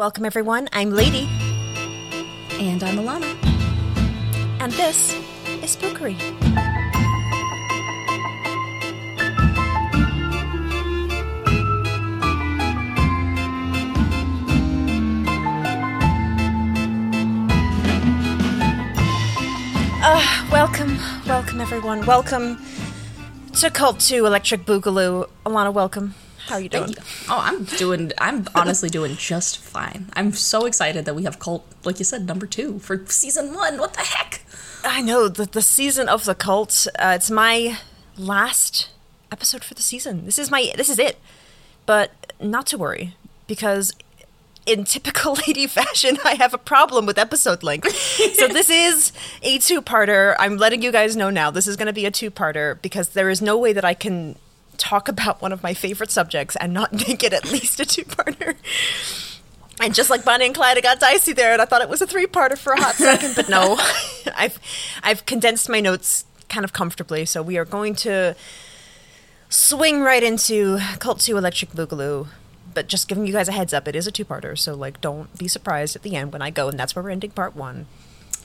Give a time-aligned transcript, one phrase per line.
[0.00, 0.66] Welcome, everyone.
[0.72, 1.28] I'm Lady,
[2.58, 3.36] And I'm Alana.
[4.58, 5.12] and this
[5.62, 6.16] is Spookery.
[20.02, 20.96] Uh, welcome,
[21.26, 22.04] welcome, everyone.
[22.06, 22.58] Welcome
[23.54, 25.28] to Cult 2 Electric Boogaloo.
[25.44, 26.14] Alana, welcome.
[26.50, 26.96] How are you doing?
[27.28, 28.10] Oh, I'm doing.
[28.18, 30.10] I'm honestly doing just fine.
[30.14, 33.78] I'm so excited that we have Cult, like you said, number two for season one.
[33.78, 34.42] What the heck?
[34.84, 36.88] I know the the season of the cult.
[36.98, 37.78] Uh, it's my
[38.18, 38.90] last
[39.30, 40.24] episode for the season.
[40.24, 41.18] This is my this is it.
[41.86, 43.14] But not to worry
[43.46, 43.92] because
[44.66, 47.94] in typical lady fashion, I have a problem with episode length.
[47.94, 50.34] so this is a two-parter.
[50.40, 51.52] I'm letting you guys know now.
[51.52, 54.34] This is going to be a two-parter because there is no way that I can
[54.80, 58.56] talk about one of my favorite subjects and not make it at least a two-parter.
[59.80, 62.02] And just like Bonnie and Clyde, it got dicey there, and I thought it was
[62.02, 63.78] a three-parter for a hot second, but no,
[64.36, 64.58] I've
[65.02, 68.36] I've condensed my notes kind of comfortably, so we are going to
[69.48, 72.28] swing right into Cult Two Electric Boogaloo.
[72.72, 75.36] But just giving you guys a heads up, it is a two-parter, so like don't
[75.38, 77.86] be surprised at the end when I go, and that's where we're ending part one.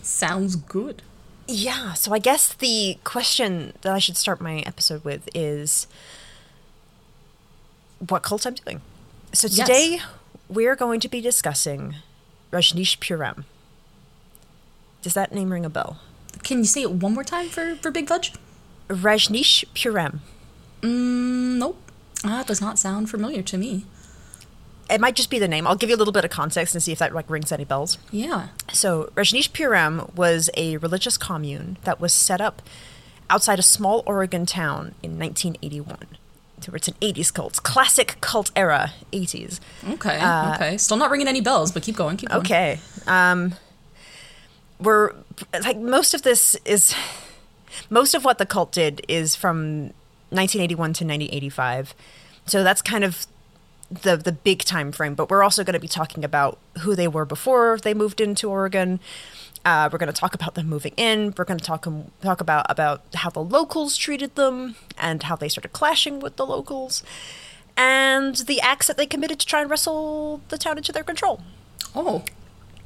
[0.02, 1.02] Sounds good.
[1.48, 5.86] Yeah, so I guess the question that I should start my episode with is
[8.10, 8.82] what cult I'm doing.
[9.34, 9.68] So Yes.
[9.68, 10.00] today
[10.50, 11.96] we're going to be discussing
[12.52, 13.44] Rajneeshpuram.
[15.02, 16.00] Does that name ring a bell?
[16.44, 18.34] Can you say it one more time for for Big Fudge?
[18.90, 20.20] Rajneeshpuram.
[20.82, 21.78] Mm, nope.
[22.24, 23.86] Ah, it does not sound familiar to me.
[24.90, 25.66] It might just be the name.
[25.66, 27.66] I'll give you a little bit of context and see if that like rings any
[27.66, 27.98] bells.
[28.12, 28.50] Yeah.
[28.72, 32.62] So, Rajneeshpuram was a religious commune that was set up
[33.30, 35.98] outside a small Oregon town in 1981.
[36.74, 39.60] It's an 80s cult, classic cult era 80s.
[39.88, 40.18] Okay.
[40.56, 40.78] okay.
[40.78, 42.18] Still not ringing any bells, but keep going.
[42.18, 42.42] Keep going.
[42.42, 42.80] Okay.
[43.08, 43.56] Um,
[44.80, 45.14] we're
[45.64, 46.94] like most of this is
[47.90, 49.94] most of what the cult did is from
[50.30, 51.94] 1981 to 1985.
[52.46, 53.28] So that's kind of
[53.90, 55.16] the the big time frame.
[55.16, 58.50] But we're also going to be talking about who they were before they moved into
[58.50, 59.00] Oregon.
[59.66, 61.34] Uh, we're going to talk about them moving in.
[61.36, 65.36] We're going to talk um, talk about about how the locals treated them and how
[65.36, 67.04] they started clashing with the locals,
[67.76, 71.42] and the acts that they committed to try and wrestle the town into their control
[71.96, 72.24] Oh,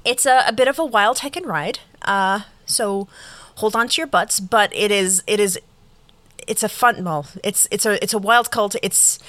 [0.06, 1.80] it's a, a bit of a wild heck and ride.
[2.04, 3.08] Uh, so
[3.56, 5.60] hold on to your butts, but it is it is
[6.48, 8.76] it's a fun well, it's it's a it's a wild cult.
[8.82, 9.20] It's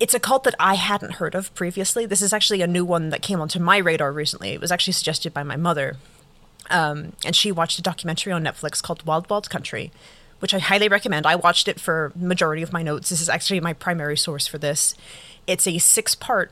[0.00, 2.06] it's a cult that I hadn't heard of previously.
[2.06, 4.50] This is actually a new one that came onto my radar recently.
[4.50, 5.96] It was actually suggested by my mother.
[6.72, 9.92] Um, and she watched a documentary on Netflix called Wild Wild Country,
[10.40, 11.26] which I highly recommend.
[11.26, 13.10] I watched it for majority of my notes.
[13.10, 14.94] This is actually my primary source for this.
[15.46, 16.50] It's a six-part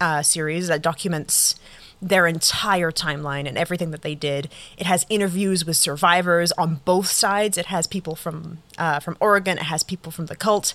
[0.00, 1.54] uh, series that documents
[2.02, 4.50] their entire timeline and everything that they did.
[4.76, 7.56] It has interviews with survivors on both sides.
[7.56, 9.56] It has people from uh, from Oregon.
[9.58, 10.74] It has people from the cult.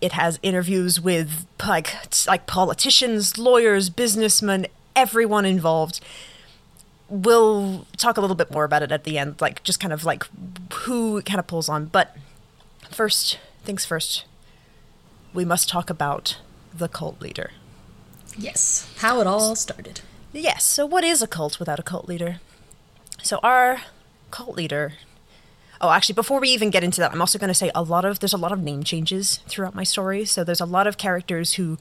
[0.00, 1.94] It has interviews with like
[2.26, 4.66] like politicians, lawyers, businessmen,
[4.96, 6.00] everyone involved.
[7.08, 10.04] We'll talk a little bit more about it at the end, like just kind of
[10.04, 10.26] like
[10.84, 11.86] who it kind of pulls on.
[11.86, 12.16] But
[12.90, 14.24] first things first,
[15.32, 16.38] we must talk about
[16.74, 17.52] the cult leader.
[18.36, 18.92] yes.
[18.98, 20.00] How it all started.
[20.32, 22.40] Yes, so what is a cult without a cult leader?
[23.22, 23.82] So our
[24.30, 24.92] cult leader
[25.80, 28.04] Oh, actually before we even get into that, I'm also going to say a lot
[28.04, 30.24] of there's a lot of name changes throughout my story.
[30.24, 31.78] So there's a lot of characters who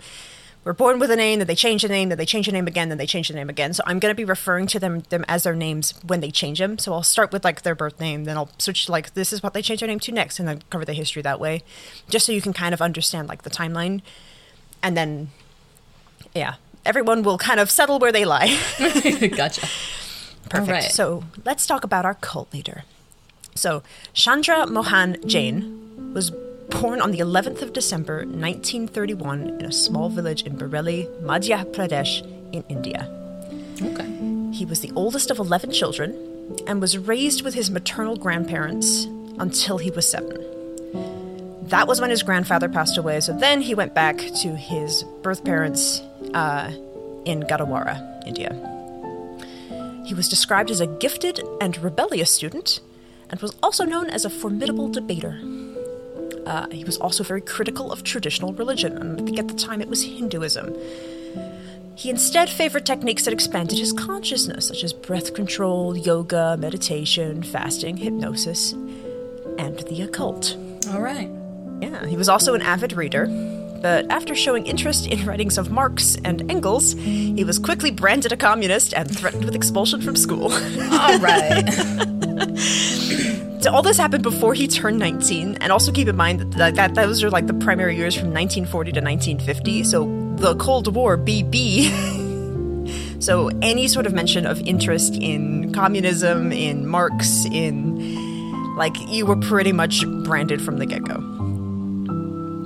[0.67, 2.67] were born with a name, then they change the name, then they change the name
[2.67, 3.73] again, then they change the name again.
[3.73, 6.59] So I'm going to be referring to them them as their names when they change
[6.59, 6.77] them.
[6.77, 9.41] So I'll start with like their birth name, then I'll switch to like this is
[9.41, 11.63] what they change their name to next and then cover the history that way.
[12.09, 14.01] Just so you can kind of understand like the timeline.
[14.83, 15.29] And then
[16.35, 16.55] yeah,
[16.85, 18.59] everyone will kind of settle where they lie.
[19.35, 19.67] gotcha.
[20.49, 20.69] Perfect.
[20.71, 20.83] right.
[20.83, 22.83] So let's talk about our cult leader.
[23.55, 26.31] So Chandra Mohan Jain was
[26.69, 32.21] born on the 11th of December 1931 in a small village in Bareli, Madhya Pradesh
[32.53, 33.09] in India.
[33.81, 34.07] Okay.
[34.55, 36.15] He was the oldest of 11 children
[36.67, 39.05] and was raised with his maternal grandparents
[39.39, 40.43] until he was seven.
[41.67, 45.43] That was when his grandfather passed away, so then he went back to his birth
[45.43, 45.99] parents
[46.33, 46.71] uh,
[47.25, 48.55] in Gadarwara, India.
[50.05, 52.79] He was described as a gifted and rebellious student
[53.29, 55.41] and was also known as a formidable debater.
[56.47, 59.81] Uh, he was also very critical of traditional religion, and I think at the time
[59.81, 60.73] it was Hinduism.
[61.95, 67.97] He instead favored techniques that expanded his consciousness, such as breath control, yoga, meditation, fasting,
[67.97, 68.71] hypnosis,
[69.57, 70.55] and the occult.
[70.93, 71.29] All right.
[71.81, 73.25] Yeah, he was also an avid reader,
[73.81, 78.37] but after showing interest in writings of Marx and Engels, he was quickly branded a
[78.37, 80.53] communist and threatened with expulsion from school.
[80.53, 82.17] All right.
[83.61, 86.95] so all this happened before he turned 19, and also keep in mind that, that
[86.95, 91.89] those are like the primary years from 1940 to 1950, so the Cold War BB.
[93.23, 99.35] so any sort of mention of interest in communism, in Marx, in like you were
[99.35, 101.15] pretty much branded from the get-go.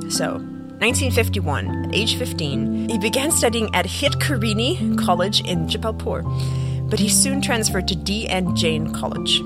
[0.10, 0.34] So,
[0.82, 7.42] 1951, at age 15, he began studying at Hitkarini College in Jabalpur, but he soon
[7.42, 8.56] transferred to D.N.
[8.56, 9.40] Jain College.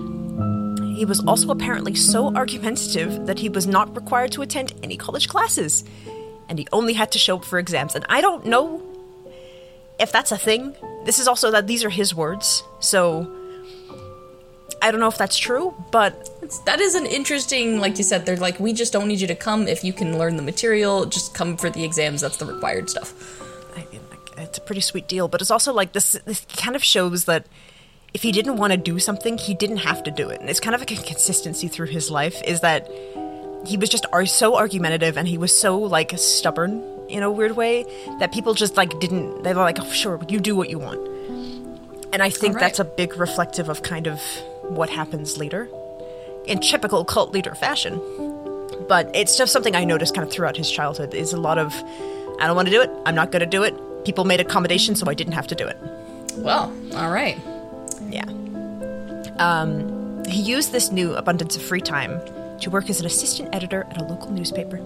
[0.95, 5.27] He was also apparently so argumentative that he was not required to attend any college
[5.27, 5.83] classes,
[6.47, 7.95] and he only had to show up for exams.
[7.95, 8.81] And I don't know
[9.99, 10.73] if that's a thing.
[11.03, 13.29] This is also that these are his words, so
[14.81, 16.29] I don't know if that's true, but
[16.65, 19.35] that is an interesting, like you said, they're like, we just don't need you to
[19.35, 21.05] come if you can learn the material.
[21.05, 22.21] Just come for the exams.
[22.21, 23.13] That's the required stuff.
[23.75, 24.01] I, mean,
[24.37, 26.13] it's a pretty sweet deal, but it's also like this.
[26.25, 27.47] This kind of shows that
[28.15, 30.61] if he didn't want to do something, he didn't have to do it, and it's
[30.61, 32.41] kind of like a consistency through his life.
[32.43, 32.89] Is that
[33.65, 37.83] he was just so argumentative and he was so like stubborn in a weird way
[38.19, 39.43] that people just like didn't.
[39.43, 41.05] They were like, oh, "Sure, you do what you want,"
[42.13, 42.61] and I think right.
[42.61, 44.21] that's a big reflective of kind of
[44.61, 45.67] what happens later
[46.45, 47.99] in typical cult leader fashion.
[48.87, 51.73] But it's just something I noticed kind of throughout his childhood is a lot of
[52.39, 53.75] I don't want to do it, I'm not going to do it.
[54.05, 55.77] People made accommodations so I didn't have to do it.
[56.37, 57.37] Well, all right.
[58.15, 58.25] Yeah.
[59.39, 62.21] Um, he used this new abundance of free time
[62.61, 64.79] to work as an assistant editor at a local newspaper.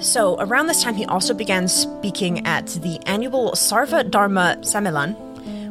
[0.00, 5.14] So, around this time, he also began speaking at the annual Sarva Dharma Sammelan,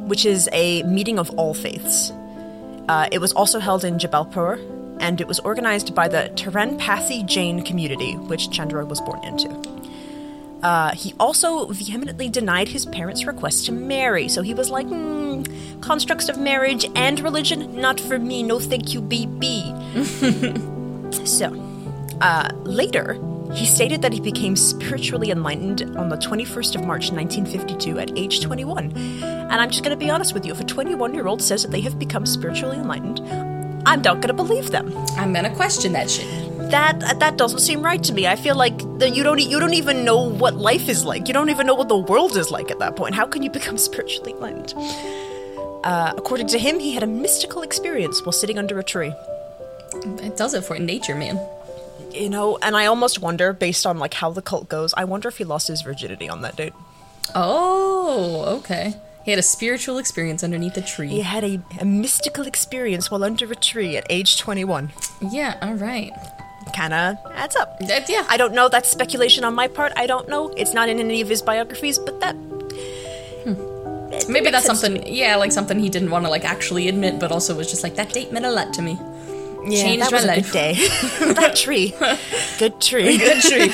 [0.08, 2.12] which is a meeting of all faiths.
[2.88, 4.60] Uh, it was also held in Jabalpur,
[5.00, 9.50] and it was organized by the Taranpanthi Jain community, which Chandra was born into.
[10.64, 15.82] Uh, he also vehemently denied his parents' request to marry, so he was like, mm,
[15.82, 19.48] constructs of marriage and religion, not for me, no thank you, BB.
[21.28, 21.48] so,
[22.22, 23.20] uh, later,
[23.54, 28.42] he stated that he became spiritually enlightened on the 21st of March 1952 at age
[28.42, 28.92] 21.
[29.24, 31.64] And I'm just going to be honest with you if a 21 year old says
[31.64, 33.20] that they have become spiritually enlightened,
[33.86, 34.96] I'm not going to believe them.
[35.18, 36.28] I'm going to question that shit.
[36.72, 38.28] That that doesn't seem right to me.
[38.28, 41.28] I feel like that you don't you don't even know what life is like.
[41.28, 43.16] You don't even know what the world is like at that point.
[43.16, 44.74] How can you become spiritually enlightened?
[45.84, 49.14] Uh, according to him, he had a mystical experience while sitting under a tree.
[50.24, 51.40] It does it for nature, man
[52.14, 55.30] you know, and I almost wonder, based on like how the cult goes, I wonder
[55.30, 56.74] if he lost his virginity on that date.
[57.36, 58.96] Oh, okay.
[59.24, 61.08] He had a spiritual experience underneath a tree.
[61.08, 64.92] He had a, a mystical experience while under a tree at age 21.
[65.32, 66.12] Yeah, all right.
[66.76, 67.78] Kind of adds up.
[67.82, 68.26] Uh, yeah.
[68.30, 68.68] I don't know.
[68.70, 69.92] That's speculation on my part.
[69.96, 70.50] I don't know.
[70.50, 72.34] It's not in any of his biographies, but that.
[73.44, 74.32] Hmm.
[74.32, 77.56] Maybe that's something, yeah, like something he didn't want to like actually admit, but also
[77.56, 78.98] was just like that date meant a lot to me.
[79.64, 80.74] Yeah, Changed that was a good day.
[81.34, 81.94] that tree,
[82.58, 83.72] good tree, good tree.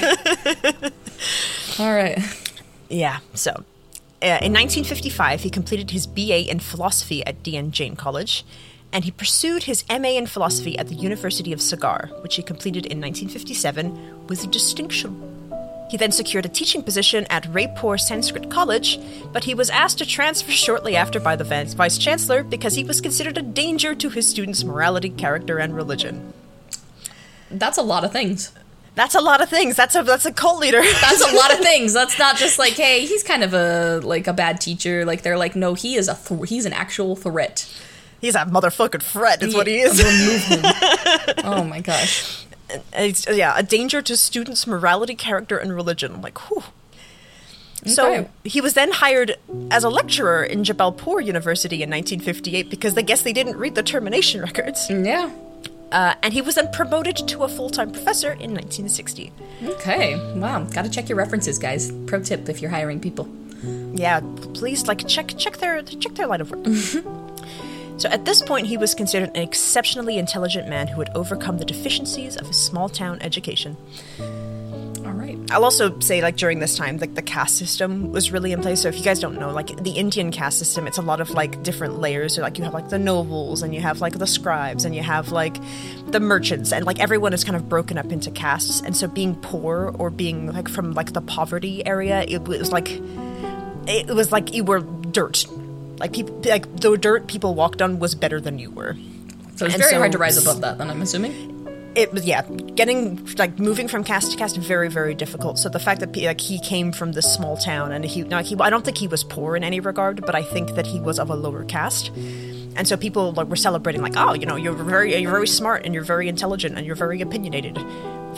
[1.80, 2.20] All right.
[2.90, 3.20] Yeah.
[3.34, 3.64] So,
[4.22, 7.72] uh, in 1955, he completed his BA in philosophy at D.N.
[7.72, 8.44] Jain College,
[8.92, 12.88] and he pursued his MA in philosophy at the University of Sagar, which he completed
[12.88, 15.38] in 1957 with distinction.
[15.90, 19.00] He then secured a teaching position at Raipur Sanskrit College,
[19.32, 23.02] but he was asked to transfer shortly after by the vice chancellor because he was
[23.02, 26.34] considered a danger to his students' morality, character, and religion.
[27.52, 28.52] That's a lot of things.
[28.98, 29.78] That's a lot of things.
[29.78, 30.82] That's a that's a cult leader.
[30.82, 31.94] that's a lot of things.
[31.94, 35.06] That's not just like, hey, he's kind of a like a bad teacher.
[35.06, 37.72] Like they're like, no, he is a th- he's an actual threat.
[38.20, 39.42] He's a motherfucking threat.
[39.42, 40.02] Is what he is.
[41.46, 42.44] oh my gosh
[43.30, 46.22] yeah, a danger to students' morality, character, and religion.
[46.22, 46.64] Like, whew.
[47.86, 48.30] So okay.
[48.44, 49.38] he was then hired
[49.72, 53.84] as a lecturer in Jabalpur University in 1958 because I guess they didn't read the
[53.84, 54.90] termination records.
[54.90, 55.32] Yeah.
[55.92, 59.32] Uh, and he was then promoted to a full time professor in 1960.
[59.64, 60.16] Okay.
[60.36, 60.64] Wow.
[60.66, 61.92] Got to check your references, guys.
[62.08, 63.28] Pro tip if you're hiring people.
[63.94, 64.20] Yeah,
[64.54, 66.66] please like check check their check their line of work.
[67.98, 71.66] So at this point, he was considered an exceptionally intelligent man who had overcome the
[71.66, 73.76] deficiencies of his small town education.
[75.06, 75.38] All right.
[75.52, 78.82] I'll also say, like, during this time, like, the caste system was really in place.
[78.82, 81.32] So if you guys don't know, like, the Indian caste system, it's a lot of,
[81.32, 82.36] like, different layers.
[82.36, 85.04] So, like, you have, like, the nobles, and you have, like, the scribes, and you
[85.04, 85.58] have, like,
[86.08, 88.82] the merchants, and, like, everyone is kind of broken up into castes.
[88.82, 92.90] And so being poor or being, like, from, like, the poverty area, it was, like,
[93.88, 95.46] it was like you were dirt
[96.00, 98.96] like people, like the dirt people walked on was better than you were.
[99.56, 100.78] So it's and very so, hard to rise above that.
[100.78, 101.57] Then I'm assuming.
[101.98, 102.44] It was yeah,
[102.76, 105.58] getting like moving from caste to caste very very difficult.
[105.58, 108.56] So the fact that like he came from this small town and he now he
[108.60, 111.18] I don't think he was poor in any regard, but I think that he was
[111.18, 112.12] of a lower caste.
[112.76, 115.86] And so people like were celebrating like, oh, you know, you're very you're very smart
[115.86, 117.80] and you're very intelligent and you're very opinionated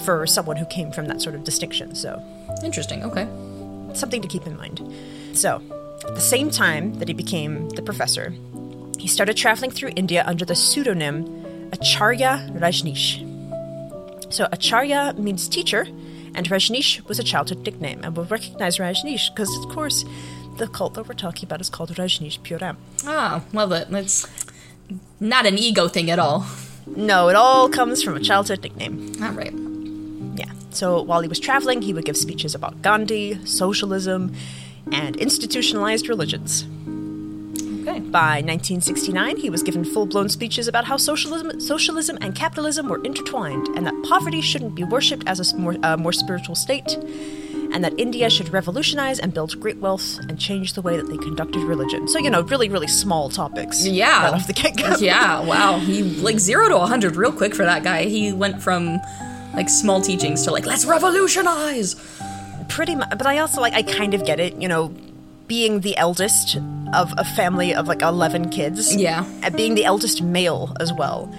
[0.05, 1.93] for someone who came from that sort of distinction.
[1.95, 2.23] So
[2.63, 3.03] Interesting.
[3.03, 3.27] Okay.
[3.93, 4.81] something to keep in mind.
[5.33, 5.61] So,
[6.07, 8.33] at the same time that he became the professor,
[8.97, 13.28] he started traveling through India under the pseudonym Acharya Rajneesh.
[14.29, 15.87] So, Acharya means teacher,
[16.35, 18.01] and Rajneesh was a childhood nickname.
[18.03, 20.05] And we'll recognize Rajneesh because, of course,
[20.57, 22.75] the cult that we're talking about is called Rajneeshpuram.
[23.05, 24.27] Ah, well, that, that's
[25.19, 26.45] not an ego thing at all.
[26.85, 29.13] No, it all comes from a childhood nickname.
[29.21, 29.53] All right.
[30.35, 30.51] Yeah.
[30.71, 34.33] So while he was traveling, he would give speeches about Gandhi, socialism,
[34.91, 36.65] and institutionalized religions.
[37.81, 37.99] Okay.
[37.99, 43.67] By 1969, he was given full-blown speeches about how socialism, socialism and capitalism were intertwined,
[43.77, 46.97] and that poverty shouldn't be worshipped as a more, uh, more spiritual state,
[47.71, 51.17] and that India should revolutionize and build great wealth and change the way that they
[51.17, 52.07] conducted religion.
[52.07, 53.85] So you know, really, really small topics.
[53.85, 54.23] Yeah.
[54.25, 54.95] Right off the get-go.
[54.99, 55.77] Yeah, wow.
[55.79, 58.05] He like zero to a hundred real quick for that guy.
[58.05, 58.99] He went from
[59.53, 61.95] like small teachings to like let's revolutionize.
[62.69, 64.93] pretty much but i also like i kind of get it you know
[65.49, 66.55] being the eldest
[66.93, 68.95] of a family of like 11 kids.
[68.95, 69.25] Yeah.
[69.43, 71.29] and being the eldest male as well.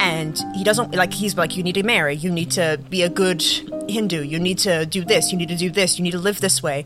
[0.00, 2.14] And he doesn't like he's like you need to marry.
[2.14, 3.42] You need to be a good
[3.88, 4.22] hindu.
[4.22, 5.32] You need to do this.
[5.32, 5.98] You need to do this.
[5.98, 6.84] You need to live this way.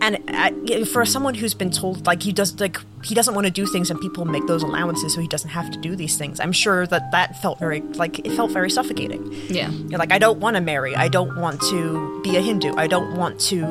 [0.00, 3.50] And uh, for someone who's been told like he does like he doesn't want to
[3.50, 6.38] do things and people make those allowances so he doesn't have to do these things.
[6.38, 9.32] I'm sure that that felt very like it felt very suffocating.
[9.48, 9.70] Yeah.
[9.70, 10.94] you're like, I don't want to marry.
[10.94, 12.74] I don't want to be a Hindu.
[12.76, 13.62] I don't want to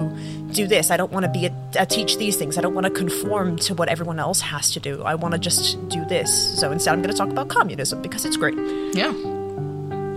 [0.53, 0.91] do this.
[0.91, 2.57] I don't want to be a, a teach these things.
[2.57, 5.03] I don't want to conform to what everyone else has to do.
[5.03, 6.60] I want to just do this.
[6.60, 8.55] So instead, I'm going to talk about communism because it's great.
[8.93, 9.12] Yeah.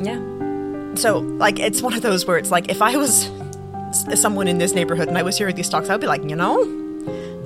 [0.02, 0.94] Yeah.
[0.94, 3.30] So like, it's one of those where it's like, if I was
[4.14, 6.85] someone in this neighborhood and I was hearing these talks, I'd be like, you know,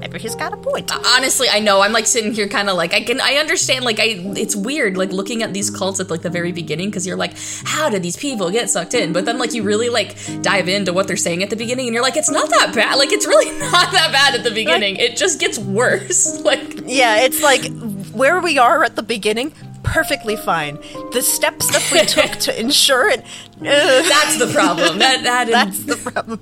[0.00, 0.90] maybe he's got a point.
[1.14, 1.80] Honestly, I know.
[1.83, 4.97] I'm like sitting here kind of like I can I understand like I it's weird
[4.97, 8.02] like looking at these cults at like the very beginning because you're like how did
[8.02, 9.12] these people get sucked in?
[9.12, 11.95] But then like you really like dive into what they're saying at the beginning and
[11.95, 12.97] you're like it's not that bad.
[12.97, 14.97] Like it's really not that bad at the beginning.
[14.97, 16.40] it just gets worse.
[16.50, 17.64] Like Yeah, it's like
[18.12, 19.52] where we are at the beginning.
[19.83, 20.76] Perfectly fine.
[21.12, 23.25] The steps that we took to ensure it.
[23.61, 24.99] that's the problem.
[24.99, 26.40] That that that's the problem.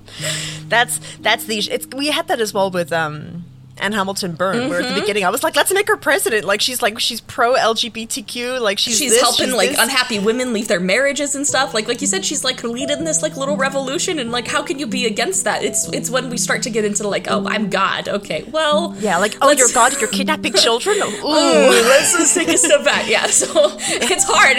[0.69, 3.45] That's that's the it's we had that as well with um
[3.81, 4.95] Anne Hamilton Byrne, where at Mm-hmm.
[4.95, 6.45] the beginning I was like, let's make her president.
[6.45, 9.79] Like she's like she's pro LGBTQ, like she's she's this, helping she's like this.
[9.79, 11.75] unhappy women leave their marriages and stuff.
[11.75, 14.79] Like like you said, she's like leading this like little revolution, and like how can
[14.79, 15.63] you be against that?
[15.65, 18.09] It's it's when we start to get into like oh I'm God.
[18.09, 20.97] Okay, well Yeah, like oh, you're God, you're kidnapping children.
[20.99, 23.09] Ooh, Ooh, let's just take a step back.
[23.09, 23.47] Yeah, so
[23.79, 24.59] it's hard.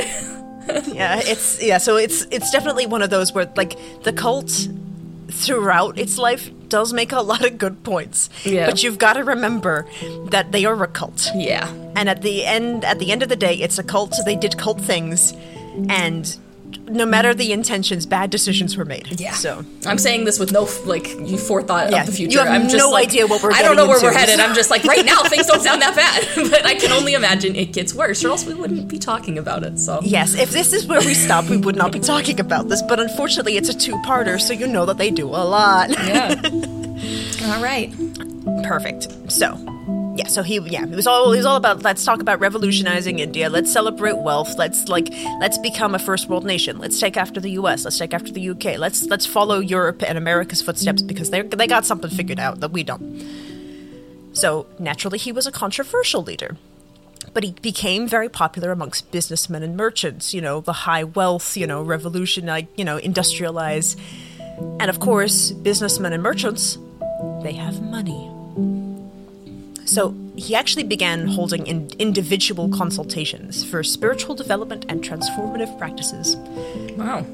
[0.96, 1.78] yeah, it's yeah.
[1.78, 4.52] So it's it's definitely one of those where like the cult
[5.32, 8.30] throughout its life does make a lot of good points.
[8.46, 8.66] Yeah.
[8.66, 9.88] but you've got to remember
[10.30, 11.30] that they are a cult.
[11.36, 11.68] Yeah.
[11.96, 14.36] and at the end at the end of the day it's a cult so they
[14.36, 15.34] did cult things
[15.90, 16.38] and
[16.90, 19.32] no matter the intentions bad decisions were made Yeah.
[19.34, 22.40] so I'm um, saying this with no like you forethought Yeah, of the you future.
[22.40, 24.40] have I'm just no like, idea what we're I don't know where we're headed.
[24.40, 27.56] I'm just like right now things don't sound that bad, but I can only imagine
[27.56, 29.80] it gets worse, or else we wouldn't be talking about it.
[29.80, 32.82] So yes if this is where we stop we would not be talking about this
[32.82, 36.36] but unfortunately it's a two-parter so you know that they do a lot yeah.
[37.54, 37.92] All right.
[38.64, 39.56] perfect so
[40.20, 43.20] yeah so he yeah it was all it was all about let's talk about revolutionizing
[43.20, 43.50] india.
[43.50, 44.58] Let's celebrate wealth.
[44.58, 45.08] Let's like
[45.40, 46.78] let's become a first world nation.
[46.78, 50.18] Let's take after the us let's take after the uk let's let's follow europe and
[50.18, 53.06] america's footsteps because they they got something figured out that we don't.
[54.34, 56.58] So naturally he was a controversial leader
[57.34, 61.66] but he became very popular amongst businessmen and merchants you know the high wealth you
[61.66, 63.98] know revolution like you know industrialize.
[64.82, 66.78] And of course businessmen and merchants
[67.42, 68.30] they have money
[69.90, 76.36] so he actually began holding in individual consultations for spiritual development and transformative practices
[76.98, 77.26] Wow.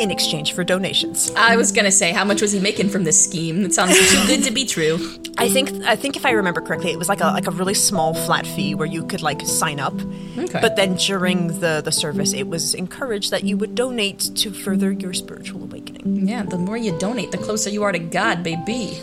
[0.00, 1.30] in exchange for donations.
[1.36, 3.64] I was gonna say, how much was he making from this scheme?
[3.64, 4.98] It sounds too good to be true.
[5.38, 7.74] I think I think if I remember correctly, it was like a like a really
[7.74, 9.94] small flat fee where you could like sign up.
[10.38, 10.60] Okay.
[10.60, 14.90] But then during the the service, it was encouraged that you would donate to further
[14.92, 16.28] your spiritual awakening.
[16.28, 19.00] Yeah, the more you donate, the closer you are to God, baby.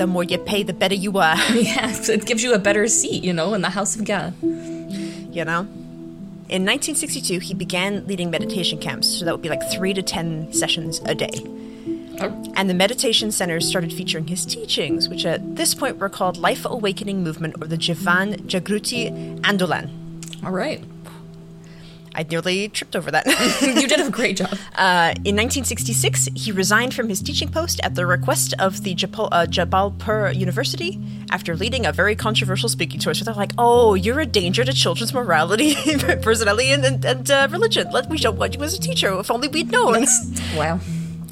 [0.00, 1.36] The more you pay, the better you are.
[1.52, 4.32] Yeah, it gives you a better seat, you know, in the house of God.
[4.42, 5.68] you know?
[6.48, 10.50] In 1962, he began leading meditation camps, so that would be like three to ten
[10.54, 11.28] sessions a day.
[12.18, 16.38] Oh, And the meditation centers started featuring his teachings, which at this point were called
[16.38, 19.90] Life Awakening Movement or the Jivan Jagruti Andolan.
[20.42, 20.82] all right.
[22.14, 23.26] I nearly tripped over that.
[23.62, 24.52] you did a great job.
[24.74, 29.28] Uh, in 1966, he resigned from his teaching post at the request of the Jabal,
[29.30, 31.00] uh, Jabalpur University
[31.30, 33.14] after leading a very controversial speaking tour.
[33.14, 35.74] So they're like, "Oh, you're a danger to children's morality,
[36.22, 37.90] personality, and, and, and uh, religion.
[37.92, 39.16] Let we don't want you as a teacher.
[39.18, 40.06] If only we'd known.
[40.56, 40.80] Wow.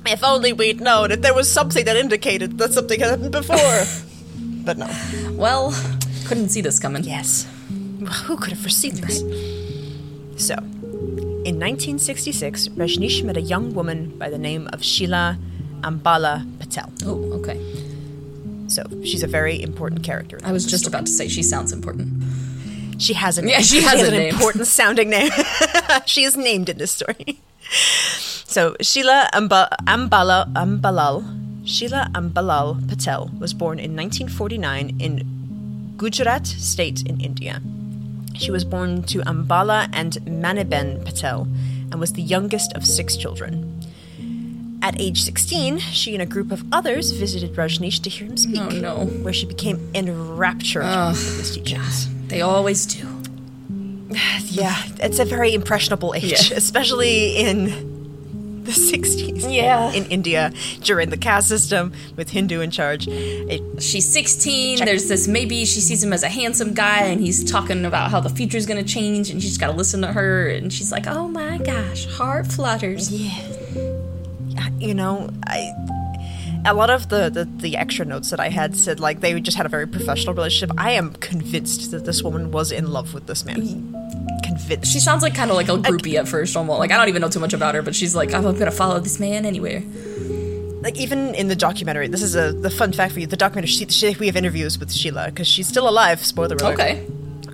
[0.07, 1.11] if only we'd known.
[1.11, 3.85] If there was something that indicated that something had happened before.
[4.65, 4.89] but no.
[5.33, 5.75] Well,
[6.27, 7.03] couldn't see this coming.
[7.03, 7.49] Yes.
[8.25, 9.23] Who could have foreseen this?
[10.39, 10.55] So,
[11.45, 15.37] in 1966, Rajneesh met a young woman by the name of Sheela
[15.83, 16.91] Ambala Patel.
[17.05, 17.59] Oh, okay.
[18.69, 20.39] So, she's a very important character.
[20.45, 22.23] I was just about to say she sounds important.
[22.99, 23.51] She has a name.
[23.51, 24.35] Yeah, she has a an name.
[24.35, 25.31] important sounding name.
[26.07, 27.41] she is named in this story.
[28.45, 31.25] So, Sheela Amba- Ambala Ambalal
[31.65, 37.61] Sheela Ambalal Patel was born in 1949 in Gujarat state in India.
[38.35, 41.49] She was born to Ambala and Maniben Patel
[41.91, 43.75] and was the youngest of six children.
[44.81, 48.61] At age 16, she and a group of others visited Rajneesh to hear him speak,
[48.61, 49.07] Oh, no.
[49.23, 52.09] where she became enraptured with his teachings.
[52.29, 53.07] They always do.
[54.51, 56.57] Yeah, it's a very impressionable age, Yeah.
[56.57, 57.98] especially in
[58.69, 59.53] the 60s.
[59.53, 59.93] Yeah.
[59.93, 63.09] In India, during the caste system with Hindu in charge.
[63.09, 64.79] It, She's 16.
[64.79, 64.87] Check.
[64.87, 68.21] There's this maybe she sees him as a handsome guy and he's talking about how
[68.21, 71.07] the future's going to change and she's got to listen to her and she's like,
[71.07, 74.69] "Oh my gosh, heart flutters." yeah.
[74.79, 75.73] You know, I.
[76.65, 79.57] A lot of the, the, the extra notes that I had said, like, they just
[79.57, 80.77] had a very professional relationship.
[80.77, 83.95] I am convinced that this woman was in love with this man.
[84.59, 84.93] Convinced.
[84.93, 86.79] She sounds like kind of like a groupie at first, almost.
[86.79, 89.01] Like I don't even know too much about her, but she's like, "I'm to follow
[89.01, 89.83] this man anywhere."
[90.81, 93.27] like even in the documentary, this is a the fun fact for you.
[93.27, 96.25] The documentary, she, she, we have interviews with Sheela because she's still alive.
[96.25, 96.75] Spoiler alert.
[96.75, 97.05] Okay.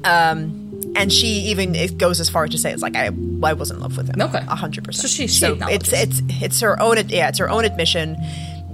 [0.04, 3.06] Um, and she even it goes as far as to say it's like I
[3.42, 4.20] I was in love with him.
[4.20, 4.38] Okay.
[4.46, 5.08] a hundred percent.
[5.08, 8.16] So she- she it's it's it's her own yeah it's her own admission,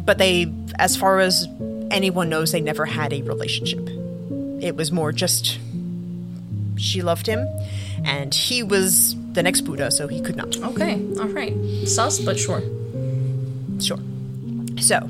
[0.05, 1.47] but they as far as
[1.91, 3.89] anyone knows they never had a relationship.
[4.61, 5.59] It was more just
[6.77, 7.47] she loved him,
[8.05, 10.57] and he was the next Buddha, so he could not.
[10.57, 10.95] Okay.
[11.19, 11.55] All right.
[11.87, 12.63] Sus, but sure.
[13.81, 13.99] Sure.
[14.81, 15.09] So,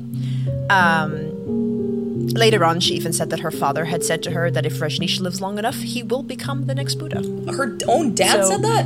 [0.69, 4.79] um, later on, she even said that her father had said to her that if
[4.79, 7.21] Rajneesh lives long enough, he will become the next Buddha.
[7.51, 8.85] Her own dad So- said that.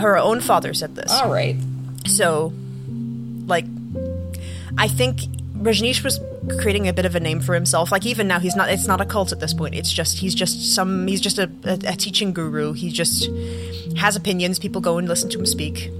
[0.00, 1.10] Her own father said this.
[1.12, 1.56] All right.
[2.06, 2.52] So,
[3.46, 3.64] like,
[4.76, 5.20] I think
[5.56, 6.20] Rajneesh was
[6.60, 7.92] creating a bit of a name for himself.
[7.92, 8.68] Like, even now, he's not.
[8.70, 9.74] It's not a cult at this point.
[9.74, 11.06] It's just he's just some.
[11.06, 12.72] He's just a, a, a teaching guru.
[12.72, 13.28] He just
[13.96, 14.58] has opinions.
[14.58, 15.90] People go and listen to him speak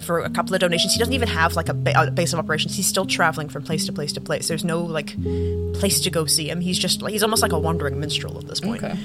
[0.00, 0.94] for a couple of donations.
[0.94, 2.74] He doesn't even have like a, ba- a base of operations.
[2.74, 4.48] He's still traveling from place to place to place.
[4.48, 5.14] There's no like
[5.74, 6.60] place to go see him.
[6.62, 8.96] He's just he's almost like a wandering minstrel at this point Okay.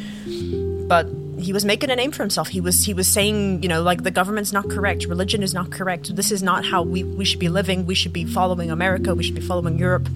[0.87, 1.07] but
[1.39, 2.49] he was making a name for himself.
[2.49, 5.71] He was he was saying, you know, like the government's not correct, religion is not
[5.71, 6.15] correct.
[6.15, 7.85] This is not how we we should be living.
[7.85, 9.15] We should be following America.
[9.15, 10.07] We should be following Europe,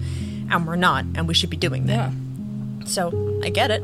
[0.50, 2.12] and we're not, and we should be doing that.
[2.12, 2.84] Yeah.
[2.84, 3.82] So I get it.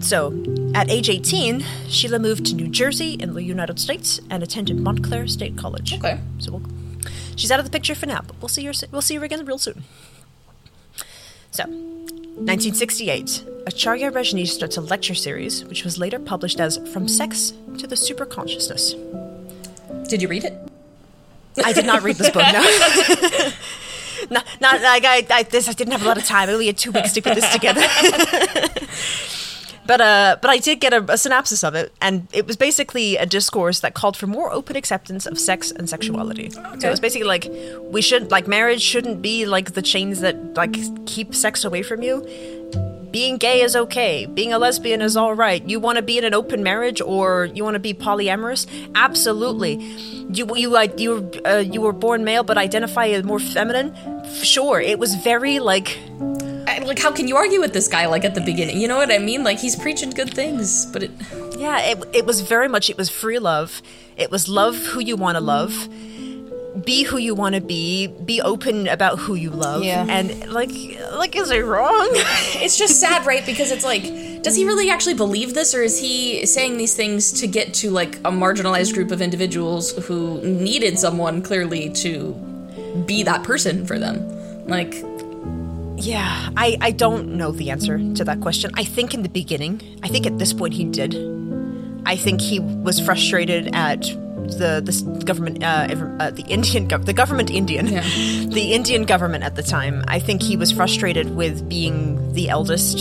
[0.00, 0.32] So
[0.74, 5.26] at age 18, Sheela moved to New Jersey in the United States and attended Montclair
[5.26, 5.94] State College.
[5.94, 6.20] Okay.
[6.38, 6.62] So we'll,
[7.36, 8.72] she's out of the picture for now, but we'll see her.
[8.92, 9.84] We'll see her again real soon.
[11.50, 11.64] So,
[12.46, 17.86] 1968, Acharya Rajneesh starts a lecture series, which was later published as "From Sex to
[17.86, 18.94] the Superconsciousness."
[20.08, 20.54] Did you read it?
[21.64, 22.44] I did not read this book.
[22.52, 22.62] No,
[24.30, 25.42] not, not like I, I.
[25.42, 26.48] This I didn't have a lot of time.
[26.48, 27.82] I only had two weeks to put this together.
[29.88, 33.16] But uh, but I did get a, a synopsis of it, and it was basically
[33.16, 36.50] a discourse that called for more open acceptance of sex and sexuality.
[36.50, 37.50] So it was basically like
[37.90, 42.02] we should like marriage shouldn't be like the chains that like keep sex away from
[42.02, 42.20] you.
[43.10, 44.26] Being gay is okay.
[44.26, 45.66] Being a lesbian is all right.
[45.66, 48.66] You want to be in an open marriage or you want to be polyamorous?
[48.94, 49.82] Absolutely.
[50.30, 53.96] You you like you uh, you were born male but identify as more feminine?
[54.42, 54.78] Sure.
[54.78, 55.98] It was very like
[56.88, 58.06] like, how can you argue with this guy?
[58.06, 59.44] Like at the beginning, you know what I mean?
[59.44, 61.10] Like he's preaching good things, but it.
[61.56, 63.82] Yeah, it, it was very much, it was free love.
[64.16, 65.88] It was love who you want to love.
[66.84, 68.06] Be who you want to be.
[68.06, 69.82] Be open about who you love.
[69.82, 70.06] Yeah.
[70.08, 70.70] And like,
[71.12, 72.08] like, is it wrong?
[72.60, 73.44] It's just sad, right?
[73.44, 74.02] Because it's like,
[74.42, 77.90] does he really actually believe this, or is he saying these things to get to
[77.90, 82.32] like a marginalized group of individuals who needed someone clearly to
[83.06, 84.16] be that person for them?
[84.66, 84.94] Like,
[85.98, 88.70] yeah, I, I don't know the answer to that question.
[88.74, 91.14] I think in the beginning, I think at this point he did.
[92.06, 95.88] I think he was frustrated at the the government, uh,
[96.20, 98.00] uh, the Indian, gov- the government Indian, Yeah.
[98.48, 100.04] the Indian government at the time.
[100.08, 102.96] I think he was frustrated with being the eldest,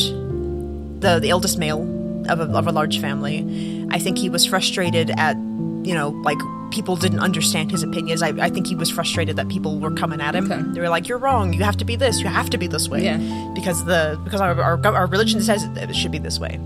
[0.99, 1.83] the the eldest male
[2.29, 3.87] of a, of a large family.
[3.91, 5.37] I think he was frustrated at,
[5.87, 6.37] you know, like
[6.71, 8.21] people didn't understand his opinions.
[8.21, 10.51] I, I think he was frustrated that people were coming at him.
[10.51, 10.61] Okay.
[10.73, 11.53] They were like, "You're wrong.
[11.53, 12.19] You have to be this.
[12.19, 13.17] You have to be this way." Yeah.
[13.55, 16.59] Because the because our our, our religion says it should be this way.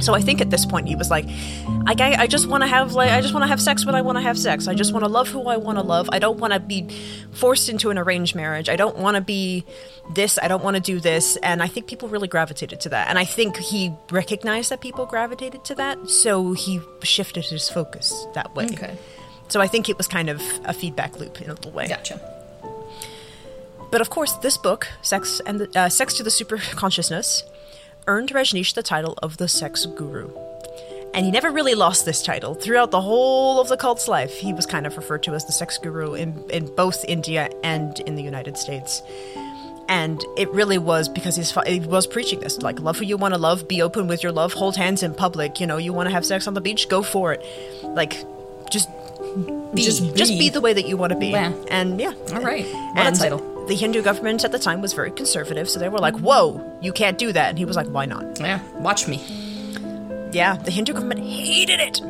[0.00, 1.24] So I think at this point he was like,
[1.86, 3.94] I, I, I just want to have like I just want to have sex when
[3.94, 4.68] I want to have sex.
[4.68, 6.08] I just want to love who I want to love.
[6.12, 6.88] I don't want to be
[7.32, 8.68] forced into an arranged marriage.
[8.68, 9.64] I don't want to be
[10.14, 10.38] this.
[10.40, 11.36] I don't want to do this.
[11.36, 13.08] And I think people really gravitated to that.
[13.08, 18.26] And I think he recognized that people gravitated to that, so he shifted his focus
[18.34, 18.66] that way.
[18.66, 18.96] Okay.
[19.48, 21.88] So I think it was kind of a feedback loop in a little way.
[21.88, 22.20] Gotcha.
[23.90, 27.42] But of course, this book, Sex and the, uh, Sex to the Superconsciousness,
[28.06, 30.30] earned Rajneesh the title of the Sex Guru.
[31.14, 32.54] And he never really lost this title.
[32.54, 35.52] Throughout the whole of the cult's life, he was kind of referred to as the
[35.52, 39.02] Sex Guru in, in both India and in the United States.
[39.88, 43.34] And it really was because he's, he was preaching this like, love who you want
[43.34, 45.60] to love, be open with your love, hold hands in public.
[45.60, 47.44] You know, you want to have sex on the beach, go for it.
[47.82, 48.12] Like,
[48.70, 48.90] just
[49.74, 50.38] be, Just just be.
[50.38, 51.32] be the way that you want to be.
[51.32, 51.54] Wow.
[51.68, 52.12] And yeah.
[52.32, 52.64] All right.
[52.66, 53.55] What and a title.
[53.66, 56.92] The Hindu government at the time was very conservative, so they were like, whoa, you
[56.92, 57.48] can't do that.
[57.50, 58.38] And he was like, why not?
[58.38, 58.62] Yeah.
[58.74, 59.16] Watch me.
[60.32, 62.00] Yeah, the Hindu government hated it.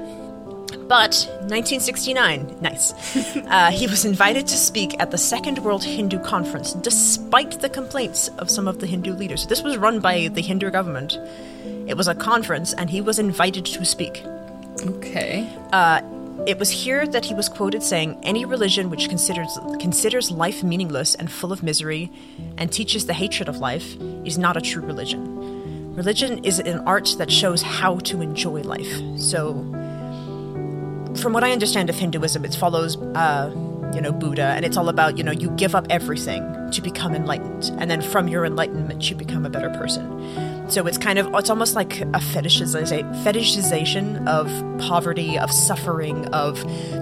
[0.88, 2.92] But 1969, nice.
[3.36, 8.28] uh, he was invited to speak at the Second World Hindu Conference, despite the complaints
[8.38, 9.46] of some of the Hindu leaders.
[9.46, 11.18] This was run by the Hindu government.
[11.88, 14.24] It was a conference, and he was invited to speak.
[14.86, 15.48] Okay.
[16.44, 21.14] It was here that he was quoted saying, "Any religion which considers considers life meaningless
[21.14, 22.12] and full of misery,
[22.58, 25.94] and teaches the hatred of life, is not a true religion.
[25.94, 29.54] Religion is an art that shows how to enjoy life." So,
[31.16, 33.50] from what I understand of Hinduism, it follows, uh,
[33.94, 37.14] you know, Buddha, and it's all about you know you give up everything to become
[37.14, 40.04] enlightened, and then from your enlightenment you become a better person.
[40.68, 44.46] So it's kind of it's almost like a fetishization fetishization of
[44.80, 46.58] poverty, of suffering, of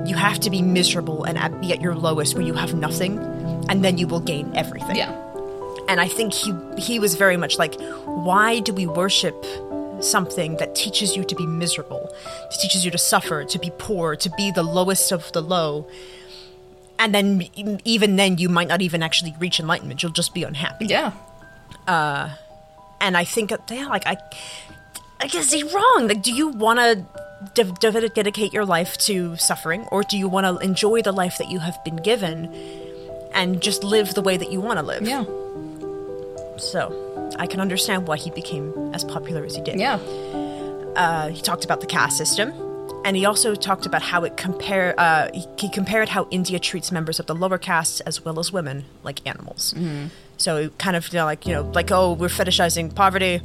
[0.06, 3.18] you have to be miserable and at, be at your lowest where you have nothing,
[3.68, 4.96] and then you will gain everything.
[4.96, 5.12] Yeah.
[5.88, 9.34] And I think he he was very much like, why do we worship
[10.00, 12.10] something that teaches you to be miserable,
[12.50, 15.86] that teaches you to suffer, to be poor, to be the lowest of the low?
[16.98, 17.48] And then
[17.84, 20.02] even then you might not even actually reach enlightenment.
[20.02, 21.12] You'll just be unhappy Yeah.
[21.88, 22.30] Uh,
[23.04, 24.16] and I think yeah, like I,
[25.20, 26.08] I guess he's wrong.
[26.08, 27.06] Like, do you want to
[27.54, 31.36] de- de- dedicate your life to suffering, or do you want to enjoy the life
[31.38, 32.46] that you have been given,
[33.34, 35.02] and just live the way that you want to live?
[35.02, 35.24] Yeah.
[36.56, 39.78] So, I can understand why he became as popular as he did.
[39.78, 39.96] Yeah.
[40.96, 42.52] Uh, he talked about the caste system,
[43.04, 44.94] and he also talked about how it compare.
[44.96, 48.50] Uh, he, he compared how India treats members of the lower castes as well as
[48.50, 49.74] women like animals.
[50.44, 53.40] So kind of you know, like you know like oh we're fetishizing poverty,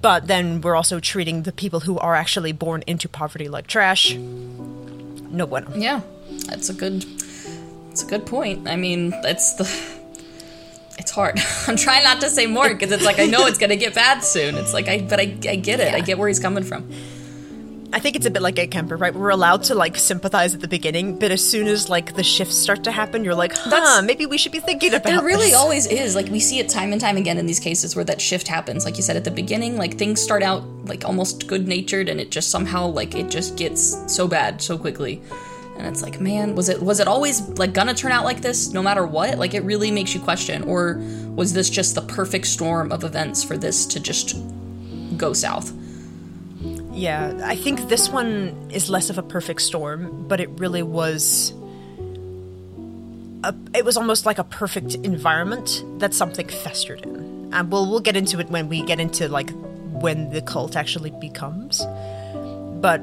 [0.00, 4.14] but then we're also treating the people who are actually born into poverty like trash.
[4.14, 5.70] No bueno.
[5.76, 6.00] Yeah.
[6.46, 7.04] That's a good.
[7.90, 8.66] It's a good point.
[8.66, 9.68] I mean, it's the.
[10.96, 11.38] It's hard.
[11.68, 14.24] I'm trying not to say more because it's like I know it's gonna get bad
[14.24, 14.54] soon.
[14.54, 15.92] It's like I, but I, I get it.
[15.92, 16.90] I get where he's coming from.
[17.94, 19.14] I think it's a bit like a Kemper, right?
[19.14, 22.56] We're allowed to like sympathize at the beginning, but as soon as like the shifts
[22.56, 25.50] start to happen, you're like, huh, That's- maybe we should be thinking about There really
[25.50, 25.54] this.
[25.54, 26.14] always is.
[26.16, 28.86] Like we see it time and time again in these cases where that shift happens.
[28.86, 32.18] Like you said at the beginning, like things start out like almost good natured and
[32.18, 35.20] it just somehow like it just gets so bad so quickly.
[35.76, 38.72] And it's like, man, was it was it always like gonna turn out like this
[38.72, 39.36] no matter what?
[39.38, 40.94] Like it really makes you question or
[41.34, 44.36] was this just the perfect storm of events for this to just
[45.18, 45.72] go south?
[46.92, 51.52] Yeah, I think this one is less of a perfect storm, but it really was.
[53.44, 58.00] A, it was almost like a perfect environment that something festered in, and we'll we'll
[58.00, 59.50] get into it when we get into like
[60.02, 61.82] when the cult actually becomes.
[62.80, 63.00] But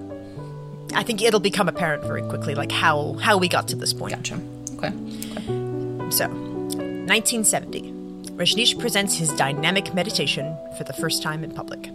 [0.93, 4.13] I think it'll become apparent very quickly, like how how we got to this point.
[4.13, 4.39] Gotcha.
[4.75, 4.91] Okay.
[6.11, 7.81] So, 1970,
[8.37, 11.89] Rajneesh presents his dynamic meditation for the first time in public.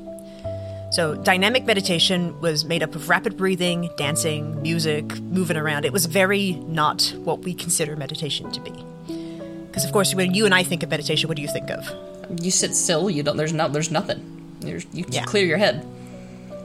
[0.95, 5.85] So, dynamic meditation was made up of rapid breathing, dancing, music, moving around.
[5.85, 8.71] It was very not what we consider meditation to be.
[9.67, 11.91] Because, of course, when you and I think of meditation, what do you think of?
[12.41, 14.21] You sit still, you don't there's no there's nothing.
[14.61, 15.25] There's, you Yeah.
[15.25, 15.85] clear your head.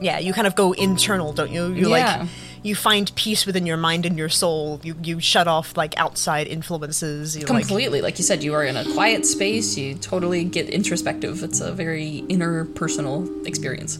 [0.00, 1.72] Yeah, you kind of go internal, don't you?
[1.74, 2.20] You Yeah.
[2.20, 2.28] like
[2.62, 4.80] you find peace within your mind and your soul.
[4.84, 7.36] You you shut off like outside influences.
[7.36, 8.00] You Completely.
[8.00, 9.76] Like you said, you are in a quiet space.
[9.76, 11.42] You totally get introspective.
[11.42, 13.98] It's a very interpersonal experience.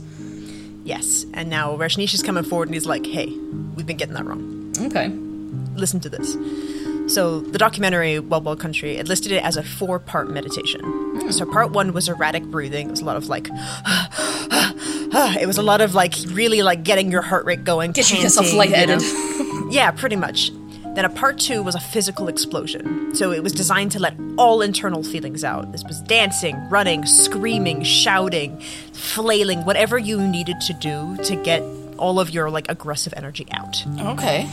[0.84, 1.24] Yes.
[1.34, 3.26] And now Rajneesh is coming forward and he's like, "Hey,
[3.76, 5.08] we've been getting that wrong." Okay.
[5.76, 6.36] listen to this.
[7.12, 10.80] So the documentary Wild Wild Country it listed it as a four-part meditation.
[10.82, 11.30] Hmm.
[11.32, 12.86] So part one was erratic breathing.
[12.88, 13.48] It was a lot of like,
[15.40, 17.92] it was a lot of like really like getting your heart rate going.
[17.92, 19.00] Get yourself lightheaded.
[19.00, 19.68] know?
[19.70, 20.52] yeah, pretty much.
[21.00, 23.14] Then a part two was a physical explosion.
[23.14, 25.72] So it was designed to let all internal feelings out.
[25.72, 28.60] This was dancing, running, screaming, shouting,
[28.92, 31.62] flailing, whatever you needed to do to get
[31.96, 33.82] all of your like aggressive energy out.
[33.98, 34.46] Okay.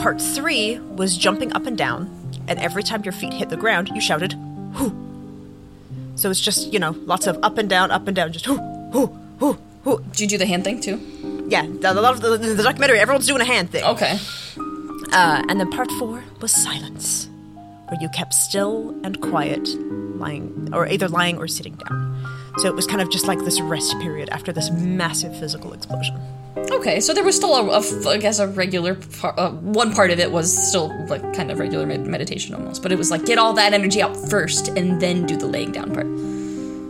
[0.00, 2.10] Part three was jumping up and down,
[2.48, 4.32] and every time your feet hit the ground, you shouted,
[4.72, 4.92] "Hoo!"
[6.16, 8.58] So it's just you know lots of up and down, up and down, just hoo,
[8.90, 10.02] hoo, hoo, hoo.
[10.10, 10.98] Did you do the hand thing too?
[11.48, 13.84] Yeah, a lot of the, the documentary, everyone's doing a hand thing.
[13.84, 14.18] Okay.
[15.12, 17.28] Uh, and then part four was silence,
[17.88, 19.66] where you kept still and quiet,
[20.18, 22.24] lying, or either lying or sitting down.
[22.58, 26.20] So it was kind of just like this rest period after this massive physical explosion.
[26.70, 29.38] Okay, so there was still a, a I guess, a regular part.
[29.38, 32.92] Uh, one part of it was still like kind of regular med- meditation almost, but
[32.92, 35.94] it was like get all that energy out first and then do the laying down
[35.94, 36.06] part.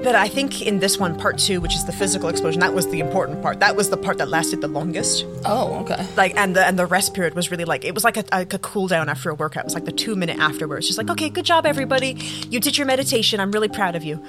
[0.02, 2.86] But I think in this one, part two, which is the physical explosion, that was
[2.88, 3.58] the important part.
[3.60, 5.26] That was the part that lasted the longest.
[5.44, 6.06] Oh, okay.
[6.16, 8.54] Like, and the and the rest period was really like it was like a, like
[8.54, 9.64] a cool down after a workout.
[9.64, 10.86] It was like the two minute afterwards.
[10.86, 12.12] Just like, okay, good job, everybody.
[12.48, 13.40] You did your meditation.
[13.40, 14.22] I'm really proud of you.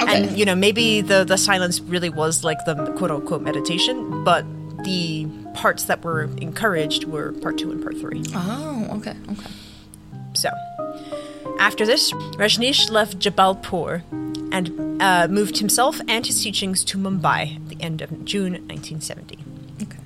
[0.00, 0.28] Okay.
[0.28, 4.44] And you know, maybe the the silence really was like the quote unquote meditation, but
[4.84, 8.22] the parts that were encouraged were part two and part three.
[8.34, 9.50] Oh, okay, okay.
[10.34, 10.50] So,
[11.60, 14.02] after this, Rajneesh left Jabalpur
[14.50, 19.38] and uh, moved himself and his teachings to Mumbai at the end of June 1970.
[19.82, 19.98] Okay.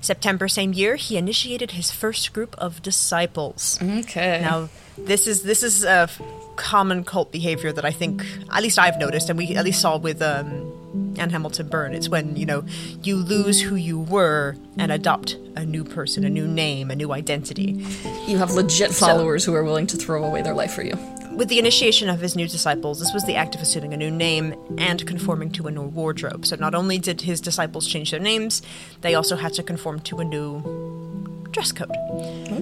[0.00, 3.78] September same year, he initiated his first group of disciples.
[3.80, 4.40] Okay.
[4.40, 6.08] Now, this is this is a
[6.56, 9.98] common cult behavior that I think, at least I've noticed, and we at least saw
[9.98, 10.72] with um,
[11.16, 11.94] Anne Hamilton Byrne.
[11.94, 12.64] It's when you know
[13.02, 17.12] you lose who you were and adopt a new person, a new name, a new
[17.12, 17.84] identity.
[18.26, 20.96] you have legit followers who are willing to throw away their life for you.
[21.32, 24.10] With the initiation of his new disciples, this was the act of assuming a new
[24.10, 26.44] name and conforming to a new wardrobe.
[26.44, 28.60] So not only did his disciples change their names,
[29.00, 30.62] they also had to conform to a new
[31.52, 31.90] dress code.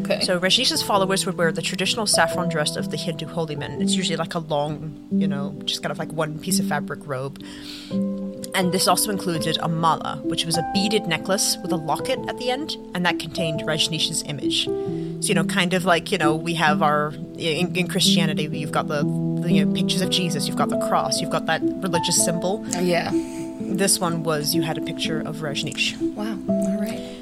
[0.03, 0.21] Okay.
[0.21, 3.81] So Rajneesh's followers would wear the traditional saffron dress of the Hindu holy men.
[3.81, 7.07] It's usually like a long, you know, just kind of like one piece of fabric
[7.07, 7.43] robe.
[8.55, 12.37] And this also included a mala, which was a beaded necklace with a locket at
[12.39, 14.65] the end, and that contained Rajneesh's image.
[14.65, 18.73] So, you know, kind of like, you know, we have our, in, in Christianity, you've
[18.73, 19.03] got the,
[19.43, 22.67] the you know, pictures of Jesus, you've got the cross, you've got that religious symbol.
[22.81, 23.11] yeah.
[23.61, 25.97] This one was you had a picture of Rajneesh.
[26.15, 26.39] Wow.
[26.49, 27.20] All right.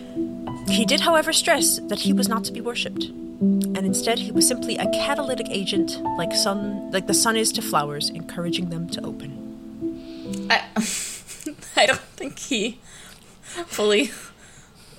[0.71, 4.47] He did, however, stress that he was not to be worshipped, and instead he was
[4.47, 9.05] simply a catalytic agent, like sun, like the sun is to flowers, encouraging them to
[9.05, 10.47] open.
[10.51, 10.63] I,
[11.77, 12.79] I don't think he
[13.67, 14.11] fully.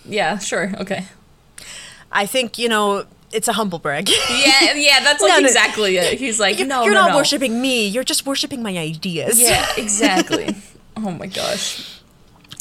[0.06, 0.38] Yeah.
[0.40, 0.72] Sure.
[0.80, 1.06] Okay.
[2.12, 4.10] I think you know it's a humble brag.
[4.10, 4.74] Yeah.
[4.74, 5.04] Yeah.
[5.04, 5.48] That's like No, no.
[5.48, 6.20] exactly it.
[6.20, 7.18] He's like, you're no, you're no, not no.
[7.18, 7.88] worshiping me.
[7.88, 9.40] You're just worshiping my ideas.
[9.40, 9.66] Yeah.
[9.78, 10.56] Exactly.
[10.98, 12.02] oh my gosh.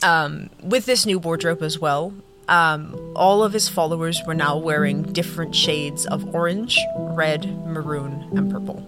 [0.02, 2.12] um, with this new wardrobe as well,
[2.48, 8.50] um, all of his followers were now wearing different shades of orange, red, maroon, and
[8.50, 8.86] purple.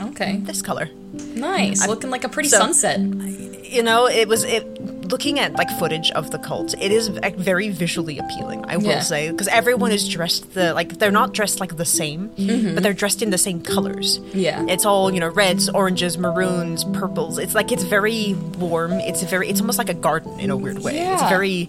[0.00, 0.38] Okay.
[0.38, 0.88] This color.
[1.34, 1.86] Nice.
[1.86, 3.00] Looking like a pretty so- sunset.
[3.00, 4.64] you know it was it
[5.10, 8.84] looking at like footage of the cult it is like, very visually appealing i will
[8.96, 9.00] Yeah.
[9.00, 12.28] say because everyone is dressed the like they're not dressed like the same
[12.74, 14.38] but they're dressed in the same colors Mm-hmm.
[14.38, 14.64] Yeah.
[14.68, 19.48] it's all you know reds oranges maroons purples it's like it's very warm it's very
[19.48, 21.68] it's almost like a garden in a weird way it's very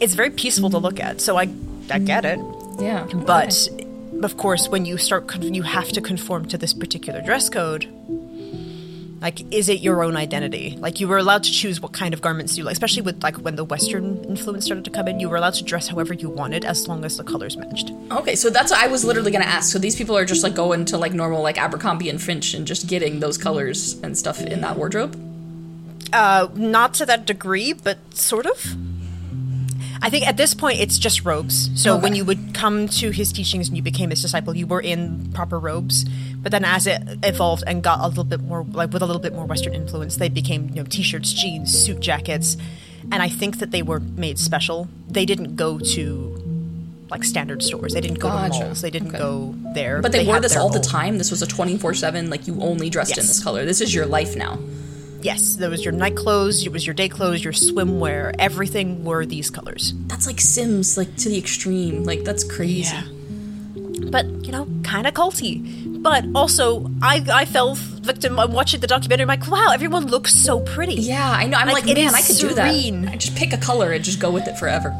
[0.00, 1.46] it's very peaceful to look at so i
[1.90, 2.38] i get it
[2.78, 3.04] Yeah.
[3.32, 3.68] but
[4.22, 7.84] of course, when you start, you have to conform to this particular dress code.
[9.20, 10.76] Like, is it your own identity?
[10.78, 13.36] Like, you were allowed to choose what kind of garments you like, especially with like
[13.36, 15.20] when the Western influence started to come in.
[15.20, 17.92] You were allowed to dress however you wanted as long as the colors matched.
[18.10, 19.72] Okay, so that's what I was literally gonna ask.
[19.72, 22.66] So these people are just like going to like normal like Abercrombie and Finch and
[22.66, 25.18] just getting those colors and stuff in that wardrobe.
[26.12, 28.76] Uh, not to that degree, but sort of.
[30.02, 31.70] I think at this point it's just robes.
[31.80, 34.80] So when you would come to his teachings and you became his disciple, you were
[34.80, 36.04] in proper robes.
[36.46, 39.20] But then as it evolved and got a little bit more like with a little
[39.20, 42.56] bit more Western influence, they became you know t-shirts, jeans, suit jackets,
[43.10, 44.86] and I think that they were made special.
[45.08, 47.94] They didn't go to like standard stores.
[47.94, 48.58] They didn't go Gotcha.
[48.60, 48.80] to malls.
[48.80, 49.18] They didn't Okay.
[49.18, 50.00] go there.
[50.00, 51.18] But they, wore this all the time.
[51.18, 52.30] This was a twenty four seven.
[52.30, 53.64] Like you only dressed in this color.
[53.64, 54.56] This is your life now.
[55.22, 56.64] Yes, there was your night clothes.
[56.64, 57.42] It was your day clothes.
[57.42, 58.32] Your swimwear.
[58.38, 59.94] Everything were these colors.
[60.06, 62.04] That's like Sims, like to the extreme.
[62.04, 62.96] Like that's crazy.
[64.12, 65.95] but you know, kind of culty.
[66.06, 68.38] But also, I I fell victim.
[68.38, 69.22] I'm watching the documentary.
[69.24, 70.94] I'm like, wow, everyone looks so pretty.
[70.94, 71.56] Yeah, I know.
[71.58, 73.02] I'm Like, like, man, I could do serene.
[73.06, 73.14] that.
[73.14, 74.90] I just pick a color and just go with it forever.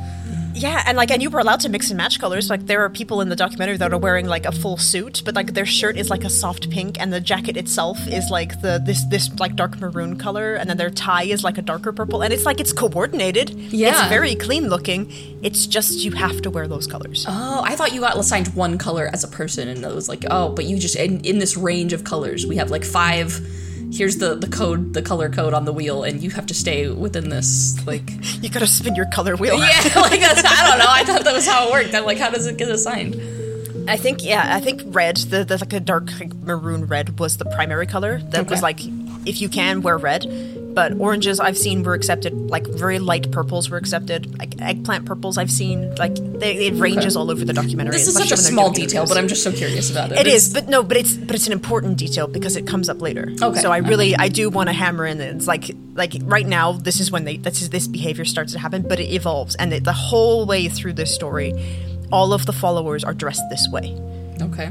[0.56, 2.48] Yeah, and like, and you were allowed to mix and match colors.
[2.48, 5.34] Like, there are people in the documentary that are wearing like a full suit, but
[5.34, 8.80] like their shirt is like a soft pink, and the jacket itself is like the
[8.84, 12.22] this this like dark maroon color, and then their tie is like a darker purple,
[12.22, 13.50] and it's like it's coordinated.
[13.50, 13.90] Yeah.
[13.90, 15.12] it's very clean looking.
[15.42, 17.26] It's just you have to wear those colors.
[17.28, 20.24] Oh, I thought you got assigned one color as a person, and it was like,
[20.30, 23.40] oh, but you just in, in this range of colors, we have like five.
[23.96, 26.88] Here's the the code, the color code on the wheel, and you have to stay
[26.88, 27.84] within this.
[27.86, 28.08] Like,
[28.42, 29.54] You gotta spin your color wheel.
[29.54, 30.86] yeah, like that's, I don't know.
[30.88, 31.94] I thought that was how it worked.
[31.94, 33.14] I'm like, how does it get assigned?
[33.88, 37.36] I think yeah, I think red, the, the like a dark like, maroon red was
[37.36, 38.18] the primary color.
[38.30, 38.80] That was like
[39.26, 40.24] if you can wear red,
[40.76, 42.32] but oranges I've seen were accepted.
[42.50, 44.38] Like very light purples were accepted.
[44.38, 45.94] Like eggplant purples I've seen.
[45.96, 47.92] Like they, it ranges all over the documentary.
[47.92, 50.18] This is such a small detail, but I'm just so curious about it.
[50.18, 52.88] It It's- is, but no, but it's but it's an important detail because it comes
[52.90, 53.32] up later.
[53.42, 53.58] Okay.
[53.58, 55.16] So I really I do want to hammer in.
[55.18, 58.52] that It's like like right now this is when they this is this behavior starts
[58.52, 61.54] to happen, but it evolves, and it, the whole way through this story,
[62.12, 63.96] all of the followers are dressed this way.
[64.42, 64.70] okay.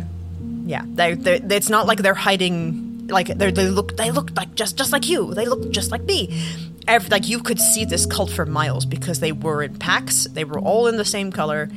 [0.67, 2.84] Yeah, they it's not like they're hiding.
[3.07, 5.33] Like they they look they look like just just like you.
[5.33, 6.41] They look just like me.
[6.87, 10.25] Every, like you could see this cult for miles because they were in packs.
[10.25, 11.69] They were all in the same color,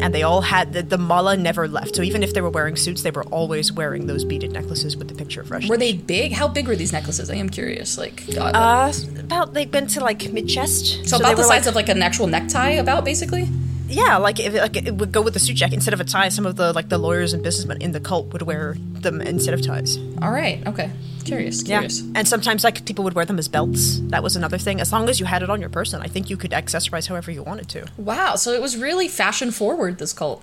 [0.00, 1.96] and they all had the, the mala never left.
[1.96, 5.08] So even if they were wearing suits, they were always wearing those beaded necklaces with
[5.08, 5.66] the picture of Rush.
[5.68, 6.32] Were they big?
[6.32, 7.30] How big were these necklaces?
[7.30, 7.96] I am curious.
[7.96, 8.54] Like, God.
[8.54, 11.08] Uh, about they've been to like mid chest.
[11.08, 13.48] so, they about the size like, of like an actual necktie, about basically.
[13.90, 16.04] Yeah, like if it, like it would go with the suit jacket instead of a
[16.04, 16.28] tie.
[16.28, 19.54] Some of the like the lawyers and businessmen in the cult would wear them instead
[19.54, 19.98] of ties.
[20.22, 20.66] All right.
[20.66, 20.90] Okay.
[21.24, 21.62] Curious.
[21.62, 22.00] Curious.
[22.14, 24.00] And sometimes like people would wear them as belts.
[24.04, 24.80] That was another thing.
[24.80, 27.30] As long as you had it on your person, I think you could accessorize however
[27.30, 27.86] you wanted to.
[27.96, 28.36] Wow.
[28.36, 29.98] So it was really fashion forward.
[29.98, 30.42] This cult.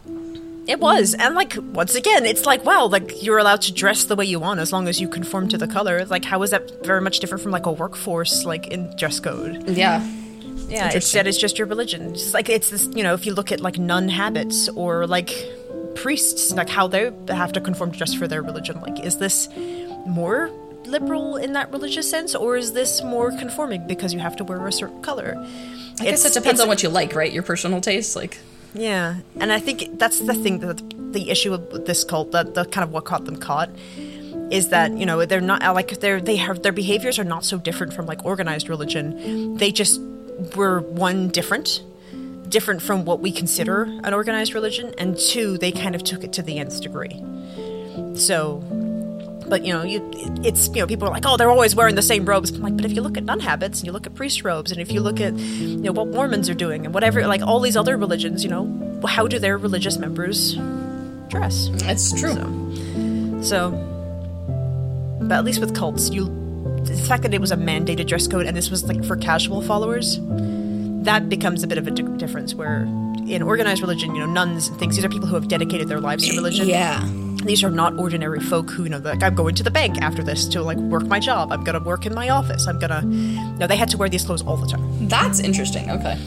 [0.68, 1.14] It was.
[1.14, 4.40] And like once again, it's like wow, like you're allowed to dress the way you
[4.40, 6.06] want as long as you conform to the color.
[6.06, 9.70] Like how is that very much different from like a workforce like in dress code?
[9.70, 10.06] Yeah.
[10.68, 12.12] Yeah, instead it's just your religion.
[12.12, 15.34] It's like it's this, you know, if you look at like nun habits or like
[15.96, 18.80] priests, like how they have to conform dress for their religion.
[18.82, 19.50] Like, is this
[20.06, 20.52] more
[20.86, 24.66] liberal in that religious sense, or is this more conforming because you have to wear
[24.66, 25.36] a certain color?
[26.00, 27.32] I guess it depends on what you like, right?
[27.32, 28.38] Your personal taste, like.
[28.74, 32.66] Yeah, and I think that's the thing that the issue with this cult, that the
[32.66, 33.70] kind of what caught them caught,
[34.52, 37.58] is that you know they're not like they're they have their behaviors are not so
[37.58, 39.58] different from like organized religion.
[39.58, 40.00] They just
[40.56, 41.82] were one different,
[42.50, 46.34] different from what we consider an organized religion, and two they kind of took it
[46.34, 47.24] to the nth degree.
[48.16, 48.64] So.
[49.50, 50.02] But you know, you
[50.44, 52.52] it's you know people are like, oh, they're always wearing the same robes.
[52.52, 54.74] I'm like, but if you look at nun habits and you look at priest robes,
[54.74, 57.62] and if you look at you know what Mormons are doing and whatever, like all
[57.62, 60.56] these other religions, you know, how do their religious members
[61.30, 61.70] dress?
[61.76, 63.42] It's true.
[63.42, 63.72] So,
[65.22, 66.26] but at least with cults, you
[66.88, 69.62] the fact that it was a mandated dress code and this was like for casual
[69.62, 70.20] followers,
[71.04, 72.54] that becomes a bit of a di- difference.
[72.54, 72.82] Where
[73.28, 76.00] in organized religion, you know, nuns and things, these are people who have dedicated their
[76.00, 76.68] lives to religion.
[76.68, 77.08] Yeah.
[77.44, 80.24] These are not ordinary folk who you know like I'm going to the bank after
[80.24, 81.52] this to like work my job.
[81.52, 82.68] I'm gonna work in my office.
[82.68, 83.02] I'm gonna.
[83.04, 85.08] No, they had to wear these clothes all the time.
[85.08, 85.90] That's interesting.
[85.92, 86.18] Okay.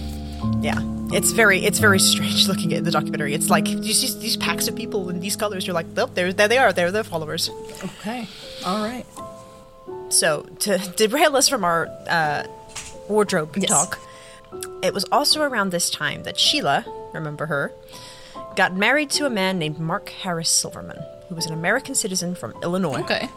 [0.61, 0.79] Yeah,
[1.13, 3.35] it's very it's very strange looking at the documentary.
[3.35, 5.67] It's like you see these packs of people in these colors.
[5.67, 6.73] You're like, oh, there, there they are.
[6.73, 7.51] They're the followers.
[7.83, 8.27] Okay.
[8.65, 9.05] All right.
[10.11, 12.45] So to derail us from our uh,
[13.09, 13.71] wardrobe Yes.
[13.71, 13.99] talk,
[14.83, 17.73] it was also around this time that Sheela, remember her,
[18.57, 22.53] got married to a man named Mark Harris Silverman, who was an American citizen from
[22.63, 23.01] Illinois.
[23.01, 23.29] Okay.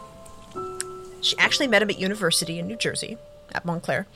[1.20, 3.16] She actually met him at university in New Jersey,
[3.52, 4.06] at Montclair.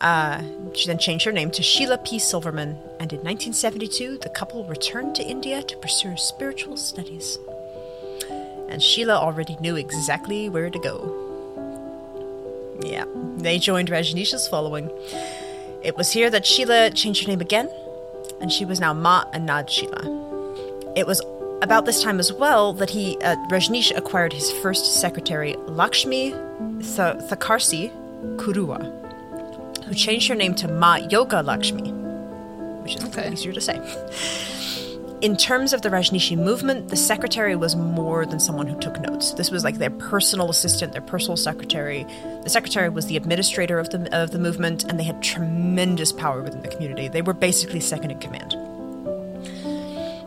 [0.00, 0.42] Uh,
[0.74, 2.18] she then changed her name to Sheela P.
[2.18, 7.38] Silverman, and in 1972, the couple returned to India to pursue spiritual studies.
[8.68, 11.21] And Sheela already knew exactly where to go.
[12.80, 13.04] Yeah,
[13.38, 14.90] they joined Rajneesh's following.
[15.82, 17.68] It was here that Sheela changed her name again,
[18.40, 20.96] and she was now Ma Anand Sheela.
[20.96, 21.20] It was
[21.60, 27.16] about this time as well that he, uh, Rajneesh, acquired his first secretary, Lakshmi Th-
[27.28, 27.90] Thakarsi
[28.36, 28.80] Kuruwa,
[29.84, 31.90] who changed her name to Ma Yoga Lakshmi,
[32.82, 33.30] which is Okay.
[33.32, 33.78] easier to say.
[35.22, 39.34] In terms of the Rajneeshi movement, the secretary was more than someone who took notes.
[39.34, 42.04] This was like their personal assistant, their personal secretary.
[42.42, 46.42] The secretary was the administrator of the of the movement, and they had tremendous power
[46.42, 47.06] within the community.
[47.06, 48.56] They were basically second in command.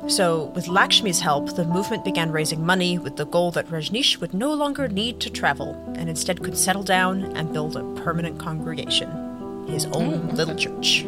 [0.10, 4.34] So, with Lakshmi's help, the movement began raising money with the goal that Rajneesh would
[4.34, 9.10] no longer need to travel and instead could settle down and build a permanent congregation,
[9.68, 10.34] his own mm.
[10.34, 11.04] little church.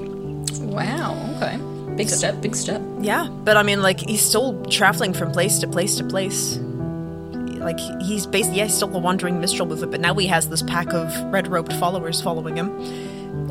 [0.60, 1.16] Wow.
[1.38, 1.77] Okay.
[1.98, 2.40] Big step.
[2.42, 2.82] Big step.
[3.02, 6.58] Yeah, but I mean, like, he's still traveling from place to place to place.
[6.58, 10.62] Like, he's basically, yeah, he's still a wandering minstrel movement, but now he has this
[10.62, 12.70] pack of red robed followers following him.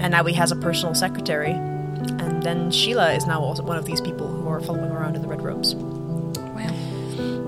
[0.01, 1.51] And now he has a personal secretary.
[1.53, 5.23] And then Sheela is now also one of these people who are following around in
[5.23, 5.75] the red robes.
[5.75, 6.71] Wow.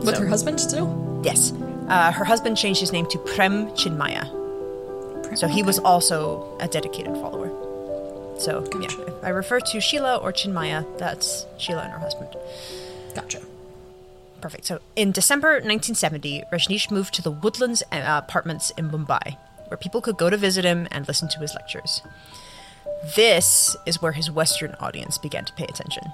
[0.05, 1.20] With So- her husband still?
[1.24, 1.53] Yes.
[1.88, 4.28] Uh, her husband changed his name to Prem Chinmaya.
[5.38, 7.51] So he was also a dedicated follower.
[8.39, 9.07] So, yeah, Gotcha.
[9.07, 12.34] if I refer to Sheela or Chinmaya, that's Sheela and her husband.
[13.14, 13.41] Gotcha.
[14.41, 14.66] Perfect.
[14.66, 19.36] So, in December 1970, Rajneesh moved to the Woodlands uh, apartments in Mumbai,
[19.66, 22.03] where people could go to visit him and listen to his lectures.
[23.16, 26.05] This is where his Western audience began to pay attention.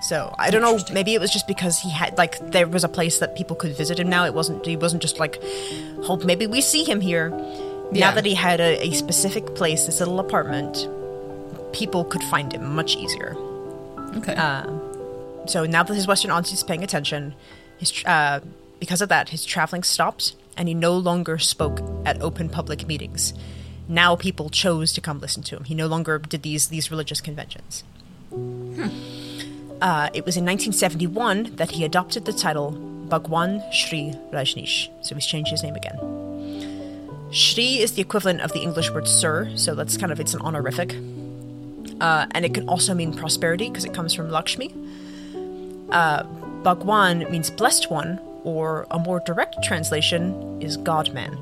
[0.00, 0.78] So I don't know.
[0.92, 3.76] Maybe it was just because he had like there was a place that people could
[3.76, 4.08] visit him.
[4.08, 4.64] Now it wasn't.
[4.64, 5.42] He wasn't just like,
[6.04, 7.30] hope maybe we see him here.
[7.90, 8.08] Yeah.
[8.08, 10.76] Now that he had a, a specific place, this little apartment,
[11.72, 13.36] people could find him much easier.
[14.16, 14.34] Okay.
[15.46, 17.34] So now that his Western audience is paying attention,
[17.78, 18.40] his uh,
[18.78, 23.32] because of that, his traveling stopped, and he no longer spoke at open public meetings.
[23.88, 25.64] Now people chose to come listen to him.
[25.64, 27.84] He no longer did these these religious conventions.
[29.80, 32.72] Uh, it was in 1971 that he adopted the title
[33.08, 34.88] Bhagwan Shri Rajneesh.
[35.04, 35.96] So he's changed his name again.
[37.30, 40.40] Shri is the equivalent of the English word sir, so that's kind of it's an
[40.40, 40.96] honorific.
[42.00, 44.72] Uh, and it can also mean prosperity because it comes from Lakshmi.
[46.62, 51.36] Bhagwan means blessed one, or a more direct translation is God man.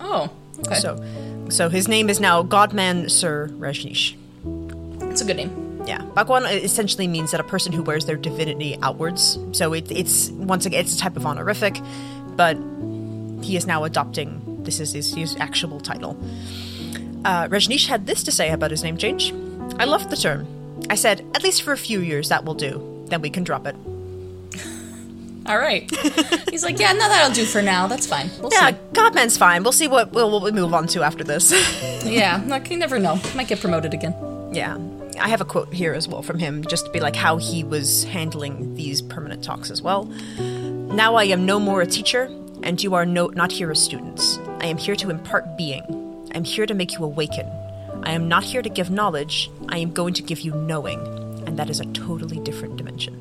[0.00, 0.30] oh,
[0.60, 0.74] okay.
[0.76, 1.02] So,
[1.48, 4.14] so his name is now Godman Sir Rajneesh.
[5.10, 5.82] it's a good name.
[5.86, 9.38] Yeah, Bhagwan essentially means that a person who wears their divinity outwards.
[9.52, 11.80] So it, it's once again it's a type of honorific,
[12.36, 12.56] but
[13.42, 16.18] he is now adopting this is his, his actual title.
[17.24, 19.32] Uh, Rajneesh had this to say about his name change.
[19.78, 20.46] I loved the term.
[20.90, 23.04] I said, at least for a few years, that will do.
[23.08, 23.74] Then we can drop it.
[25.46, 25.90] All right.
[26.50, 27.86] He's like, yeah, no, that'll do for now.
[27.86, 28.30] That's fine.
[28.40, 29.62] We'll Yeah, Godman's fine.
[29.62, 31.52] We'll see what we'll, what we move on to after this.
[32.04, 33.20] Yeah, like, you never know.
[33.34, 34.14] Might get promoted again.
[34.52, 34.78] yeah.
[35.20, 37.64] I have a quote here as well from him, just to be like how he
[37.64, 40.04] was handling these permanent talks as well.
[40.38, 42.30] Now I am no more a teacher,
[42.62, 44.38] and you are no, not here as students.
[44.60, 45.82] I am here to impart being.
[46.32, 47.46] I am here to make you awaken.
[48.08, 49.50] I am not here to give knowledge.
[49.68, 50.98] I am going to give you knowing,
[51.46, 53.14] and that is a totally different dimension.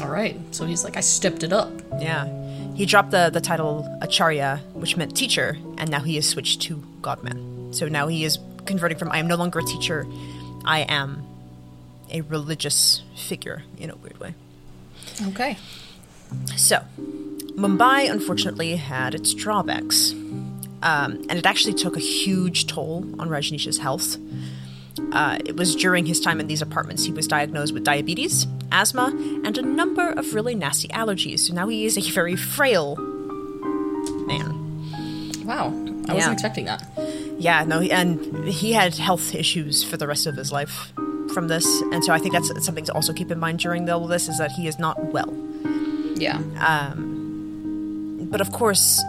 [0.00, 0.36] All right.
[0.50, 1.70] So he's like, I stepped it up.
[2.00, 2.26] Yeah.
[2.74, 6.82] He dropped the, the title Acharya, which meant teacher, and now he has switched to
[7.00, 7.72] Godman.
[7.72, 10.04] So now he is converting from I am no longer a teacher,
[10.64, 11.24] I am
[12.10, 14.34] a religious figure in a weird way.
[15.28, 15.56] Okay.
[16.56, 16.80] So,
[17.54, 20.12] Mumbai unfortunately had its drawbacks.
[20.82, 24.16] Um, and it actually took a huge toll on Rajneesh's health.
[25.12, 29.06] Uh, it was during his time in these apartments he was diagnosed with diabetes, asthma,
[29.44, 31.40] and a number of really nasty allergies.
[31.40, 32.96] So now he is a very frail
[34.26, 35.44] man.
[35.44, 35.68] Wow.
[36.08, 36.14] I Yeah.
[36.14, 36.82] wasn't expecting that.
[37.38, 40.92] Yeah, no, and he had health issues for the rest of his life
[41.32, 44.02] from this, and so I think that's something to also keep in mind during all
[44.04, 45.32] of this is that he is not well.
[46.16, 46.40] Yeah.
[48.30, 49.00] But of course,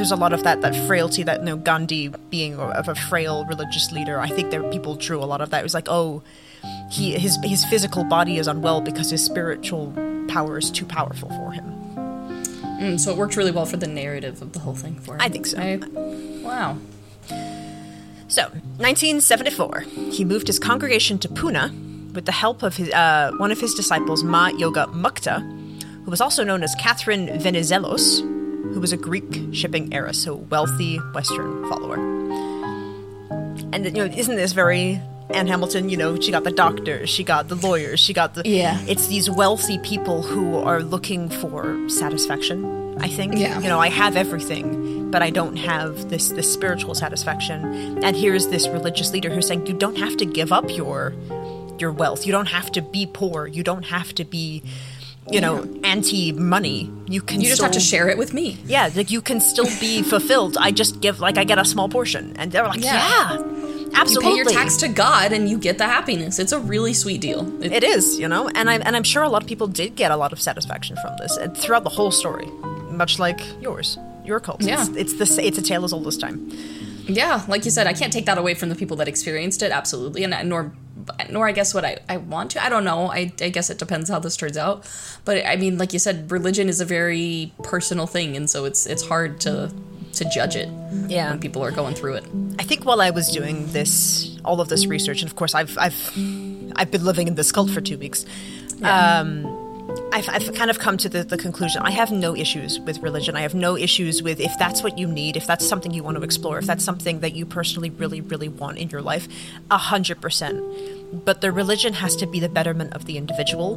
[0.00, 3.44] there's a lot of that that frailty that you know Gandhi being of a frail
[3.44, 4.18] religious leader.
[4.18, 5.60] I think that people drew a lot of that.
[5.60, 6.22] It was like, oh,
[6.90, 9.92] he his his physical body is unwell because his spiritual
[10.26, 11.64] power is too powerful for him.
[12.80, 15.20] Mm, so it worked really well for the narrative of the whole thing for him.
[15.20, 15.58] I think so.
[15.58, 15.80] I-
[16.42, 16.78] wow.
[18.28, 18.44] So,
[18.78, 19.80] 1974,
[20.12, 23.74] he moved his congregation to Pune with the help of his, uh, one of his
[23.74, 25.40] disciples, Ma Yoga Mukta,
[26.04, 28.39] who was also known as Catherine Venizelos,
[28.72, 31.96] who was a Greek shipping heiress, so wealthy Western follower.
[33.72, 35.00] And you know, isn't this very
[35.30, 35.88] Anne Hamilton?
[35.88, 38.80] You know, she got the doctors, she got the lawyers, she got the Yeah.
[38.86, 42.78] It's these wealthy people who are looking for satisfaction.
[43.00, 43.38] I think.
[43.38, 43.58] Yeah.
[43.60, 48.04] You know, I have everything, but I don't have this this spiritual satisfaction.
[48.04, 51.14] And here's this religious leader who's saying you don't have to give up your
[51.80, 52.26] your wealth.
[52.26, 53.46] You don't have to be poor.
[53.46, 54.62] You don't have to be,
[55.28, 56.90] you know, anti money.
[57.08, 58.56] You can You just still, have to share it with me.
[58.66, 60.56] Yeah, like you can still be fulfilled.
[60.58, 62.94] I just give like I get a small portion, and they're like, Yeah.
[62.94, 64.30] yeah, You absolutely.
[64.30, 66.38] pay your tax to God and you get the happiness.
[66.38, 67.40] It's a really sweet deal.
[67.62, 69.94] It- It is, you know, and I'm and I'm sure a lot of people did
[69.96, 72.46] get a lot of satisfaction from this and throughout the whole story,
[72.90, 74.62] much like yours, your cult.
[74.62, 74.86] Yeah.
[74.96, 76.38] It's, it's the it's a tale as old as time.
[77.06, 79.72] yeah, like you said, I can't take that away from the people that experienced it,
[79.72, 80.72] absolutely, and uh, nor
[81.30, 82.64] nor I guess what I, I want to.
[82.64, 83.10] I don't know.
[83.10, 84.84] I, I guess it depends how this turns out.
[85.24, 88.86] But I mean, like you said, religion is a very personal thing, and so it's
[88.86, 89.72] it's hard to
[90.12, 90.68] to judge it
[91.06, 91.30] Yeah.
[91.30, 92.24] when people are going through it.
[92.58, 95.76] I think while I was doing this, all of this research, and of course I've
[95.78, 96.10] I've
[96.76, 98.24] I've been living in this cult for two weeks.
[98.82, 99.46] Um,
[100.12, 103.36] I've, I've kind of come to the, the conclusion I have no issues with religion.
[103.36, 106.16] I have no issues with if that's what you need, if that's something you want
[106.16, 109.26] to explore, if that's something that you personally really, really want in your life,
[109.70, 110.62] a hundred percent.
[111.12, 113.76] But the religion has to be the betterment of the individual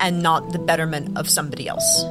[0.00, 2.04] and not the betterment of somebody else.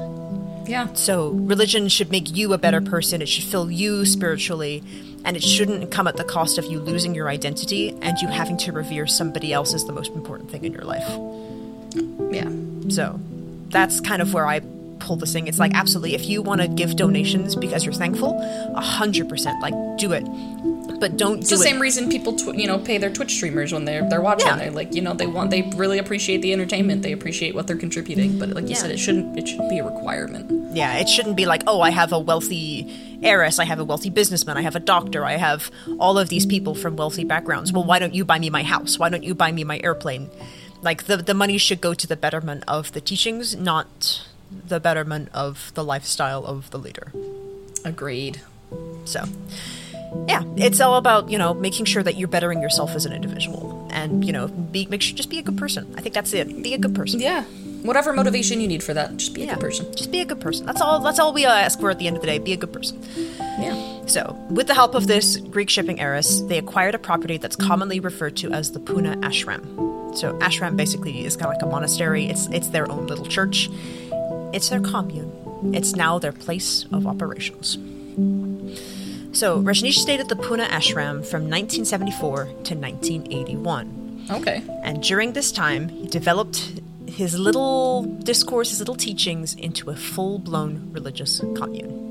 [0.67, 0.93] Yeah.
[0.93, 3.21] So religion should make you a better person.
[3.21, 4.83] It should fill you spiritually,
[5.25, 8.57] and it shouldn't come at the cost of you losing your identity and you having
[8.57, 11.07] to revere somebody else as the most important thing in your life.
[12.31, 12.49] Yeah.
[12.89, 13.19] So
[13.69, 14.61] that's kind of where I
[15.01, 15.47] pull this thing.
[15.47, 18.37] It's like absolutely, if you want to give donations because you're thankful,
[18.75, 20.23] a hundred percent, like do it.
[20.99, 21.65] But don't It's do the it.
[21.65, 24.47] same reason people, tw- you know, pay their Twitch streamers when they're they're watching.
[24.47, 24.57] Yeah.
[24.57, 27.01] They're like, you know, they want, they really appreciate the entertainment.
[27.01, 28.37] They appreciate what they're contributing.
[28.37, 28.75] But like you Yeah.
[28.75, 30.75] said, it shouldn't, it should be a requirement.
[30.75, 34.11] Yeah, it shouldn't be like, oh, I have a wealthy heiress, I have a wealthy
[34.11, 37.71] businessman, I have a doctor, I have all of these people from wealthy backgrounds.
[37.73, 38.99] Well, why don't you buy me my house?
[38.99, 40.29] Why don't you buy me my airplane?
[40.83, 44.23] Like the the money should go to the betterment of the teachings, not
[44.67, 47.11] the betterment of the lifestyle of the leader.
[47.83, 48.41] Agreed.
[49.05, 49.25] So,
[50.27, 53.87] yeah, it's all about you know making sure that you're bettering yourself as an individual,
[53.91, 55.93] and you know, be make sure just be a good person.
[55.97, 56.63] I think that's it.
[56.63, 57.19] Be a good person.
[57.19, 57.43] Yeah.
[57.83, 59.91] Whatever motivation you need for that, just be a good person.
[59.95, 60.67] Just be a good person.
[60.67, 60.99] That's all.
[60.99, 62.37] That's all we uh, ask for at the end of the day.
[62.37, 63.01] Be a good person.
[63.59, 64.05] Yeah.
[64.05, 67.99] So, with the help of this Greek shipping heiress, they acquired a property that's commonly
[67.99, 70.15] referred to as the Puna Ashram.
[70.15, 72.25] So, ashram basically is kind of like a monastery.
[72.25, 73.69] It's it's their own little church.
[74.53, 75.73] It's their commune.
[75.73, 77.77] It's now their place of operations.
[79.33, 84.27] So, Rajneesh stayed at the Puna Ashram from 1974 to 1981.
[84.29, 84.61] Okay.
[84.83, 90.39] And during this time, he developed his little discourse, his little teachings into a full
[90.39, 92.01] blown religious commune.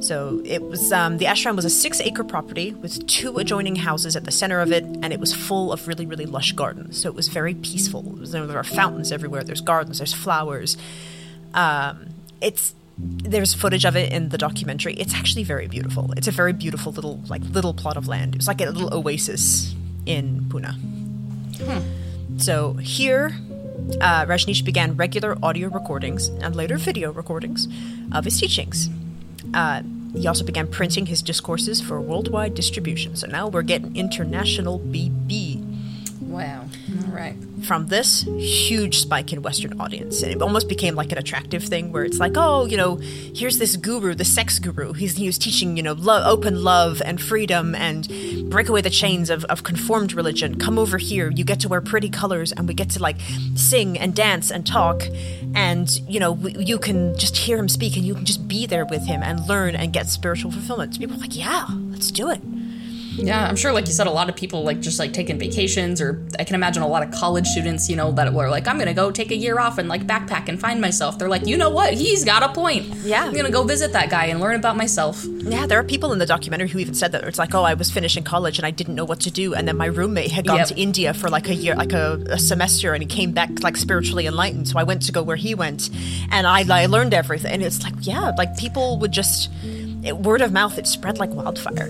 [0.00, 4.16] So it was um, the ashram was a six acre property with two adjoining houses
[4.16, 7.00] at the center of it, and it was full of really, really lush gardens.
[7.00, 8.02] So it was very peaceful.
[8.02, 9.42] Was, there are fountains everywhere.
[9.42, 9.98] There's gardens.
[9.98, 10.76] There's flowers.
[11.54, 12.08] Um,
[12.40, 14.94] it's there's footage of it in the documentary.
[14.94, 16.12] It's actually very beautiful.
[16.16, 18.34] It's a very beautiful little like little plot of land.
[18.34, 19.74] It's like a little oasis
[20.06, 20.74] in Pune.
[22.36, 23.32] So here,
[24.00, 27.68] uh, Rajneesh began regular audio recordings and later video recordings
[28.12, 28.90] of his teachings.
[29.52, 29.82] Uh,
[30.16, 33.16] he also began printing his discourses for worldwide distribution.
[33.16, 35.74] So now we're getting international BB
[36.34, 36.64] Wow.
[37.08, 37.36] Right.
[37.64, 40.22] from this huge spike in Western audience.
[40.22, 43.58] And it almost became like an attractive thing where it's like, oh, you know, here's
[43.58, 44.92] this guru, the sex guru.
[44.92, 48.06] He's, he was teaching, you know, lo- open love and freedom and
[48.50, 50.58] break away the chains of, of conformed religion.
[50.58, 51.30] Come over here.
[51.30, 53.16] You get to wear pretty colors and we get to like
[53.54, 55.02] sing and dance and talk.
[55.54, 58.84] And, you know, you can just hear him speak and you can just be there
[58.84, 60.94] with him and learn and get spiritual fulfillment.
[60.94, 62.40] So people are like, yeah, let's do it.
[63.16, 66.00] Yeah, I'm sure, like you said, a lot of people like just like taking vacations,
[66.00, 68.78] or I can imagine a lot of college students, you know, that were like, I'm
[68.78, 71.18] gonna go take a year off and like backpack and find myself.
[71.18, 71.94] They're like, you know what?
[71.94, 72.86] He's got a point.
[73.04, 73.24] Yeah.
[73.24, 75.24] I'm gonna go visit that guy and learn about myself.
[75.24, 77.24] Yeah, there are people in the documentary who even said that.
[77.24, 79.66] It's like, oh, I was finishing college and I didn't know what to do, and
[79.68, 80.68] then my roommate had gone Yep.
[80.68, 83.76] to India for like a year, like a, a semester, and he came back like
[83.76, 84.68] spiritually enlightened.
[84.68, 85.90] So I went to go where he went,
[86.30, 87.52] and I, I learned everything.
[87.52, 89.50] And it's like, yeah, like people would just
[90.02, 90.78] it, word of mouth.
[90.78, 91.88] It spread like wildfire.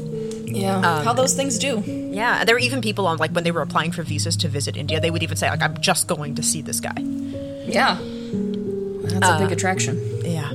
[0.54, 1.02] Yeah.
[1.02, 1.82] How those things do.
[1.86, 4.76] Yeah, there were even people on like when they were applying for visas to visit
[4.76, 6.94] India, they would even say like, I'm just going to see this guy.
[7.66, 7.98] Yeah.
[8.00, 10.00] That's a big attraction.
[10.24, 10.50] Yeah.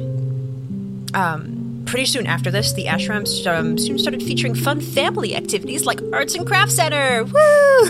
[1.13, 5.99] Um, pretty soon after this, the ashram um, soon started featuring fun family activities like
[6.13, 7.23] arts and crafts center.
[7.23, 7.85] Woo!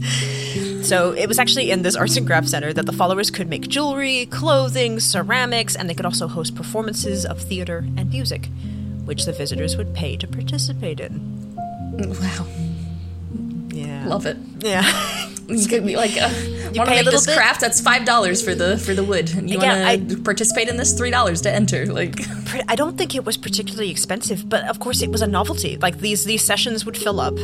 [0.82, 3.68] so it was actually in this arts and crafts center that the followers could make
[3.68, 8.48] jewelry, clothing, ceramics, and they could also host performances of theater and music,
[9.10, 11.12] which the visitors would pay to participate in.
[11.98, 12.46] Wow.
[13.70, 14.06] Yeah.
[14.06, 14.36] Love it.
[14.60, 14.84] Yeah.
[15.50, 16.30] You could be like, uh,
[16.76, 17.34] want pay to a make this bit?
[17.36, 17.60] craft?
[17.60, 19.34] That's five dollars for the for the wood.
[19.36, 20.92] And you Yeah, want to participate in this?
[20.96, 21.86] Three dollars to enter.
[21.86, 22.14] Like,
[22.68, 25.76] I don't think it was particularly expensive, but of course it was a novelty.
[25.86, 27.34] Like these these sessions would fill up,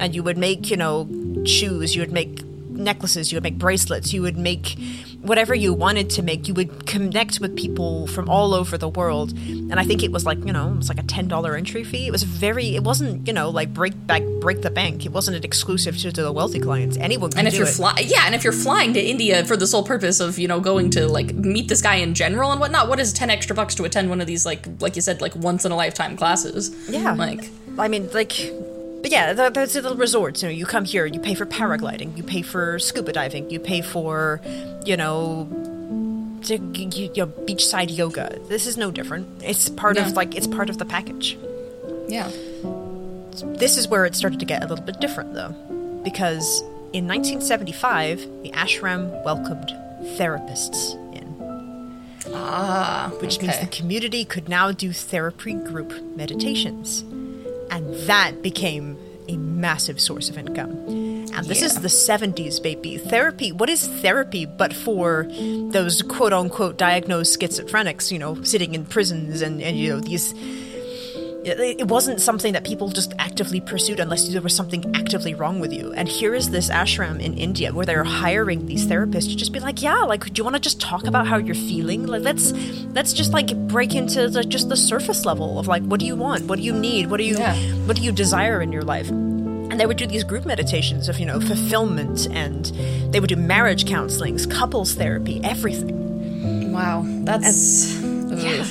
[0.00, 1.06] and you would make you know
[1.46, 2.42] shoes, you would make
[2.88, 4.76] necklaces, you would make bracelets, you would make
[5.24, 6.46] whatever you wanted to make.
[6.48, 10.24] You would connect with people from all over the world, and I think it was
[10.24, 12.06] like you know it was like a ten dollar entry fee.
[12.06, 12.76] It was very.
[12.76, 15.04] It wasn't you know like break back break the bank.
[15.06, 16.96] It wasn't an exclusive to, to the wealthy clients.
[16.96, 19.56] Anyone could and if do you're flying, yeah, and if you're flying to India for
[19.56, 22.60] the sole purpose of you know going to like meet this guy in general and
[22.60, 25.20] whatnot, what is ten extra bucks to attend one of these like like you said
[25.20, 26.74] like once in a lifetime classes?
[26.88, 27.14] Yeah.
[27.14, 28.32] like I mean, like,
[29.04, 30.42] but yeah, th- there's little resorts.
[30.42, 33.60] You know, you come here, you pay for paragliding, you pay for scuba diving, you
[33.60, 34.40] pay for,
[34.86, 35.46] you know,
[36.44, 38.38] to, y- y- you know, beachside yoga.
[38.48, 39.26] This is no different.
[39.42, 40.06] It's part Yeah.
[40.06, 41.36] of like it's part of the package.
[42.08, 42.30] yeah,
[43.62, 45.52] This is where it started to get a little bit different, though,
[46.02, 46.62] because
[46.94, 49.68] in 1975 the ashram welcomed
[50.16, 51.26] therapists in.
[52.34, 57.04] Ah, which means the community could now do therapy group meditations.
[57.70, 58.98] And that became
[59.28, 60.70] a massive source of income.
[61.34, 62.96] And this is the 70s, baby.
[62.96, 68.84] Therapy, what is therapy but for those quote unquote diagnosed schizophrenics, you know, sitting in
[68.84, 70.32] prisons and, and you know, these.
[71.46, 75.72] It wasn't something that people just actively pursued unless there was something actively wrong with
[75.74, 75.92] you.
[75.92, 79.60] And here is this ashram in India where they're hiring these therapists to just be
[79.60, 82.06] like, yeah, like, do you want to just talk about how you're feeling?
[82.06, 82.52] Like, let's
[82.94, 86.16] let's just like break into the, just the surface level of like, what do you
[86.16, 86.44] want?
[86.46, 87.10] What do you need?
[87.10, 87.54] What do you Yeah.
[87.86, 89.10] what do you desire in your life?
[89.10, 92.64] And they would do these group meditations of you know fulfillment, and
[93.12, 96.72] they would do marriage counselings, couples therapy, everything.
[96.72, 98.64] Wow, that's Yeah.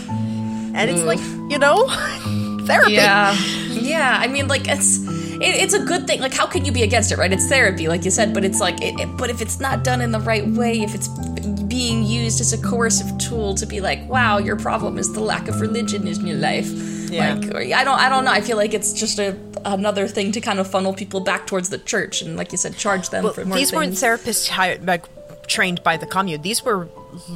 [0.75, 1.19] And it's like
[1.51, 1.85] you know,
[2.65, 2.93] therapy.
[2.93, 3.33] yeah,
[3.71, 4.17] yeah.
[4.19, 6.19] I mean, like it's it, it's a good thing.
[6.21, 7.31] Like, how can you be against it, right?
[7.31, 9.99] It's therapy, like you said, but it's like, it, it- but if it's not done
[10.01, 11.07] in the right way, if it's
[11.67, 15.47] being used as a coercive tool to be like, wow, your problem is the lack
[15.47, 16.69] of religion in your life.
[17.09, 17.33] Yeah.
[17.35, 18.31] Like, I don't, I don't know.
[18.31, 19.35] I feel like it's just a
[19.65, 22.75] another thing to kind of funnel people back towards the church, and like you said,
[22.77, 25.05] charge them Well, for more these weren't therapists hired like
[25.47, 26.41] trained by the commune.
[26.41, 26.87] These were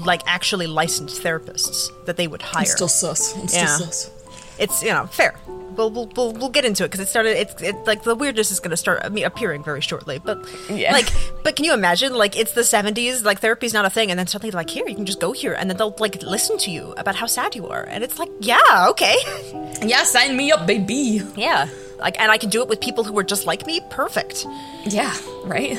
[0.06, 2.64] like actually licensed therapists that they would hire.
[2.64, 3.36] It's still sus.
[3.44, 3.66] It's Yeah.
[3.68, 4.12] still sus.
[4.60, 5.36] It's you know fair.
[5.78, 7.38] We'll we'll, we'll, we'll get into it because it started.
[7.40, 10.18] It's it, like the weirdness is going to start appearing very shortly.
[10.18, 10.40] But
[10.72, 10.92] Yeah.
[10.92, 11.08] like,
[11.44, 12.16] but can you imagine?
[12.16, 13.24] Like, it's the seventies.
[13.24, 15.54] Like, therapy's not a thing, and then suddenly, like, here you can just go here,
[15.54, 18.30] and then they'll like listen to you about how sad you are, and it's like,
[18.40, 19.18] yeah, okay,
[19.84, 21.22] Yeah, sign me up, baby.
[21.36, 21.68] yeah.
[22.00, 23.80] Like, and I can do it with people who are just like me.
[23.92, 24.48] Perfect.
[24.86, 25.78] Yeah, right.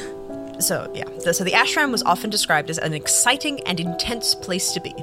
[0.61, 4.81] So yeah, so the ashram was often described as an exciting and intense place to
[4.81, 4.95] be.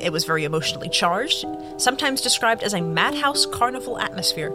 [0.00, 1.44] It was very emotionally charged,
[1.76, 4.52] sometimes described as a madhouse carnival atmosphere.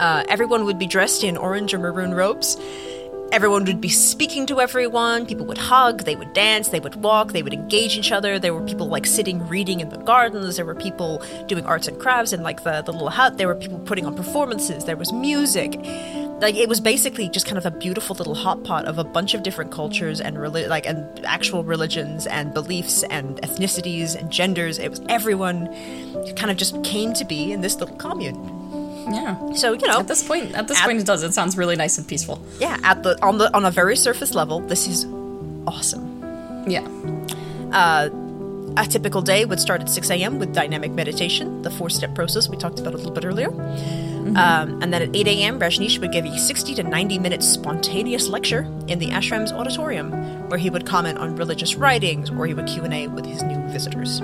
[0.00, 2.56] Uh, everyone would be dressed in orange or maroon robes.
[3.32, 5.26] Everyone would be speaking to everyone.
[5.26, 8.38] People would hug, they would dance, they would walk, they would engage each other.
[8.38, 10.56] There were people like sitting reading in the gardens.
[10.56, 13.38] There were people doing arts and crafts in like the, the little hut.
[13.38, 14.84] There were people putting on performances.
[14.84, 15.72] There was music.
[16.40, 19.34] Like it was basically just kind of a beautiful little hot pot of a bunch
[19.34, 24.78] of different cultures and reli- like and actual religions and beliefs and ethnicities and genders.
[24.78, 25.68] It was everyone
[26.36, 28.36] kind of just came to be in this little commune.
[29.10, 29.36] Yeah.
[29.54, 31.22] So you know, At this point, at this At- point, it does.
[31.22, 32.40] It sounds really nice and peaceful.
[32.60, 35.04] yeah, at the on the on a very surface level, this is
[35.66, 36.04] awesome.
[36.66, 36.86] Yeah.
[37.72, 38.08] Uh,
[38.76, 40.38] a typical day would start at 6 a.m.
[40.40, 43.50] with dynamic meditation, the four step process we talked about a little bit earlier.
[44.36, 48.28] Um, and then at 8 a.m., Rajneesh would give a 60 to 90 minute spontaneous
[48.28, 50.12] lecture in the ashram's auditorium,
[50.48, 54.20] where he would comment on religious writings or he would Q&A with his new visitors.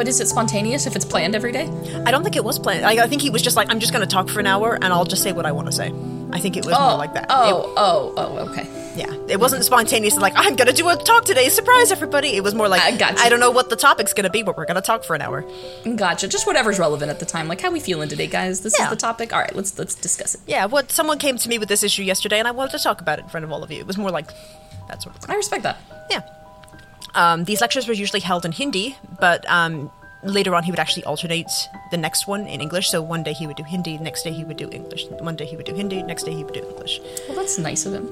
[0.00, 1.66] But is it spontaneous if it's planned every day?
[2.06, 2.86] I don't think it was planned.
[2.86, 4.76] I, I think he was just like, I'm just going to talk for an hour
[4.80, 5.92] and I'll just say what I want to say.
[6.32, 7.26] I think it was more oh, like that.
[7.28, 8.66] Oh, it- Oh, oh, oh, okay.
[8.96, 12.30] Yeah, it wasn't spontaneous like I'm gonna do a talk today, surprise everybody.
[12.30, 13.20] It was more like I gotcha.
[13.20, 15.44] I don't know what the topic's gonna be, but we're gonna talk for an hour.
[15.96, 16.28] Gotcha.
[16.28, 17.46] Just whatever's relevant at the time.
[17.46, 18.62] Like, how we feeling today, guys?
[18.62, 18.86] This Yeah.
[18.86, 19.32] is the topic.
[19.34, 20.40] All right, let's let's discuss it.
[20.46, 23.00] Yeah, what someone came to me with this issue yesterday, and I wanted to talk
[23.02, 23.78] about it in front of all of you.
[23.78, 24.26] It was more like
[24.88, 25.30] that sort of thing.
[25.30, 25.76] I respect that.
[26.10, 26.22] Yeah.
[27.14, 29.90] Um, these lectures were usually held in Hindi, but um,
[30.22, 31.50] later on he would actually alternate
[31.90, 32.90] the next one in English.
[32.90, 35.06] So one day he would do Hindi, next day he would do English.
[35.06, 37.00] One day he would do Hindi, next day he would do English.
[37.28, 38.08] Well, that's nice of him.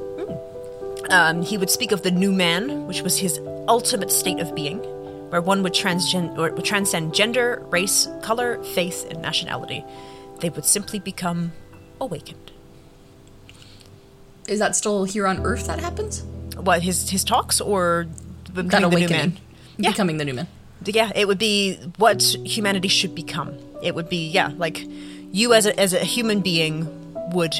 [1.10, 4.78] Um, he would speak of the new man, which was his ultimate state of being,
[5.30, 9.84] where one would, transgen- or would transcend gender, race, color, faith, and nationality.
[10.40, 11.52] They would simply become
[12.00, 12.52] awakened.
[14.48, 16.22] Is that still here on Earth that happens?
[16.56, 18.06] What his his talks or
[18.62, 19.40] That becoming the new awakening, man?
[19.78, 19.90] Yeah.
[19.90, 20.48] becoming the new man.
[20.84, 23.56] yeah, it would be what humanity should become.
[23.82, 24.84] It would be yeah, like
[25.32, 26.86] you as a as a human being
[27.32, 27.54] would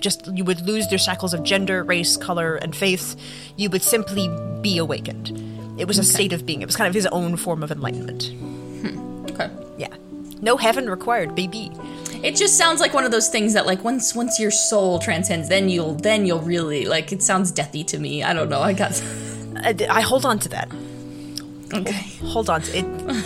[0.00, 3.16] just you would lose your shackles of gender, race, color, and faith.
[3.56, 4.28] You would simply
[4.60, 5.32] be awakened.
[5.78, 6.60] It was a state of being.
[6.62, 8.32] It was kind of his own form of enlightenment.
[8.32, 9.24] Hmm.
[9.30, 9.50] Okay.
[9.76, 9.94] Yeah,
[10.40, 11.70] no heaven required, baby.
[12.22, 15.48] It just sounds like one of those things that, like, once once your soul transcends,
[15.48, 17.12] then you'll then you'll really like.
[17.12, 18.24] It sounds deathy to me.
[18.24, 18.60] I don't know.
[18.60, 19.00] I got.
[19.62, 20.70] I, I hold on to that.
[21.74, 21.92] Okay.
[22.26, 22.84] Hold on to it.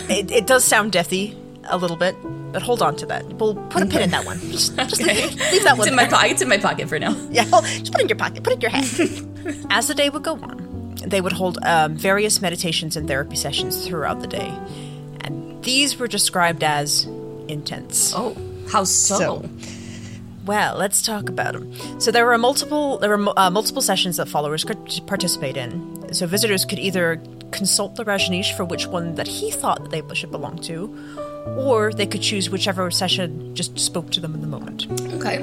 [0.09, 1.35] It, it does sound deathy
[1.69, 2.15] a little bit,
[2.51, 3.25] but hold on to that.
[3.35, 4.39] We'll put a pin in that one.
[4.51, 5.27] Just, just Okay.
[5.27, 5.87] leave, leave that It's one.
[5.87, 6.31] in my pocket.
[6.31, 7.15] It's in my pocket for now.
[7.31, 8.43] Yeah, well, just put it in your pocket.
[8.43, 9.65] Put it in your hat.
[9.69, 13.87] As the day would go on, they would hold um, various meditations and therapy sessions
[13.87, 14.53] throughout the day,
[15.21, 17.05] and these were described as
[17.47, 18.13] intense.
[18.15, 18.35] Oh,
[18.69, 19.17] how so?
[19.17, 19.49] So-
[20.45, 22.01] Well, let's talk about them.
[22.01, 26.13] So there were multiple there were uh, multiple sessions that followers could participate in.
[26.13, 27.21] So visitors could either
[27.51, 30.93] consult the Rajneesh for which one that he thought that they should belong to,
[31.57, 34.87] or they could choose whichever session just spoke to them in the moment.
[35.13, 35.37] Okay.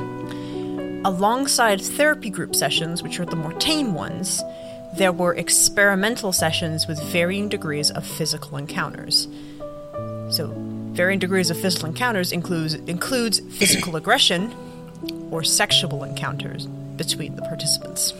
[1.04, 4.42] Alongside therapy group sessions, which are the more tame ones,
[4.96, 9.28] there were experimental sessions with varying degrees of physical encounters.
[10.28, 10.52] So,
[10.92, 14.52] varying degrees of physical encounters includes includes physical aggression
[15.30, 18.12] or sexual encounters between the participants.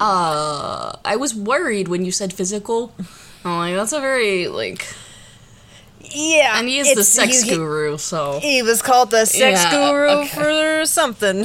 [0.00, 2.92] Uh, I was worried when you said physical.
[3.44, 4.86] I'm like, that's a very like.
[6.00, 8.38] Yeah, And he is the sex guru, so.
[8.40, 10.28] He was called the sex Yeah, guru okay.
[10.80, 11.44] for something.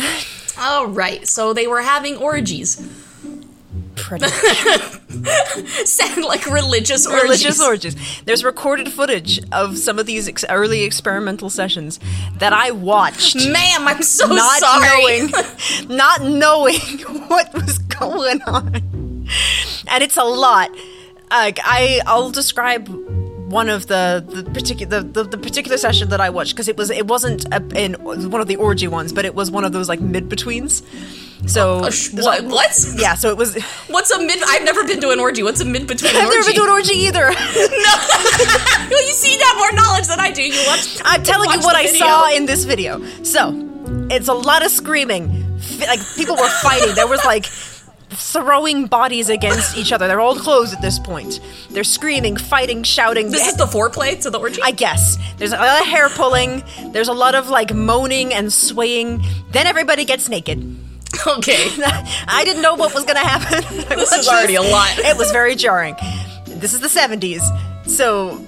[0.60, 2.78] All right, so they were having orgies,
[4.02, 4.28] Pretty
[5.86, 7.24] sound like religious orgies.
[7.24, 7.96] religious orgies.
[8.26, 12.00] There's recorded footage of some of these ex- early experimental sessions
[12.38, 13.36] that I watched.
[13.36, 14.88] Ma'am, I'm so not sorry.
[15.28, 15.32] knowing
[15.98, 16.80] not knowing
[17.28, 18.76] what was going on
[19.88, 20.70] and it's a lot
[21.30, 22.88] like i i'll describe
[23.52, 26.78] one of the the particular the, the, the particular session that i watched because it
[26.78, 29.72] was it wasn't a, in one of the orgy ones but it was one of
[29.72, 30.82] those like mid betweens
[31.48, 32.44] so Uh, sh- what?
[32.46, 32.72] What?
[32.98, 33.56] yeah so it was
[33.88, 34.40] What's a mid?
[34.46, 35.42] I've never been to an orgy.
[35.44, 36.38] What's a mid between i've orgy?
[36.38, 37.34] never been to an orgy either no,
[39.08, 40.42] you see that more knowledge than I do.
[40.44, 41.00] You watch.
[41.06, 42.00] I'm telling you what I video.
[42.06, 43.02] saw in this video.
[43.24, 43.54] So,
[44.12, 45.46] it's a lot of screaming.
[45.80, 46.94] Like people were fighting.
[46.96, 47.46] There was like
[48.12, 50.08] throwing bodies against each other.
[50.08, 51.40] They're all closed at this point.
[51.70, 53.30] They're screaming, fighting, shouting.
[53.32, 54.62] This is the foreplay to the orgy.
[54.64, 55.18] I guess.
[55.38, 56.64] There's a lot of hair pulling.
[56.92, 59.24] There's a lot of like moaning and swaying.
[59.52, 60.78] Then everybody gets naked.
[61.28, 61.68] okay.
[62.28, 63.64] I didn't know what was going to happen.
[64.00, 64.98] This is already a lot.
[65.00, 65.96] It was very jarring.
[66.46, 67.42] This is the 70s.
[67.88, 68.44] So,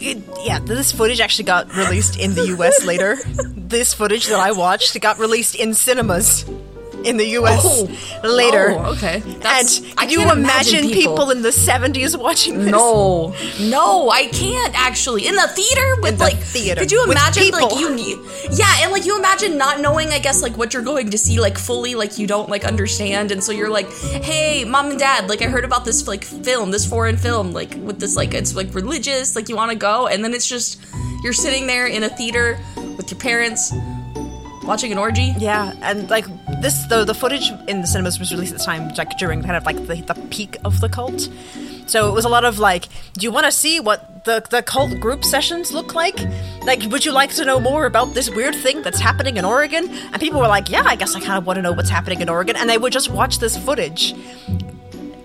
[0.00, 3.18] it, yeah, this footage actually got released in the US later.
[3.54, 6.44] This footage that I watched got released in cinemas
[7.04, 7.88] in the US Oh.
[8.28, 8.70] later.
[8.78, 9.20] Oh, okay.
[9.40, 11.12] That's- and I can you imagine imagine people.
[11.16, 12.70] people in the 70s watching this?
[12.70, 15.26] No, no, I can't actually.
[15.26, 18.26] In the theater with the like theater, Could you imagine like you?
[18.52, 21.40] Yeah, and like you imagine not knowing, I guess, like what you're going to see,
[21.40, 23.90] like fully, like you don't like understand, and so you're like,
[24.22, 27.74] hey, mom and dad, like I heard about this like film, this foreign film, like
[27.82, 30.78] with this like it's like religious, like you want to go, and then it's just
[31.22, 32.58] you're sitting there in a theater
[32.96, 33.72] with your parents
[34.70, 35.34] watching an orgy.
[35.36, 36.26] Yeah, and like
[36.62, 39.56] this, the the footage in the cinemas was released at the time, like during kind
[39.56, 41.28] of like the, the peak of the cult.
[41.86, 44.62] So it was a lot of like, do you want to see what the the
[44.62, 46.16] cult group sessions look like?
[46.62, 49.90] Like, would you like to know more about this weird thing that's happening in Oregon?
[50.12, 52.20] And people were like, yeah, I guess I kind of want to know what's happening
[52.20, 54.14] in Oregon, and they would just watch this footage.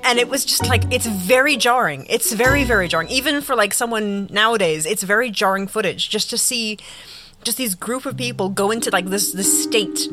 [0.07, 2.07] And it was just like it's very jarring.
[2.09, 4.87] It's very very jarring, even for like someone nowadays.
[4.87, 6.79] It's very jarring footage just to see
[7.45, 10.07] just these group of people go into like this this state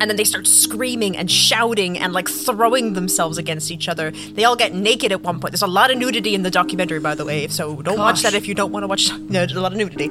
[0.00, 4.10] and then they start screaming and shouting and like throwing themselves against each other.
[4.10, 5.52] They all get naked at one point.
[5.52, 8.34] There's a lot of nudity in the documentary, by the way, so don't watch that
[8.34, 10.08] if you don't want to watch no, a lot of nudity.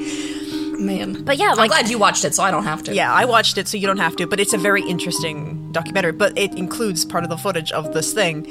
[0.80, 2.94] Man, But yeah, like, I'm glad you watched it, so I don't have to.
[2.96, 4.28] yeah, I watched it, so you don't have to.
[4.28, 6.14] But it's a very interesting documentary.
[6.14, 8.46] But it includes part of the footage of this thing.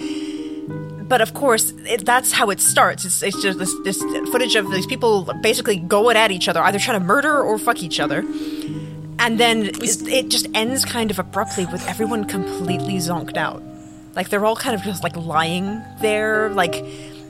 [1.13, 3.05] But of course, it, that's how it starts.
[3.05, 3.99] It's, it's just this, this
[4.31, 7.83] footage of these people basically going at each other, either trying to murder or fuck
[7.83, 8.21] each other.
[9.19, 13.63] And then it, it just ends kind of abruptly with everyone completely zonked out.
[14.17, 16.83] Like they're all kind of just like lying there, like.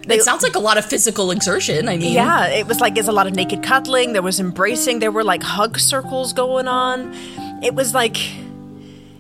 [0.07, 1.89] They, It sounds like a lot of physical exertion.
[1.89, 4.12] I mean, yeah, it was like there's a lot of naked cuddling.
[4.12, 5.01] There was embracing.
[5.01, 7.12] There were like hug circles going on.
[7.64, 8.16] It was like,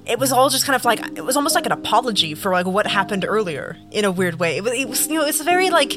[0.06, 2.66] it was all just kind of like it was almost like an apology for like
[2.66, 4.56] what happened earlier in a weird way.
[4.56, 5.92] It was, it was you know, it's very like,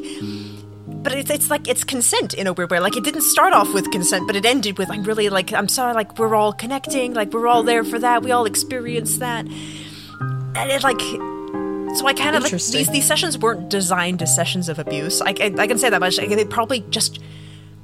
[0.87, 2.79] but it's it's like it's consent in a weird way.
[2.79, 5.67] Like it didn't start off with consent, but it ended with like really like I'm
[5.67, 8.21] sorry, like we're all connecting, like we're all there for that.
[8.23, 10.99] We all experienced that, and it like
[11.97, 15.21] so I kind of like these these sessions weren't designed as sessions of abuse.
[15.21, 16.17] I, I, I can say that much.
[16.17, 17.19] Like, they probably just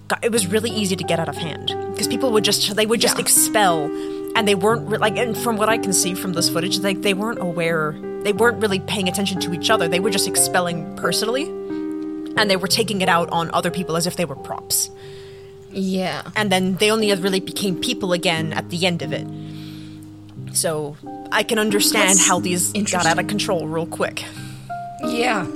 [0.10, 2.86] got, it was really easy to get out of hand because people would just they
[2.86, 3.22] would just Yeah.
[3.22, 3.88] expel,
[4.36, 5.18] and they weren't re- like.
[5.18, 7.96] And from what I can see from this footage, like they weren't aware.
[8.24, 9.88] They weren't really paying attention to each other.
[9.88, 11.46] They were just expelling personally,
[12.38, 14.90] and they were taking it out on other people as if they were props.
[15.72, 16.30] yeah.
[16.36, 19.26] And then they only really became people again at the end of it.
[20.56, 20.98] So
[21.32, 24.24] I can understand That's how these got out of control real quick.
[25.04, 25.48] Yeah.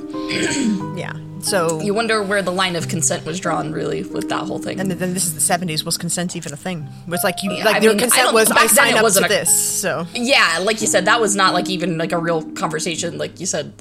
[0.96, 1.14] Yeah.
[1.46, 4.80] So You wonder where the line of consent was drawn, really, with that whole thing.
[4.80, 5.84] and then this is the seventies.
[5.86, 6.88] Was consent even a thing?
[7.08, 9.04] It was like you Yeah, like I your mean, consent was I then sign it
[9.04, 9.50] up to a- this.
[9.82, 13.18] So yeah, like you said, that was not like even like a real conversation.
[13.18, 13.74] Like you said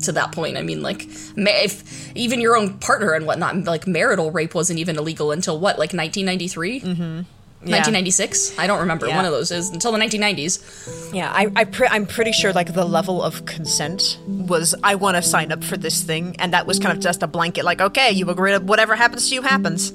[0.00, 0.56] to that point.
[0.56, 1.06] I mean, like
[1.36, 5.78] if even your own partner and whatnot, like marital rape wasn't even illegal until what,
[5.78, 7.20] like 1993, mm-hmm.
[7.64, 8.58] 1996.
[8.58, 9.06] I don't remember.
[9.06, 9.16] Yeah.
[9.16, 11.12] One of those is until the 1990s.
[11.14, 15.16] yeah, I, I pre- I'm pretty sure like the level of consent was I want
[15.16, 17.80] to sign up for this thing, and that was kind of just a blanket like
[17.80, 19.92] okay, you agree to whatever happens to you happens.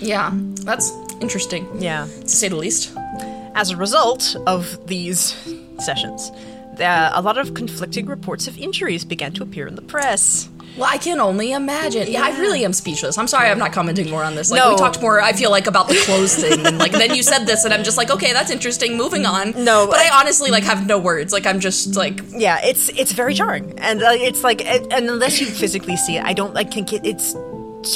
[0.00, 0.30] Yeah,
[0.64, 0.90] that's
[1.20, 2.06] interesting Yeah.
[2.06, 2.92] to say the least.
[3.54, 5.34] As a result of these
[5.78, 6.30] sessions,
[6.80, 10.48] uh, a lot of conflicting reports of injuries began to appear in the press.
[10.76, 12.10] Well, I can only imagine.
[12.10, 13.18] Yeah, I really am speechless.
[13.18, 14.50] I'm sorry, I'm not commenting more on this.
[14.50, 14.70] Like No.
[14.70, 15.20] we talked more.
[15.20, 17.84] I feel like about the clothes thing, and like then you said this, and I'm
[17.84, 18.96] just like, okay, that's interesting.
[18.96, 19.50] Moving on.
[19.64, 21.32] No, but I, I- honestly like have no words.
[21.32, 25.10] Like I'm just like, Yeah, it's it's very jarring, and uh, it's like, it, and
[25.10, 27.34] unless you physically see it, I don't like can get it's.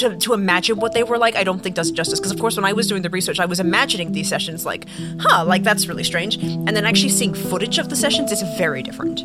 [0.01, 2.19] To, to imagine what they were like, I don't think does justice.
[2.19, 4.85] Because of course, when I was doing the research, I was imagining these sessions like,
[5.21, 6.35] huh, like that's really strange.
[6.35, 9.19] And then actually seeing footage of the sessions is very different.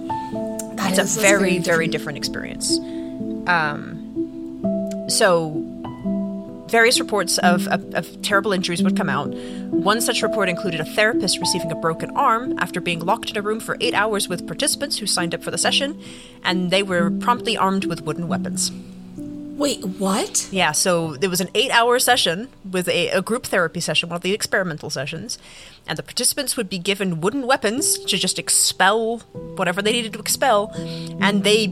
[0.76, 2.78] that it's a is- that's very very different experience
[3.46, 4.08] um
[5.08, 5.62] so
[6.72, 9.26] various reports of, of, of terrible injuries would come out
[9.70, 13.42] one such report included a therapist receiving a broken arm after being locked in a
[13.42, 16.00] room for eight hours with participants who signed up for the session
[16.44, 18.72] and they were promptly armed with wooden weapons
[19.58, 20.48] Wait, what?
[20.50, 24.16] yeah so it was an eight hour session with a, a group therapy session one
[24.16, 25.38] of the experimental sessions
[25.86, 29.18] and the participants would be given wooden weapons to just expel
[29.56, 30.72] whatever they needed to expel
[31.20, 31.66] and they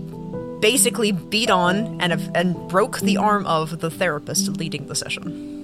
[0.61, 5.59] basically beat on and and broke the arm of the therapist leading the session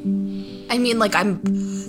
[0.71, 1.41] I mean, like I'm.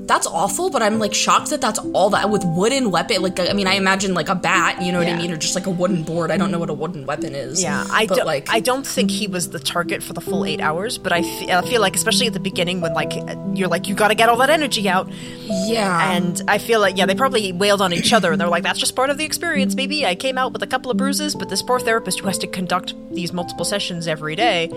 [0.07, 3.21] That's awful, but I'm like shocked that that's all that with wooden weapon.
[3.21, 5.53] Like I mean, I imagine like a bat, you know what I mean, or just
[5.53, 6.31] like a wooden board.
[6.31, 7.61] I don't know what a wooden weapon is.
[7.61, 10.45] yeah i but don't like i don't think he was the target for the full
[10.45, 13.13] eight hours but I fe- I feel like especially at the beginning when like
[13.53, 15.09] you're like you got to get all that energy out
[15.49, 18.63] yeah, And I feel like, yeah, they probably wailed on each other and they're like,
[18.63, 19.75] that's just part of the experience.
[19.75, 22.37] Maybe I came out with a couple of bruises, but this poor therapist who has
[22.39, 24.67] to conduct these multiple sessions every day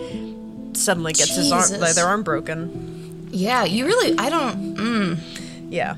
[0.75, 3.00] suddenly gets his arm, like, their arm broken.
[3.31, 3.65] Yeah.
[3.65, 5.19] You really, I don't.
[5.71, 5.97] Yeah.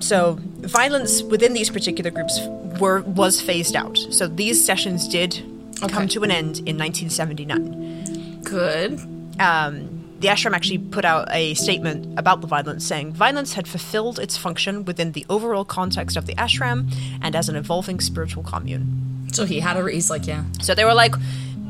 [0.00, 2.38] So violence within these particular groups
[2.80, 3.98] were was phased out.
[4.10, 5.42] So these sessions did
[5.88, 8.40] come to an end in 1979.
[8.44, 9.00] Good.
[9.40, 14.18] um, the ashram actually put out a statement about the violence saying violence had fulfilled
[14.18, 19.26] its function within the overall context of the ashram and as an evolving spiritual commune.
[19.32, 19.90] So he had a.
[19.90, 20.44] He's like, yeah.
[20.60, 21.14] So they were like,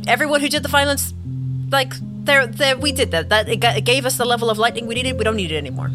[0.08, 1.14] everyone who did the violence,
[1.70, 1.92] like,
[2.24, 3.28] they're, they're, we did that.
[3.28, 5.18] That it, got, it gave us the level of lightning we needed.
[5.18, 5.90] We don't need it anymore.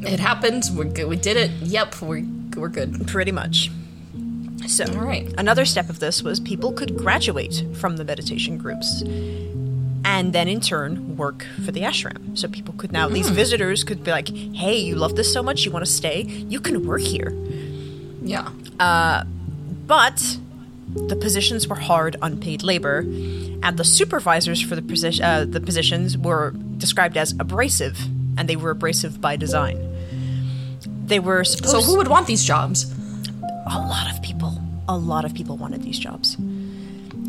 [0.00, 0.64] It happened.
[0.74, 1.08] We're good.
[1.08, 1.50] We did it.
[1.62, 2.02] Yep.
[2.02, 2.24] We're
[2.56, 3.06] we're good.
[3.06, 3.70] Pretty much.
[4.66, 5.32] So, All right.
[5.38, 9.02] another step of this was people could graduate from the meditation groups
[10.04, 12.36] and then in turn work for the ashram.
[12.38, 13.34] So people could now, these hmm.
[13.34, 16.60] visitors could be like, hey, you love this so much, you want to stay, you
[16.60, 17.36] can work here.
[18.22, 18.48] Yeah.
[18.78, 19.24] Uh,
[19.86, 20.38] but
[20.94, 22.98] the positions were hard, unpaid labor,
[23.62, 27.98] and the supervisors for the, posi- uh, the positions were described as abrasive,
[28.36, 29.78] and they were abrasive by design.
[31.06, 32.92] They were supposed So who would want these jobs?
[33.66, 36.36] a lot of people a lot of people wanted these jobs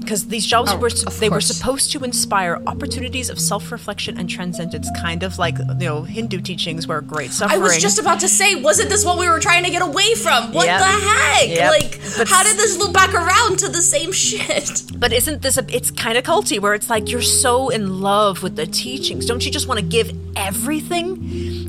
[0.04, 0.90] because these jobs Oh, were
[1.20, 6.04] they were supposed to inspire opportunities of self-reflection and transcendence kind of like you know
[6.04, 9.28] hindu teachings where great suffering I was just about to say, wasn't this what we
[9.30, 10.54] were trying to get away from?
[10.54, 10.80] What Yep.
[10.80, 11.48] the heck?
[11.50, 11.70] Yep.
[11.72, 14.84] Like, But how did this loop back around to the same shit?
[14.98, 18.44] but isn't this a it's kind of culty where it's like you're so in love
[18.44, 21.16] with the teachings don't you just want to give everything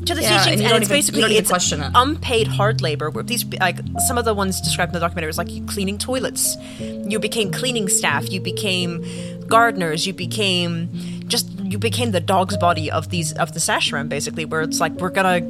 [0.05, 1.91] to the Yeah, and teachings you and it's even- basically it's question it.
[1.95, 5.37] unpaid hard labor where these like some of the ones described in the documentary was
[5.37, 9.03] like cleaning toilets you became cleaning staff you became
[9.47, 10.89] gardeners you became
[11.27, 14.91] just you became the dog's body of these of the ashram basically where it's like
[14.93, 15.41] we're gonna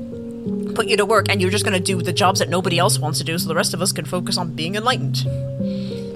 [0.73, 3.17] put you to work and you're just gonna do the jobs that nobody else wants
[3.19, 5.15] to do so the rest of us can focus on being enlightened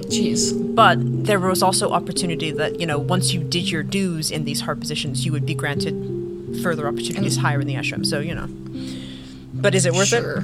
[0.10, 0.54] Jeez.
[0.76, 4.62] but there was also opportunity that you know once you did your dues in these
[4.62, 5.94] hard positions you would be granted
[6.64, 8.48] further opportunities higher in the ashram so you know
[9.54, 10.40] but is it worth Sure.
[10.40, 10.44] it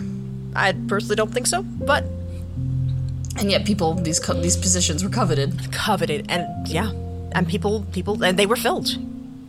[0.56, 2.04] i personally don't think so but
[3.38, 5.52] And yet, people these co- these positions were coveted.
[5.72, 6.92] coveted and yeah
[7.34, 8.90] and people people and they were filled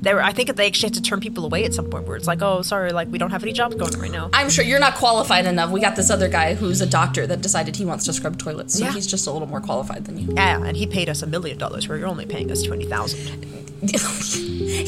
[0.02, 2.16] they were i think they actually had to turn people away at some point where
[2.16, 4.64] it's like oh sorry like we don't have any jobs going right now I'm sure
[4.64, 5.70] you're not qualified enough.
[5.70, 8.74] We got this other guy who's a doctor that decided he wants to scrub toilets,
[8.76, 8.92] so Yeah.
[8.92, 10.34] he's just a little more qualified than you.
[10.34, 13.44] yeah and he paid us a million dollars where you're only paying us 20000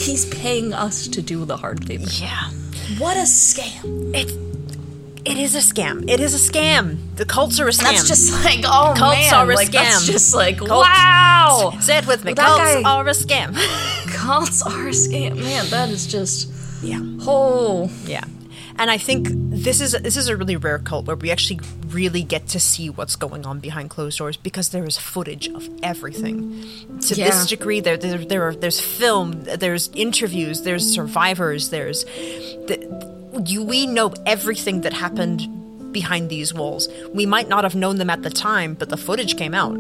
[0.07, 2.07] he's paying us to do the hard labor.
[2.15, 2.51] yeah
[2.99, 4.13] What a scam!
[4.15, 4.33] it's
[5.31, 8.33] it is a scam it is a scam the cults are a scam That's just
[8.45, 11.73] like oh Cults man, are a like that's just like Cults- wow.
[11.81, 12.33] Say it with me.
[12.35, 13.55] That Cults guy- are a scam.
[14.15, 15.67] Cults are a scam, man.
[15.71, 16.49] That is just
[16.83, 18.25] yeah, oh yeah.
[18.81, 19.27] And I think
[19.67, 21.59] this is this is a really rare cult where we actually
[21.89, 25.69] really get to see what's going on behind closed doors because there is footage of
[25.83, 26.63] everything.
[27.01, 27.31] To Yeah.
[27.31, 32.05] this degree, there there, there are, there's film, there's interviews, there's survivors, there's
[32.69, 32.78] the,
[33.45, 36.89] you, we know everything that happened behind these walls.
[37.13, 39.75] We might not have known them at the time, but the footage came out.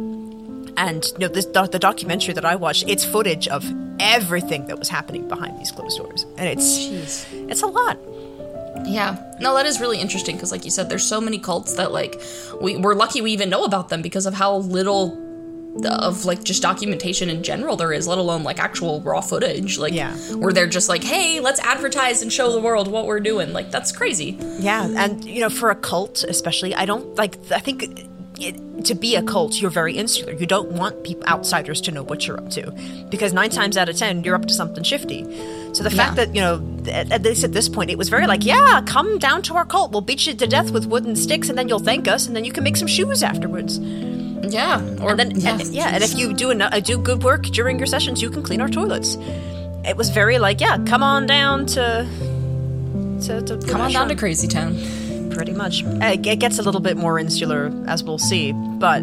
[0.77, 3.65] And you know, this doc- the documentary that I watched, it's footage of
[3.99, 7.51] everything that was happening behind these closed doors, and it's jeez.
[7.51, 7.99] it's a lot.
[8.85, 9.17] Yeah.
[9.41, 12.21] No, that is really interesting because, like you said, there's so many cults that like
[12.61, 15.17] we we're lucky we even know about them because of how little
[15.87, 19.79] of like just documentation in general there is, let alone like actual raw footage.
[19.79, 20.15] Like, Yeah.
[20.37, 23.53] where they're just like, hey, let's advertise and show the world what we're doing.
[23.53, 24.37] Like, that's crazy.
[24.59, 27.37] Yeah, and you know, for a cult, especially, I don't like.
[27.53, 28.07] I think
[28.41, 30.33] it, to be a cult, you're very insular.
[30.33, 32.71] You don't want people outsiders to know what you're up to,
[33.11, 35.25] because nine times out of ten, you're up to something shifty.
[35.75, 38.27] So the fact that you know, at, at this at this point, it was very
[38.27, 39.91] like, yeah, come down to our cult.
[39.93, 42.45] We'll beat you to death with wooden sticks, and then you'll thank us, and then
[42.45, 43.79] you can make some shoes afterwards.
[44.43, 44.81] Yeah.
[45.01, 47.79] Or And then, yeah, and, yeah, and if you do enough, do good work during
[47.79, 49.17] your sessions, you can clean our toilets.
[49.85, 52.07] It was very like, yeah, come on down to.
[53.27, 54.77] To, to come on down to Crazy Town.
[55.31, 55.83] pretty much.
[55.85, 59.03] Uh, It gets a little bit more insular, as we'll see, but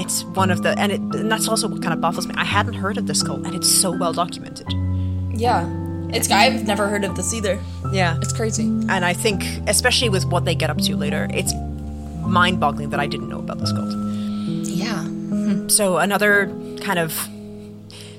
[0.00, 2.34] it's one of the, and, it, and that's also what kind of baffles me.
[2.36, 4.66] I hadn't heard of this cult, and it's so well documented.
[5.34, 5.66] Yeah.
[6.10, 7.58] It's I've never heard of this either.
[7.92, 8.64] Yeah, It's crazy.
[8.64, 11.52] and I think, especially with what they get up to later, it's
[12.24, 13.90] mind-boggling that I didn't know about this cult.
[14.78, 15.66] Yeah.
[15.68, 16.46] So another
[16.80, 17.12] kind of,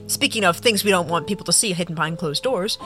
[0.07, 2.78] speaking of things we don't want people to see hidden behind closed doors.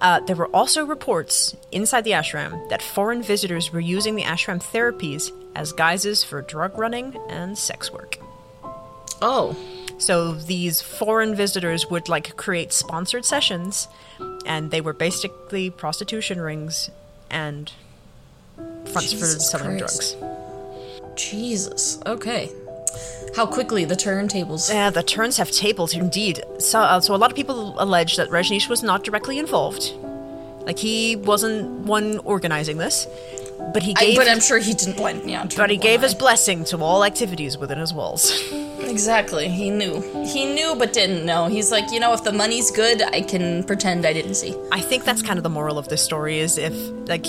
[0.00, 4.60] Uh, there were also reports inside the ashram that foreign visitors were using the ashram
[4.62, 8.18] therapies as guises for drug running and sex work.
[9.22, 9.56] Oh.
[9.98, 13.88] So these foreign visitors would like create sponsored sessions,
[14.44, 16.90] and they were basically prostitution rings
[17.30, 17.70] and
[18.56, 20.18] fronts for Jesus selling Christ.
[20.18, 20.34] drugs.
[21.16, 22.00] Jesus.
[22.04, 22.50] Okay.
[23.36, 24.72] How quickly the turntables.
[24.72, 26.42] Yeah, the turns have tables indeed.
[26.58, 29.92] So, uh, so a lot of people allege that Rajneesh was not directly involved.
[30.64, 33.06] Like he wasn't one organizing this,
[33.72, 34.16] but he I, gave.
[34.16, 35.28] but I'm sure he didn't blind.
[35.28, 38.32] Yeah, but he gave his blessing to all activities within his walls.
[38.80, 39.48] exactly.
[39.48, 40.00] He knew.
[40.24, 41.48] He knew, but didn't know.
[41.48, 44.56] He's like, you know, if the money's good, I can pretend I didn't see.
[44.72, 46.74] I think that's kind of the moral of this story: is if
[47.08, 47.26] like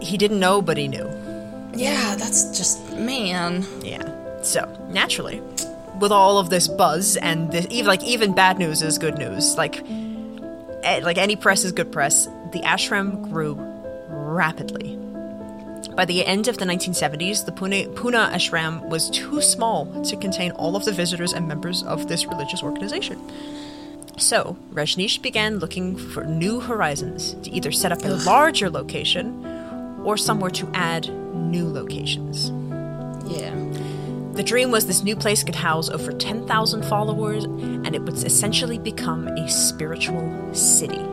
[0.00, 1.10] he didn't know, but he knew.
[1.74, 3.66] Yeah, that's just man.
[3.82, 4.17] Yeah.
[4.48, 5.42] So naturally,
[6.00, 9.58] with all of this buzz and this, even like even bad news is good news.
[9.58, 9.82] Like,
[10.82, 12.24] eh, like any press is good press.
[12.52, 13.56] The ashram grew
[14.08, 14.96] rapidly.
[15.94, 20.52] By the end of the 1970s, the Pune, Pune ashram was too small to contain
[20.52, 23.20] all of the visitors and members of this religious organization.
[24.16, 29.44] So, Rajneesh began looking for new horizons to either set up a larger location
[30.04, 32.50] or somewhere to add new locations.
[33.30, 33.67] Yeah.
[34.38, 38.78] The dream was this new place could house over 10,000 followers and it would essentially
[38.78, 41.04] become a spiritual city.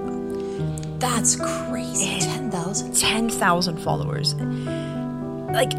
[1.00, 2.20] That's crazy.
[2.20, 2.96] Ten thousand.
[2.96, 4.36] 10,000 followers.
[4.36, 5.72] Like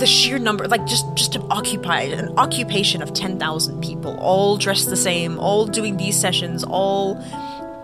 [0.00, 4.90] the sheer number, like just just to occupy an occupation of 10,000 people, all dressed
[4.90, 7.24] the same, all doing these sessions, all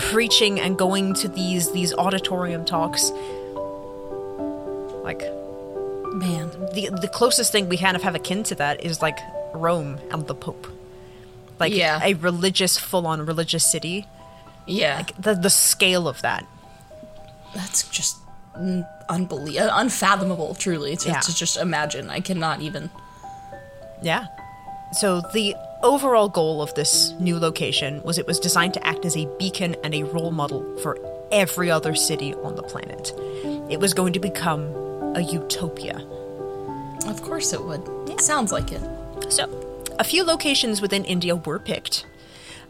[0.01, 3.13] preaching and going to these these auditorium talks.
[5.05, 5.23] Like
[6.17, 6.51] Man.
[6.75, 9.19] the the closest thing we kind of have akin to that is like
[9.55, 10.67] Rome and the Pope.
[11.59, 12.01] Like Yeah.
[12.03, 14.07] a religious, full on religious city.
[14.67, 15.05] Yeah.
[15.19, 16.45] The the scale of that.
[17.55, 18.17] That's just
[19.09, 20.55] unbelievable, uh, unfathomable.
[20.55, 21.21] Truly, to, Yeah.
[21.21, 22.11] to just imagine.
[22.11, 22.91] I cannot even.
[24.03, 24.27] Yeah.
[24.93, 29.17] So the overall goal of this new location was it was designed to act as
[29.17, 30.99] a beacon and a role model for
[31.31, 33.13] every other city on the planet.
[33.71, 34.63] It was going to become
[35.17, 35.97] a utopia.
[37.07, 37.83] Of course, it would.
[38.09, 38.83] It sounds like it.
[39.33, 39.51] So,
[39.99, 42.07] a few locations within India were picked,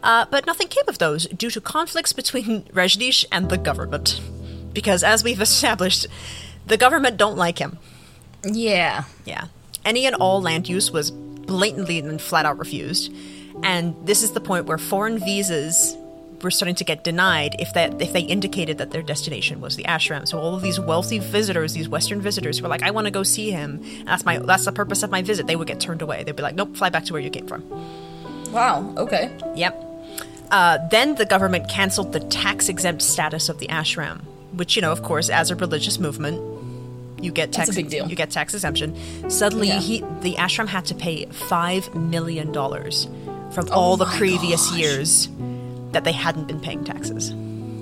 [0.02, 4.20] uh, but nothing came of those due to conflicts between Rajneesh and the government.
[4.72, 6.06] Because, as we've established,
[6.66, 7.78] the government don't like him.
[8.44, 9.04] Yeah.
[9.24, 9.46] Yeah.
[9.84, 13.12] Any and all land use was blatantly and flat out refused.
[13.62, 15.96] And this is the point where foreign visas
[16.42, 19.84] were starting to get denied if that if they indicated that their destination was the
[19.84, 20.26] ashram.
[20.28, 23.22] So all of these wealthy visitors, these Western visitors, were like, "I want to go
[23.22, 23.82] see him.
[24.04, 26.22] That's my that's the purpose of my visit." They would get turned away.
[26.24, 27.62] They'd be like, "Nope, fly back to where you came from."
[28.52, 28.94] Wow.
[28.96, 29.30] Okay.
[29.54, 29.82] Yep.
[30.50, 34.20] Uh, then the government canceled the tax exempt status of the ashram,
[34.52, 36.40] which you know, of course, as a religious movement,
[37.20, 38.06] you get That's tax a big deal.
[38.08, 38.94] you get tax exemption.
[39.28, 39.80] Suddenly, Yeah.
[39.80, 43.08] he the ashram had to pay five million dollars
[43.52, 44.78] from all the Oh previous gosh.
[44.78, 45.28] years
[45.92, 47.32] that they hadn't been paying taxes.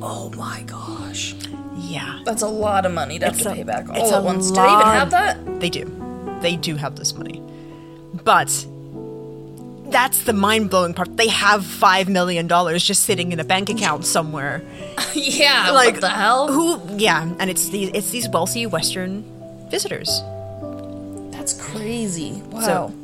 [0.03, 1.35] Oh my gosh.
[1.77, 4.49] Yeah, That's a lot of money to have to a- pay back all at once.
[4.49, 5.61] Do they even have that?
[5.61, 5.91] they do.
[6.41, 7.43] They do have this money,
[8.25, 8.67] but.
[9.87, 11.17] That's the mind blowing part.
[11.17, 14.63] They have five million dollars just sitting in a bank account somewhere.
[15.15, 15.71] yeah.
[15.71, 16.51] like what the hell?
[16.53, 16.81] Who?
[16.97, 19.25] Yeah, and it's these it's these wealthy Western
[19.71, 20.09] visitors.
[21.31, 22.43] That's crazy.
[22.51, 22.61] Wow.
[22.61, 22.95] So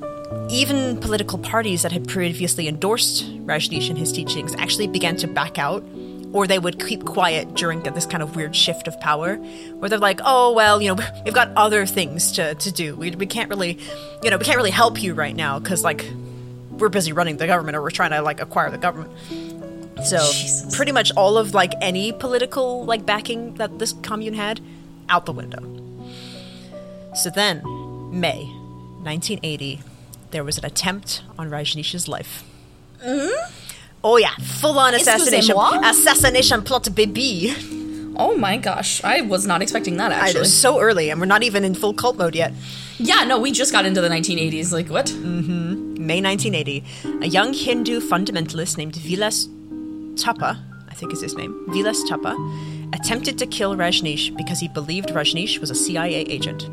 [0.48, 5.58] even political parties that had previously endorsed Rajneesh and his teachings actually began to back
[5.58, 5.84] out
[6.32, 9.98] or they would keep quiet during this kind of weird shift of power, where they're
[9.98, 12.94] like, "Oh well, you know, we've got other things to, to do.
[12.94, 13.78] We, we can't really,
[14.22, 16.08] you know, we can't really help you right now because like
[16.70, 19.12] we're busy running the government or we're trying to like acquire the government."
[20.04, 20.74] So Jesus.
[20.74, 24.60] pretty much all of like any political like backing that this commune had,
[25.08, 25.60] out the window.
[27.14, 27.60] So then,
[28.12, 28.44] May
[29.02, 29.80] 1980,
[30.30, 32.44] there was an attempt on Rajneesh's life.
[34.02, 37.54] Oh yeah, full on assassination, assassination plot baby.
[38.16, 40.40] Oh my gosh, I was not expecting that actually.
[40.40, 42.52] was so early, and we're not even in full cult mode yet.
[42.98, 44.72] Yeah, no, we just got into the 1980s.
[44.72, 45.06] Like what?
[45.06, 46.06] Mm-hmm.
[46.06, 46.84] May 1980,
[47.22, 49.48] a young Hindu fundamentalist named Vilas
[50.16, 50.58] Thapa,
[50.88, 52.34] I think is his name, Vilas Thapa,
[52.92, 56.68] attempted to kill Rajneesh because he believed Rajneesh was a CIA agent.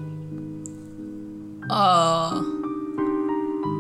[1.70, 2.57] Uh.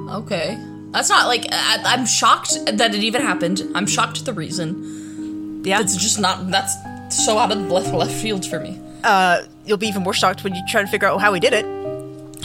[0.10, 0.58] Okay.
[0.92, 3.62] That's not like I, I'm shocked that it even happened.
[3.76, 5.62] I'm shocked at the reason.
[5.66, 6.50] Yeah, It's just not.
[6.50, 6.74] That's
[7.10, 8.80] so out of left left field for me.
[9.04, 11.54] uh, you'll be even more shocked when you try to figure out how he did
[11.54, 11.66] it.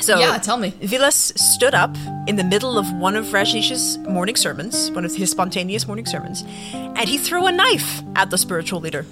[0.02, 0.70] So Yeah, tell me.
[0.80, 5.30] Vilas stood up in the middle of one of Rajneesh's morning sermons, one of his
[5.30, 9.06] spontaneous morning sermons, and he threw a knife at the spiritual leader,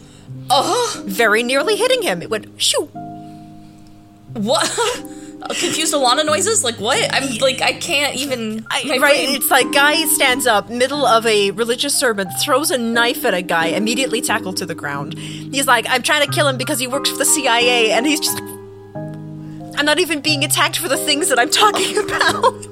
[0.50, 2.22] Oh, very nearly hitting him.
[2.22, 2.86] It went shoo.
[4.34, 4.68] what?
[5.42, 6.62] Uh, confused Alana noises?
[6.62, 6.98] Like what?
[7.14, 8.66] I'm like I can't even.
[8.70, 12.78] I, right, brain- it's like guy stands up, middle of a religious sermon, throws a
[12.78, 15.18] knife at a guy, immediately tackled to the ground.
[15.18, 18.20] He's like, "I'm trying to kill him because he works for the CIA," and he's
[18.20, 18.38] just,
[19.78, 22.66] "I'm not even being attacked for the things that I'm talking about."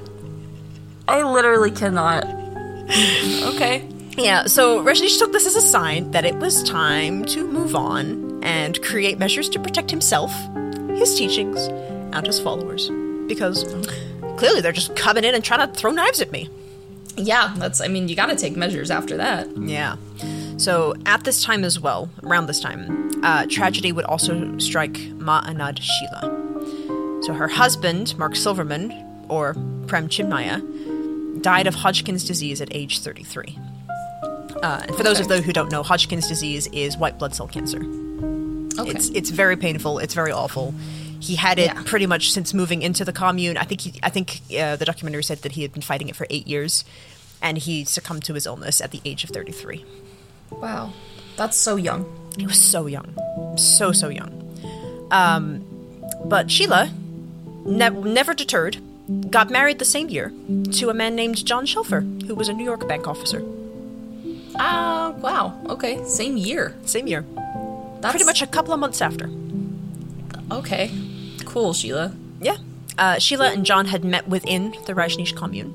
[1.09, 2.25] I literally cannot.
[3.55, 3.87] Okay.
[4.17, 8.43] yeah, so Rajneesh took this as a sign that it was time to move on
[8.43, 10.31] and create measures to protect himself,
[10.97, 11.69] his teachings,
[12.13, 12.91] and his followers,
[13.27, 13.65] because
[14.39, 16.49] clearly they're just coming in and trying to throw knives at me.
[17.17, 17.81] Yeah, that's.
[17.81, 19.49] I mean, you got to take measures after that.
[19.57, 19.97] Yeah.
[20.57, 25.81] So at this time as well, around this time, uh, tragedy would also strike Ma'anad
[25.81, 27.23] Sheila.
[27.23, 28.93] So her husband, Mark Silverman,
[29.29, 29.55] or
[29.87, 33.59] Prem Chinmaya, died of Hodgkin's disease at age 33.
[34.63, 37.47] Uh, and for those of you who don't know, Hodgkin's disease is white blood cell
[37.47, 37.79] cancer.
[38.79, 38.91] Okay.
[38.91, 39.99] It's it's very painful.
[39.99, 40.73] It's very awful.
[41.21, 41.83] He had it Yeah.
[41.85, 43.57] pretty much since moving into the commune.
[43.57, 46.17] I think he, I think uh, the documentary said that he had been fighting it
[46.17, 46.85] for eight years,
[47.43, 49.85] and he succumbed to his illness at the age of 33.
[50.51, 50.93] wow,
[51.37, 52.05] that's so young.
[52.39, 53.09] He was so young,
[53.59, 54.33] so so young.
[55.11, 55.65] Um,
[56.25, 56.91] but Sheela,
[57.67, 58.79] ne- never deterred,
[59.31, 60.33] got married the same year
[60.73, 63.43] to a man named John Shelfer, who was a New York bank officer.
[64.57, 65.59] Ah, wow.
[65.69, 66.75] Okay, same year.
[66.85, 67.25] Same year,
[68.01, 69.29] That's pretty much a couple of months after.
[70.51, 70.91] okay.
[71.49, 72.15] Cool, Sheela.
[72.41, 72.57] Yeah.
[72.99, 75.73] Uh, Sheela and John had met within the Rajneesh commune.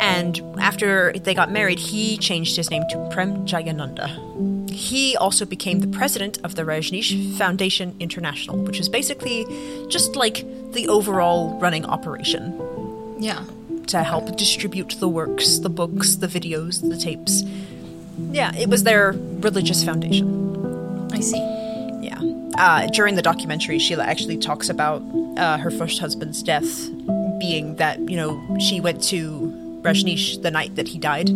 [0.00, 4.70] And after they got married, he changed his name to Prem Jayananda.
[4.70, 9.46] He also became the president of the Rajneesh Foundation International, which is basically
[9.88, 12.58] just like the overall running operation
[13.20, 13.44] Yeah.
[13.86, 17.44] to help distribute the works, the books, the videos, the tapes.
[18.32, 19.12] Yeah, it was their
[19.46, 20.26] religious foundation.
[21.12, 21.53] I see.
[22.58, 25.02] Uh, during the documentary, Sheela actually talks about
[25.36, 26.88] uh, her first husband's death
[27.40, 29.50] being that, you know, she went to
[29.82, 31.26] Rajneesh the night that he died,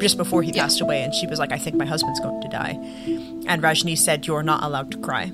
[0.00, 0.62] just before he Yeah.
[0.62, 2.78] passed away, and she was like, I think my husband's going to die.
[3.46, 5.32] And Rajneesh said, You're not allowed to cry.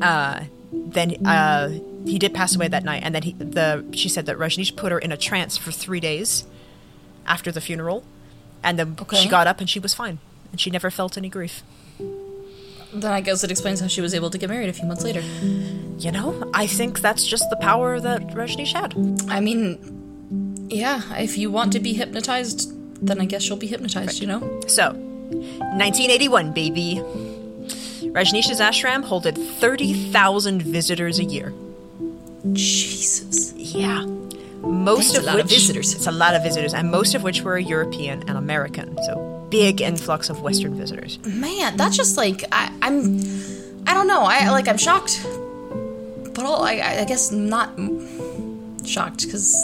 [0.00, 1.68] Uh, then uh,
[2.04, 4.90] he did pass away that night, and then he, the she said that Rajneesh put
[4.92, 6.44] her in a trance for three days
[7.26, 8.02] after the funeral,
[8.64, 9.16] and then Okay.
[9.18, 10.18] she got up and she was fine,
[10.50, 11.62] and she never felt any grief.
[12.94, 15.02] Then I guess it explains how she was able to get married a few months
[15.02, 15.22] later.
[15.98, 18.94] You know, I think that's just the power that Rajneesh had.
[19.30, 22.72] I mean, yeah, if you want to be hypnotized,
[23.06, 24.40] then I guess you'll be hypnotized, you know?
[24.66, 26.96] So, 1981, baby.
[28.12, 31.52] Rajneesh's ashram holded 30,000 visitors a year.
[32.52, 33.52] Jesus.
[33.54, 34.04] Yeah.
[34.60, 35.94] Most That's of a lot which of visitors.
[35.94, 38.96] It's a lot of visitors, and most of which were European and American.
[39.04, 41.18] So big influx of Western visitors.
[41.24, 43.20] Man, that's just like I, I'm
[43.86, 44.22] I don't know.
[44.22, 45.14] I like I'm shocked.
[46.34, 47.68] But all, I I guess not
[48.84, 49.54] shocked cuz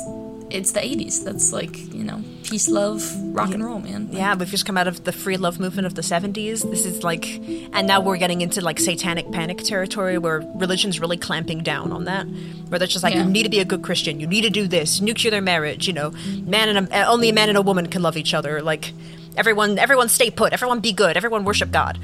[0.50, 1.24] it's the 80s.
[1.24, 3.02] That's like, you know, peace, love,
[3.34, 4.08] rock and roll, man.
[4.10, 6.62] Yeah, we've just come out of the free love movement of the 70s.
[6.70, 7.26] This is like,
[7.74, 12.04] and now we're getting into like satanic panic territory where religion's really clamping down on
[12.04, 12.24] that.
[12.70, 13.24] Where they're just like, Yeah.
[13.24, 15.92] you need to be a good Christian, you need to do this, nuclear marriage, you
[15.92, 16.12] know,
[16.54, 18.62] man and a, only a man and a woman can love each other.
[18.62, 18.92] Like,
[19.38, 21.98] everyone, everyone stay put, everyone be good, everyone worship God.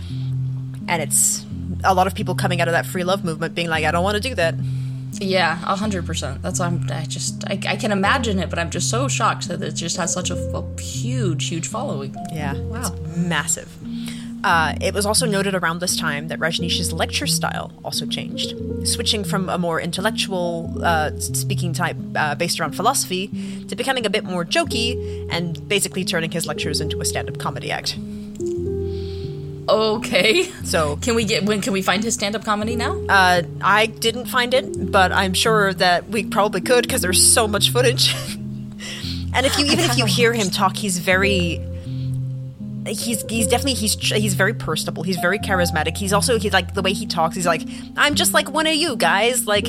[0.88, 1.44] And it's
[1.82, 4.04] a lot of people coming out of that free love movement being like, I don't
[4.04, 4.54] want to do that.
[5.20, 6.42] Yeah, a hundred percent.
[6.42, 6.90] That's why I'm.
[6.90, 7.44] I just.
[7.46, 10.30] I, I can imagine it, but I'm just so shocked that it just has such
[10.30, 12.16] a, a huge, huge following.
[12.32, 12.54] Yeah.
[12.54, 12.80] Wow.
[12.80, 13.72] It's massive.
[14.44, 18.54] Uh, it was also noted around this time that Rajneesh's lecture style also changed,
[18.86, 23.28] switching from a more intellectual uh, speaking type uh, based around philosophy
[23.68, 27.38] to becoming a bit more jokey and basically turning his lectures into a stand up
[27.38, 27.96] comedy act.
[29.66, 30.42] Okay.
[30.62, 33.00] So Can we get when can we find his stand up comedy now?
[33.08, 37.48] uh, I didn't find it, but I'm sure that we probably could because there's so
[37.48, 38.14] much footage.
[39.34, 41.62] and if you even if you hear him talk, he's very
[42.86, 45.02] he's he's definitely he's he's very personable.
[45.02, 45.96] He's very charismatic.
[45.96, 47.34] He's also he's like the way he talks.
[47.34, 47.62] He's like
[47.96, 49.46] I'm just like one of you guys.
[49.46, 49.68] Like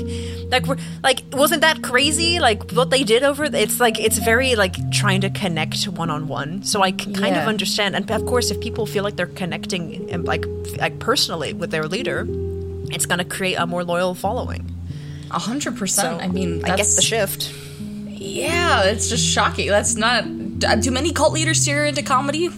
[0.49, 2.39] like we're like wasn't that crazy?
[2.39, 3.45] Like what they did over.
[3.45, 6.63] It's like it's very like trying to connect one on one.
[6.63, 7.95] So I can kind of understand.
[7.95, 10.45] And of course, if people feel like they're connecting and like
[10.77, 12.25] like personally with their leader,
[12.91, 14.71] it's going to create a more loyal following.
[15.31, 16.21] A hundred percent.
[16.21, 17.51] I mean, I guess the shift.
[18.07, 19.69] Yeah, it's just shocking.
[19.69, 20.25] That's not.
[20.65, 22.49] Uh, Do many cult leaders steer into comedy?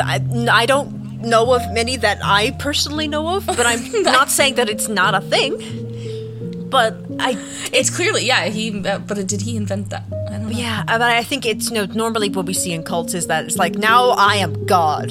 [0.00, 0.20] I,
[0.50, 4.68] I don't know of many that I personally know of, but I'm not saying that
[4.68, 6.68] it's not a thing.
[6.70, 7.36] But I,
[7.72, 8.46] It's clearly yeah.
[8.46, 10.04] He uh, but did he invent that?
[10.10, 10.48] I don't know.
[10.50, 13.44] yeah, but I think it's you know normally what we see in cults is that
[13.44, 15.10] it's like now I am God.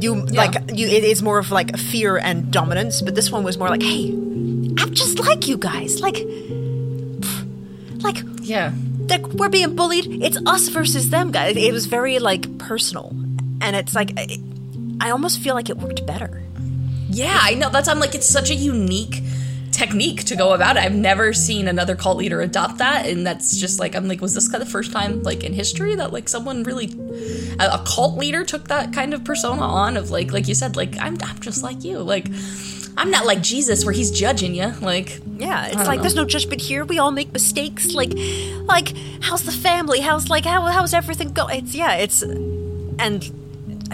[0.00, 0.88] You like you.
[0.88, 4.10] It is more of like fear and dominance, but this one was more like, hey,
[4.12, 6.00] I'm just like you guys.
[6.00, 8.72] Like, pff, like Yeah.
[9.08, 10.06] like we're being bullied.
[10.22, 11.56] It's us versus them, guys.
[11.56, 13.14] It was very like personal,
[13.64, 14.38] and it's like I,
[15.00, 16.42] I almost feel like it worked better.
[17.08, 17.70] Yeah, I know.
[17.70, 19.22] That's I'm like it's such a unique
[19.72, 20.84] technique to go about it.
[20.84, 24.34] I've never seen another cult leader adopt that, and that's just like I'm like, was
[24.34, 26.92] this kind of the first time like in history that like someone really
[27.58, 30.76] a, a cult leader took that kind of persona on of like like you said
[30.76, 32.26] like I'm I'm just like you like.
[32.96, 34.68] I'm not like Jesus where he's judging you.
[34.80, 36.02] Like, Yeah, it's like know.
[36.02, 36.84] there's no judgment here.
[36.84, 37.92] We all make mistakes.
[37.92, 38.12] Like,
[38.66, 39.98] like how's the family?
[39.98, 41.48] How's like how how's everything go?
[41.48, 43.43] It's yeah, it's and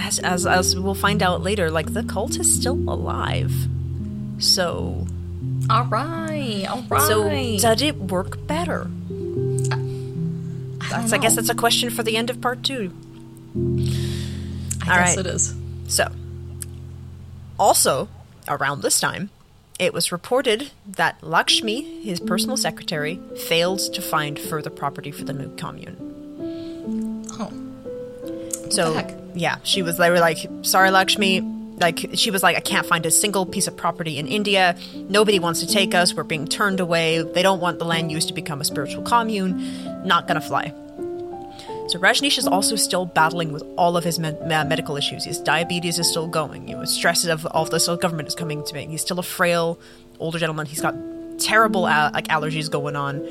[0.01, 3.53] as as as we'll find out later, like the cult is still alive.
[4.39, 5.07] So
[5.69, 7.61] all right, all right.
[7.61, 8.91] so did it work better?
[10.91, 12.93] That's I guess that's a question for the end of part two.
[13.55, 15.19] I all guess right.
[15.19, 15.55] it is.
[15.87, 16.09] So,
[17.59, 18.09] also
[18.49, 19.31] around this time,
[19.79, 25.33] it was reported that Lakshmi, his personal secretary, failed to find further property for the
[25.33, 25.97] new commune.
[27.39, 27.70] Oh,
[28.71, 29.97] So, yeah, she was.
[29.99, 31.41] They were like, "Sorry, Lakshmi."
[31.81, 34.77] Like she was like, "I can't find a single piece of property in India.
[35.09, 36.15] Nobody wants to take us.
[36.15, 37.23] We're being turned away.
[37.23, 40.05] They don't want the land use to become a spiritual commune.
[40.05, 40.75] Not gonna fly."
[41.89, 45.25] So Rajneesh is also still battling with all of his uh, medical issues.
[45.25, 46.69] His diabetes is still going.
[46.69, 48.87] You know, stress of all this government is coming to me.
[48.87, 49.77] He's still a frail
[50.21, 50.67] older gentleman.
[50.67, 50.95] He's got
[51.39, 53.27] terrible uh, like allergies going on.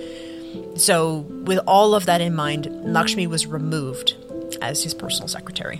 [0.75, 4.15] So with all of that in mind, Lakshmi was removed
[4.61, 5.79] as his personal secretary.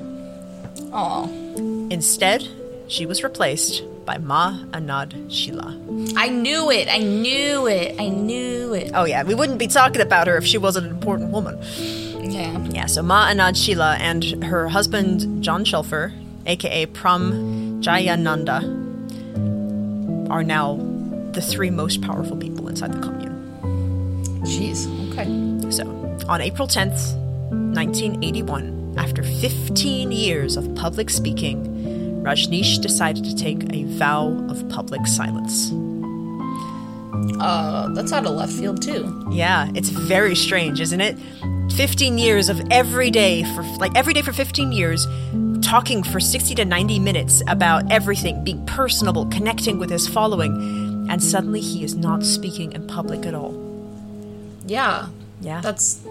[0.93, 1.29] oh,
[1.91, 2.47] Instead,
[2.87, 6.13] she was replaced by Ma Anand Sheela.
[6.17, 6.87] I knew it.
[6.87, 7.95] I knew it.
[7.99, 8.91] I knew it.
[8.93, 11.57] Oh yeah, we wouldn't be talking about her if she wasn't an important woman.
[12.21, 12.57] Yeah.
[12.69, 16.11] Yeah, so Ma Anand Sheela and her husband John Shelfer,
[16.45, 18.61] aka Prem Jayananda,
[20.29, 20.75] are now
[21.33, 23.35] the three most powerful people inside the commune.
[24.43, 24.87] Jeez.
[25.11, 25.71] Okay.
[25.71, 25.85] So,
[26.27, 27.15] on April 10th,
[27.49, 31.65] 1981, after 15 years of public speaking,
[32.23, 35.71] Rajneesh decided to take a vow of public silence.
[37.39, 39.27] Uh, that's out of left field too.
[39.31, 41.17] Yeah, it's very strange, isn't it?
[41.73, 45.07] 15 years of every day for like every day for 15 years
[45.61, 51.21] talking for 60 to 90 minutes about everything, being personable, connecting with his following, and
[51.23, 53.53] suddenly he is not speaking in public at all.
[54.65, 55.07] Yeah.
[55.41, 55.61] Yeah.
[55.61, 56.01] That's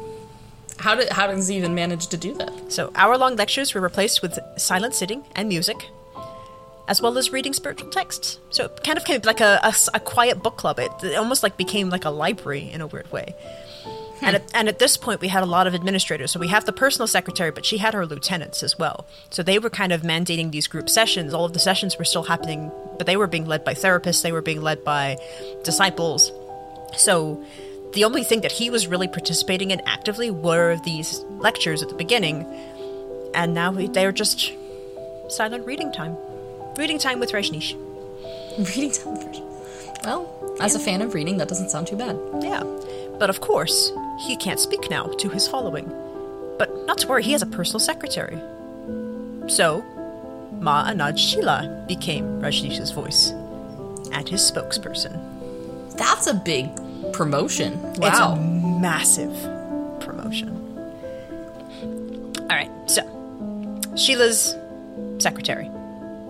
[0.79, 2.73] how did how does he even manage to do that?
[2.73, 5.77] So, hour long lectures were replaced with silent sitting and music,
[6.87, 8.39] as well as reading spiritual texts.
[8.51, 9.73] So, it kind of came like a
[10.05, 10.79] quiet book club.
[10.79, 13.35] It, it almost like became like a library in a weird way.
[14.19, 14.25] Hmm.
[14.25, 16.31] And, at, and at this point, we had a lot of administrators.
[16.31, 19.07] So, we have the personal secretary, but she had her lieutenants as well.
[19.31, 21.35] So, they were kind of mandating these group sessions.
[21.35, 24.33] All of the sessions were still happening, but they were being led by therapists, they
[24.33, 25.17] were being led by
[25.65, 26.31] disciples.
[26.97, 27.45] So
[27.93, 31.95] the only thing that he was really participating in actively were these lectures at the
[31.95, 32.47] beginning,
[33.35, 34.53] and now they're just
[35.29, 36.17] silent reading time.
[36.77, 37.77] Reading time with Rajneesh.
[38.59, 39.45] Reading television.
[40.05, 42.19] Well, as a fan of reading, that doesn't sound too bad.
[42.41, 42.63] Yeah.
[43.19, 45.87] But of course, he can't speak now to his following.
[46.59, 48.39] But not to worry, he has a personal secretary.
[49.49, 49.83] So,
[50.61, 53.31] Ma Anand Sheela became Rajneesh's voice
[54.13, 55.17] and his spokesperson.
[55.97, 56.69] That's a big
[57.13, 57.79] promotion.
[57.97, 58.35] It's a Wow.
[58.81, 59.33] massive
[60.01, 60.55] promotion.
[62.51, 63.03] All right, so
[63.95, 64.57] Sheela's
[65.23, 65.71] secretary.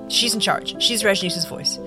[0.09, 0.81] she's in charge.
[0.83, 1.79] She's Rajneesh's voice.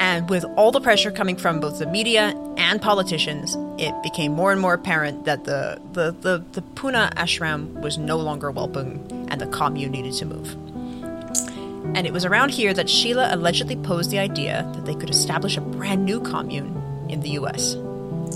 [0.00, 4.50] And with all the pressure coming from both the media and politicians, it became more
[4.50, 9.40] and more apparent that the, the, the, the Pune ashram was no longer welcome and
[9.40, 10.56] the commune needed to move.
[11.94, 15.56] And it was around here that Sheela allegedly posed the idea that they could establish
[15.56, 17.76] a brand new commune in the US.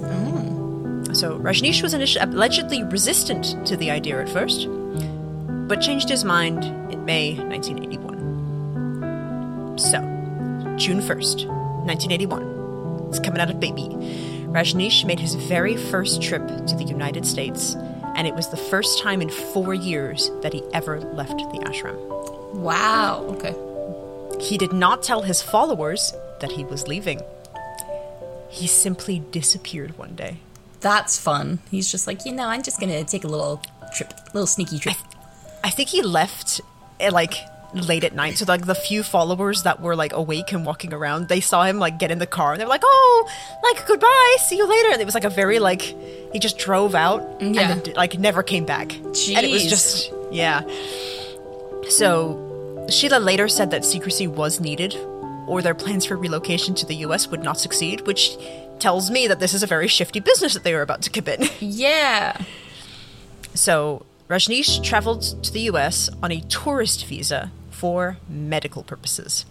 [0.06, 1.16] Mm.
[1.16, 4.68] So Rajneesh was initially allegedly resistant to the idea at first,
[5.68, 9.78] but changed his mind in May 1981.
[9.78, 9.98] So,
[10.76, 11.46] June 1st,
[11.86, 13.08] 1981.
[13.08, 13.88] It's coming out of baby.
[14.48, 17.74] Rajneesh made his very first trip to the United States,
[18.14, 21.96] and it was the first time in four years that he ever left the ashram.
[22.54, 23.24] Wow.
[23.28, 23.54] Okay.
[24.42, 27.22] He did not tell his followers that he was leaving.
[28.48, 30.38] He simply disappeared one day.
[30.80, 31.58] That's fun.
[31.70, 33.60] He's just like, you know, I'm just gonna take a little
[33.94, 34.96] trip, little sneaky trip.
[35.64, 36.60] I think he left
[37.00, 37.34] eh, like
[37.74, 38.38] late at night.
[38.38, 41.78] So like the few followers that were like awake and walking around, they saw him
[41.78, 43.28] like get in the car and they were like, "Oh,
[43.64, 45.82] like goodbye, see you later." And it was like a very like
[46.32, 47.46] he just drove out Yeah.
[47.72, 48.94] and then, like never came back.
[48.94, 50.60] And it was just yeah.
[51.88, 54.94] So Sheela later said that secrecy was needed
[55.46, 58.36] or their plans for relocation to the US would not succeed, which
[58.78, 61.52] tells me that this is a very shifty business that they were about to commit.
[61.60, 62.40] Yeah.
[63.54, 69.46] So, Rajneesh traveled to the US on a tourist visa for medical purposes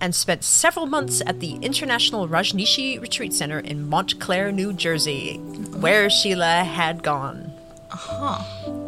[0.00, 6.08] and spent several months at the International Rajneeshi Retreat Center in Montclair, New Jersey, where
[6.08, 7.52] Sheela had gone.
[7.90, 8.83] Huh.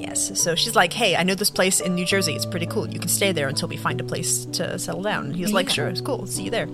[0.00, 2.34] Yes, so she's like, hey, I know this place in New Jersey.
[2.34, 2.88] It's pretty cool.
[2.88, 5.26] You can stay there until we find a place to settle down.
[5.26, 6.26] And he's like, sure, it's cool.
[6.26, 6.68] See you there.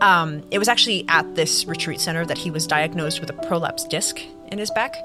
[0.00, 3.84] Um, it was actually at this retreat center that he was diagnosed with a prolapse
[3.84, 4.20] disc
[4.50, 4.96] in his back,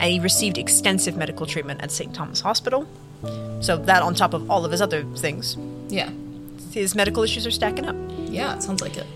[0.00, 2.12] and he received extensive medical treatment at St.
[2.14, 2.86] Thomas Hospital.
[3.60, 5.56] So, that on top of all of his other things,
[5.90, 6.10] Yeah.
[6.72, 7.94] his medical issues are stacking up.
[8.30, 8.56] Yeah.
[8.56, 9.06] It sounds like it.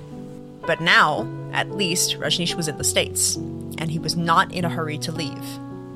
[0.67, 4.69] But now, at least, Rajneesh was in the States, and he was not in a
[4.69, 5.45] hurry to leave.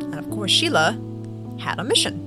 [0.00, 0.96] And of course, Sheela
[1.58, 2.24] had a mission.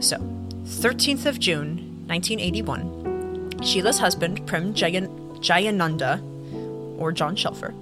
[0.00, 0.18] So,
[0.64, 5.08] 13th of June, 1981, Sheela's husband, Prem Jayan-
[5.40, 6.20] Jayananda,
[6.98, 7.72] or John Shelfer,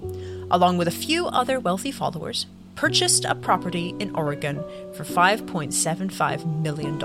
[0.51, 4.63] along with a few other wealthy followers, purchased a property in Oregon
[4.95, 6.99] for $5.75 million.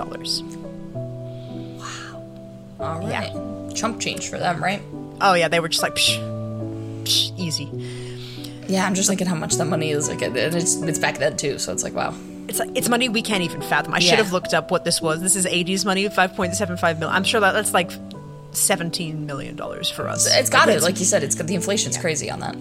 [1.78, 2.22] Wow.
[2.80, 3.74] All right.
[3.74, 4.82] Chump change for them, right?
[5.20, 6.18] Oh, yeah, they were just like, psh,
[7.04, 7.68] psh, easy.
[8.68, 8.86] Yeah.
[8.86, 10.08] I'm just thinking how much that money is.
[10.08, 11.58] Like, and it's it's back then too.
[11.58, 12.14] So it's like, wow.
[12.52, 13.94] It's like it's money we can't even fathom.
[13.94, 15.22] I should have looked up what this was.
[15.22, 17.08] This is 80s money, 5.75 million.
[17.08, 17.90] I'm sure that that's like
[18.50, 20.26] 17 million dollars for us.
[20.30, 20.82] It's got it.
[20.82, 22.54] Like you said, it's got the inflation's crazy on that.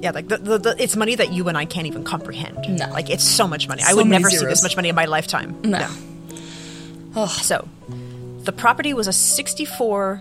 [0.00, 2.78] yeah, like the, the, the it's money that you and I can't even comprehend.
[2.78, 2.88] No.
[2.90, 3.82] like it's so much money.
[3.84, 4.52] I would never see zeros.
[4.52, 5.60] this much money in my lifetime.
[5.62, 5.84] No.
[7.16, 7.66] Oh, So,
[8.44, 10.20] the property was a 64,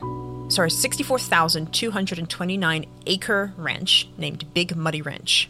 [0.49, 5.49] sorry, 64,229 acre ranch named Big Muddy Ranch.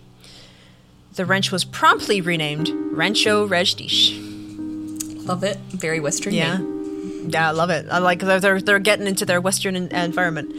[1.16, 5.28] The ranch was promptly renamed Rancho Rajneesh.
[5.28, 5.58] Love it.
[5.70, 6.34] Very Western.
[6.34, 7.30] Yeah, name.
[7.30, 7.86] yeah, I love it.
[7.92, 10.52] I like they're they're, they're getting into their western en- environment.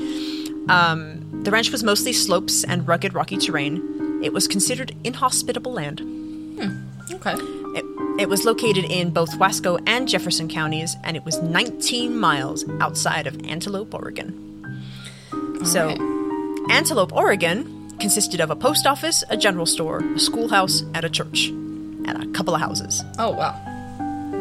[0.71, 4.23] Um, the ranch was mostly slopes and rugged, rocky terrain.
[4.23, 6.01] It was considered inhospitable land.
[7.13, 7.35] Okay.
[7.77, 7.85] It,
[8.21, 13.27] it was located in both Wasco and Jefferson counties, and it was 19 miles outside
[13.27, 14.41] of Antelope, Oregon.
[15.65, 16.71] So, right.
[16.71, 21.49] Antelope, Oregon consisted of a post office, a general store, a schoolhouse, and a church,
[21.49, 23.03] and a couple of houses.
[23.19, 23.61] Oh wow.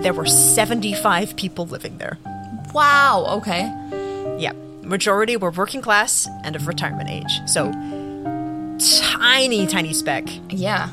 [0.02, 2.18] There were 75 people living there.
[2.74, 3.26] Wow.
[3.38, 3.62] Okay.
[4.40, 7.42] Yeah, majority were working class and of retirement age.
[7.46, 7.72] So,
[9.20, 10.26] tiny, tiny speck.
[10.50, 10.90] Yeah.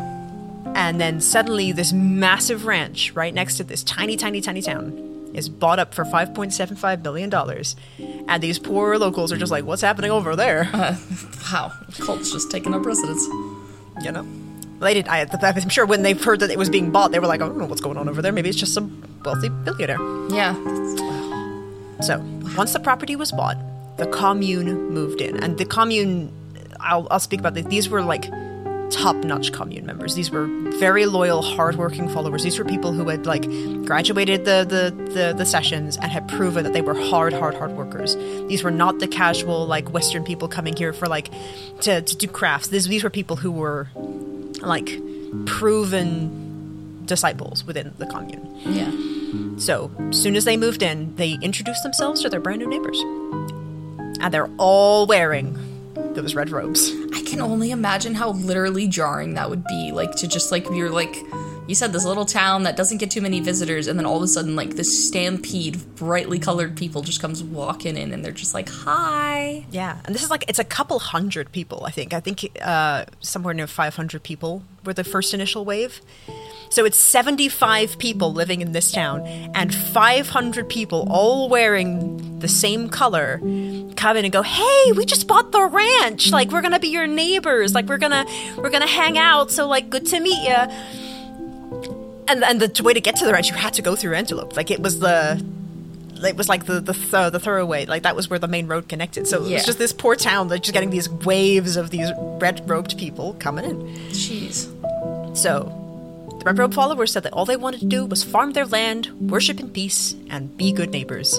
[0.74, 5.48] And then suddenly, this massive ranch right next to this tiny, tiny, tiny town is
[5.48, 7.32] bought up for $5.75 billion.
[8.28, 10.69] And these poor locals are just like, what's happening over there?
[11.52, 11.73] Wow.
[11.98, 13.24] Cult's just taking up residence.
[14.05, 14.24] You know?
[14.81, 17.27] They did, I, I'm sure when they heard that it was being bought, they were
[17.27, 18.31] like, I don't know what's going on over there.
[18.31, 19.98] Maybe it's just some wealthy billionaire.
[20.31, 20.55] Yeah.
[22.02, 22.19] So,
[22.57, 23.57] once the property was bought,
[23.97, 25.43] the commune moved in.
[25.43, 26.32] And the commune,
[26.78, 27.66] I'll, I'll speak about this.
[27.66, 28.24] These were like
[28.91, 30.15] top notch commune members.
[30.15, 30.47] These were
[30.79, 32.43] very loyal, hardworking followers.
[32.43, 33.45] These were people who had like
[33.85, 37.73] graduated the, the, the, the sessions and had proven that they were hard, hard, hard
[37.73, 38.17] workers.
[38.49, 41.31] These were not the casual, like Western people coming here for like
[41.83, 42.69] to, to do crafts.
[42.69, 43.89] These, these were people who were
[44.61, 44.99] like
[45.47, 48.47] proven disciples within the commune.
[48.65, 49.59] Yeah.
[49.59, 53.01] So, soon as they moved in, they introduced themselves to their brand new neighbors.
[54.21, 55.57] And they're all wearing
[56.20, 56.92] those red robes.
[57.14, 59.92] I can only imagine how literally jarring that would be.
[59.92, 61.14] Like to just like you're like
[61.70, 64.24] you said this little town that doesn't get too many visitors, and then all of
[64.24, 68.32] a sudden, like this stampede of brightly colored people just comes walking in, and they're
[68.32, 71.84] just like, "Hi." Yeah, and this is like it's a couple hundred people.
[71.86, 72.12] I think.
[72.12, 76.01] I think uh, somewhere near 500 people were the first initial wave.
[76.70, 79.24] So it's 75 people living in this town,
[79.55, 83.38] and 500 people all wearing the same color
[83.94, 86.32] come in and go, "Hey, we just bought the ranch.
[86.32, 87.74] Like we're gonna be your neighbors.
[87.76, 88.26] Like we're gonna
[88.56, 89.52] we're gonna hang out.
[89.52, 91.10] So like good to meet you."
[92.28, 94.56] And and the way to get to the ranch, you had to go through Antelope.
[94.56, 95.44] Like it was the
[96.22, 98.88] it was like the the, th- the thoroughway like that was where the main road
[98.90, 99.56] connected so it Yeah.
[99.56, 103.32] was just this poor town like just getting these waves of these red robed people
[103.38, 103.76] coming in
[104.10, 104.66] Jeez.
[105.34, 105.72] so
[106.38, 109.09] the red robe followers said that all they wanted to do was farm their land
[109.30, 111.38] worship in peace and be good neighbors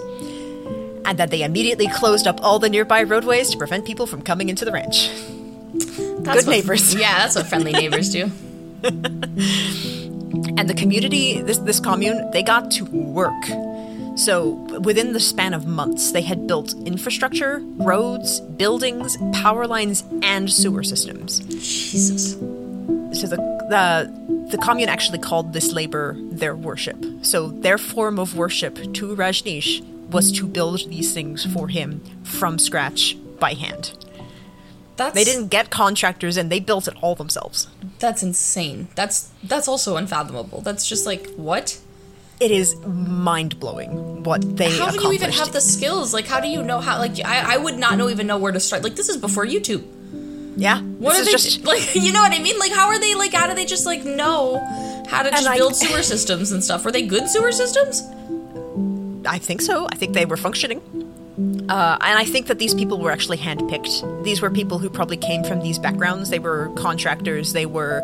[1.06, 4.50] and that they immediately closed up all the nearby roadways to prevent people from coming
[4.50, 5.10] into the ranch
[5.76, 6.96] That's Good what- neighbors.
[6.96, 8.32] Yeah, that's what friendly neighbors do.
[10.58, 13.44] and the community this this commune they got to work.
[14.16, 20.52] So within the span of months they had built infrastructure roads buildings power lines and
[20.52, 21.40] sewer systems.
[21.40, 22.34] Jesus.
[22.34, 23.38] so the
[23.70, 24.22] the
[24.52, 27.06] the commune actually called this labor their worship.
[27.22, 29.82] So their form of worship to rajneesh
[30.12, 33.94] was to build these things for him from scratch by hand
[35.02, 37.68] That's they didn't get contractors and they built it all themselves
[38.00, 38.88] That's insane.
[39.00, 39.18] That's
[39.52, 40.60] that's also unfathomable.
[40.68, 41.68] That's just like what?
[42.42, 42.70] it is
[43.28, 46.08] mind-blowing what they How do you even have the skills?
[46.18, 46.98] Like, how do you know how?
[46.98, 48.82] Like, I, I would not know even know where to start.
[48.84, 49.84] Like, this is before YouTube.
[50.58, 51.84] yeah What this are is they just like?
[52.06, 52.58] You know what I mean?
[52.58, 53.34] Like, how are they like?
[53.34, 54.58] How do they just like know
[55.08, 56.84] how to just I- build sewer systems and stuff?
[56.84, 58.02] Were they good sewer systems?
[59.36, 59.88] I think so.
[59.94, 60.82] I think they were functioning.
[61.70, 64.24] Uh, and I think that these people were actually handpicked.
[64.24, 66.30] These were people who probably came from these backgrounds.
[66.30, 68.02] They were contractors, they were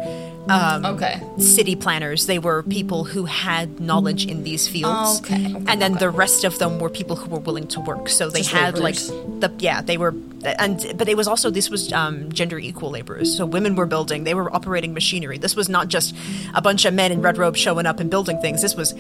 [0.50, 1.22] Okay.
[1.38, 5.20] city planners, they were people who had knowledge in these fields.
[5.22, 6.00] Okay, okay, and then okay.
[6.00, 8.10] the rest of them were people who were willing to work.
[8.10, 9.10] So they Just had laborers.
[9.12, 10.14] like the yeah, they were
[10.44, 13.36] and but it was also this was um, gender equal laborers.
[13.36, 15.38] So women were building, they were operating machinery.
[15.38, 16.16] This was not just
[16.54, 18.62] a bunch of men in red robes showing up and building things.
[18.62, 18.94] This was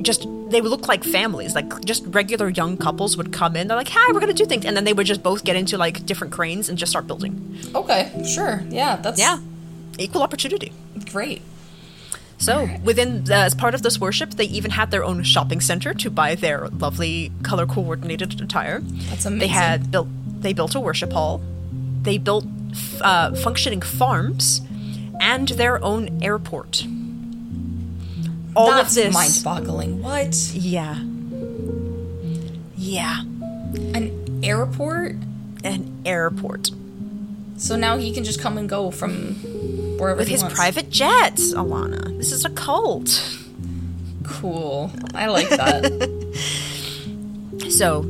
[0.00, 3.68] just they would look like families, like just regular young couples would come in.
[3.68, 5.76] They're like, "Hi, we're gonna do things," and then they would just both get into
[5.76, 7.58] like different cranes and just start building.
[7.74, 8.10] Okay.
[8.24, 8.62] Sure.
[8.70, 8.96] Yeah.
[8.96, 9.38] That's Yeah,
[9.98, 10.72] equal opportunity.
[11.10, 11.42] Great.
[12.40, 15.92] So within the, as part of this worship, they even had their own shopping center
[15.94, 18.80] to buy their lovely color coordinated attire.
[18.80, 19.38] That's amazing.
[19.40, 20.08] They had built
[20.40, 21.40] they built a worship hall.
[22.02, 24.60] They built f- uh, functioning farms
[25.20, 26.86] and their own airport.
[28.54, 30.00] All That's of this, mind-boggling.
[30.00, 30.34] What?
[30.54, 31.00] yeah,
[32.76, 33.20] yeah,
[33.94, 35.16] An airport?
[35.64, 36.70] an airport
[37.56, 39.34] So now he can just come and go from
[39.98, 40.56] wherever with his wants.
[40.56, 41.52] private jets.
[41.54, 43.38] Alana, this is a cult.
[44.24, 44.90] Cool.
[45.14, 46.08] I like that.
[47.70, 48.00] So,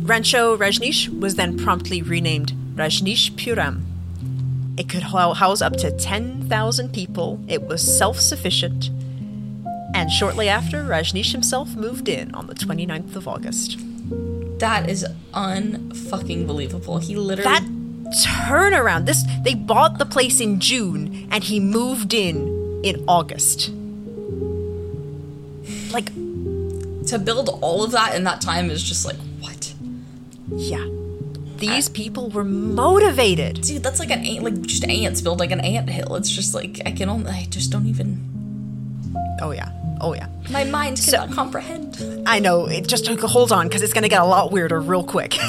[0.00, 3.82] Rancho Rajneesh was then promptly renamed Rajneeshpuram.
[4.78, 7.40] It could house up to 10,000 people.
[7.48, 8.90] It was self sufficient.
[9.94, 13.78] And shortly after, Rajneesh himself moved in on the 29th of August.
[14.60, 15.04] that is
[15.34, 16.98] unfucking believable.
[16.98, 17.64] He literally That
[18.14, 23.70] turnaround, this they bought the place in June and he moved in in August.
[25.92, 26.12] Like,
[27.06, 29.74] to build all of that in that time is just like what?
[30.50, 30.86] yeah.
[31.56, 33.62] These people were motivated.
[33.62, 36.14] Dude, that's like an ant like just ants build like an ant hill.
[36.14, 38.28] It's just like I can only I just don't even
[39.40, 39.72] Oh, yeah.
[40.00, 40.28] Oh, yeah.
[40.50, 42.22] my mind So- cannot comprehend.
[42.26, 42.66] I know.
[42.66, 45.36] It just hold on because it's going to get a lot weirder real quick.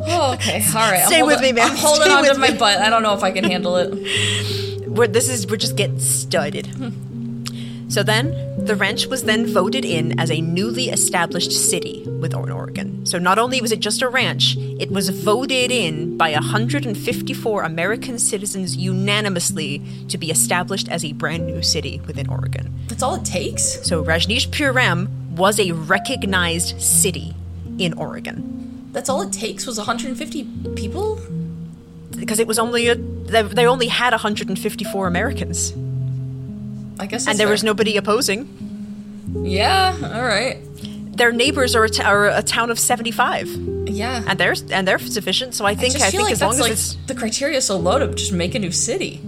[0.00, 0.62] Oh, okay.
[0.74, 1.00] All right.
[1.02, 1.70] I'm Stay with holding- me, man.
[1.70, 2.58] I'm holding Stay on to my me.
[2.58, 2.78] butt.
[2.78, 4.88] I don't know if I can handle it.
[4.88, 6.66] we're, this is we're just getting started.
[7.88, 13.04] so then, the ranch was then voted in as a newly established city with Oregon.
[13.06, 18.18] So not only was it just a ranch, it was voted in by 154 American
[18.18, 22.74] citizens unanimously to be established as a brand new city within Oregon.
[22.88, 23.86] That's all it takes.
[23.86, 27.34] So Rajneeshpuram was a recognized city
[27.78, 28.75] in Oregon.
[28.96, 30.44] That's all it takes was 150
[30.74, 31.20] people.
[32.16, 35.74] because it was only a they, they only had 154 Americans
[36.98, 37.26] I guess.
[37.28, 38.48] and there was nobody opposing.
[39.44, 39.94] Yeah.
[40.14, 40.56] All right.
[41.20, 43.48] Their neighbors are a, t- are a town of 75
[43.86, 44.22] Yeah.
[44.26, 45.54] and they're and they're sufficient.
[45.54, 47.76] So I think I, feel think like as long as like it's the criteria so
[47.76, 49.20] low to just make a new city.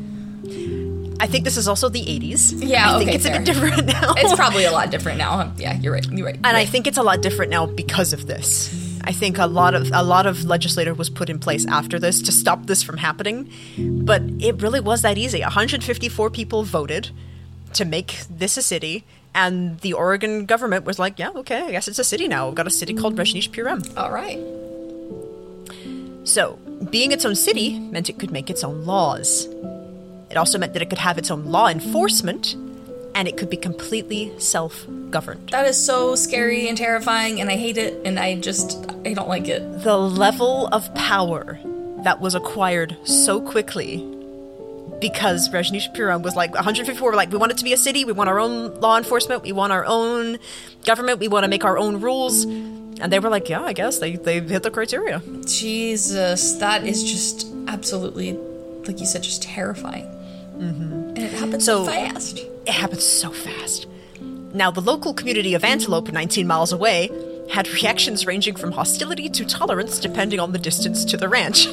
[1.20, 2.54] I think this is also the 80s.
[2.64, 4.14] Yeah, I think okay, it's a bit different now.
[4.16, 5.52] It's probably a lot different now.
[5.58, 6.06] Yeah, you're right.
[6.10, 6.36] You're right.
[6.36, 8.70] and I think it's a lot different now because of this.
[9.08, 12.20] I think a lot of a lot of legislator was put in place after this
[12.20, 15.40] to stop this from happening, but it really was that easy.
[15.40, 17.08] 154 people voted
[17.72, 19.04] to make this a city,
[19.34, 22.48] and the Oregon government was like, "Yeah, okay, I guess it's a city now.
[22.48, 24.38] We've got a city called Rajneeshpuram." All right.
[26.24, 26.58] So,
[26.90, 29.48] being its own city meant it could make its own laws.
[30.30, 32.56] It also meant that it could have its own law enforcement,
[33.18, 35.48] and it could be completely self governed.
[35.48, 39.28] That is so scary and terrifying, and I hate it, and I just, I don't
[39.28, 39.82] like it.
[39.82, 41.58] The level of power
[42.04, 43.96] that was acquired so quickly
[45.00, 48.28] because Rajneeshpuram was like 154 like we want it to be a city we want
[48.28, 50.38] our own law enforcement we want our own
[50.84, 53.98] government we want to make our own rules and they were like yeah I guess
[53.98, 58.32] they they hit the criteria Jesus, that is just absolutely,
[58.86, 60.04] like you said, just terrifying.
[60.58, 61.07] Mm-hmm.
[61.48, 62.38] Happened so, So- fast.
[62.38, 63.86] it happened so fast
[64.54, 67.10] now the local community of Antelope 19 miles away
[67.50, 71.66] had reactions ranging from hostility to tolerance depending on the distance to the ranch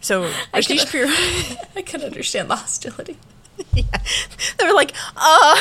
[0.00, 3.16] so Rajneeshpuram I can understand the hostility.
[3.74, 3.84] Yeah.
[4.58, 5.56] They were like, uh,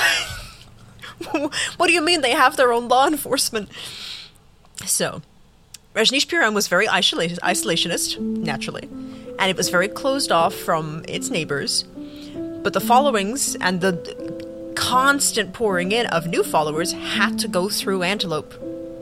[1.78, 3.70] what do you mean they have their own law enforcement?
[4.86, 5.22] So,
[5.96, 8.90] Rajneeshpuram was very isolated, isolationist, naturally,
[9.40, 11.84] and it was very closed off from its neighbors.
[12.64, 13.94] But the followings and the
[14.76, 18.54] constant pouring in of new followers had to go through Antelope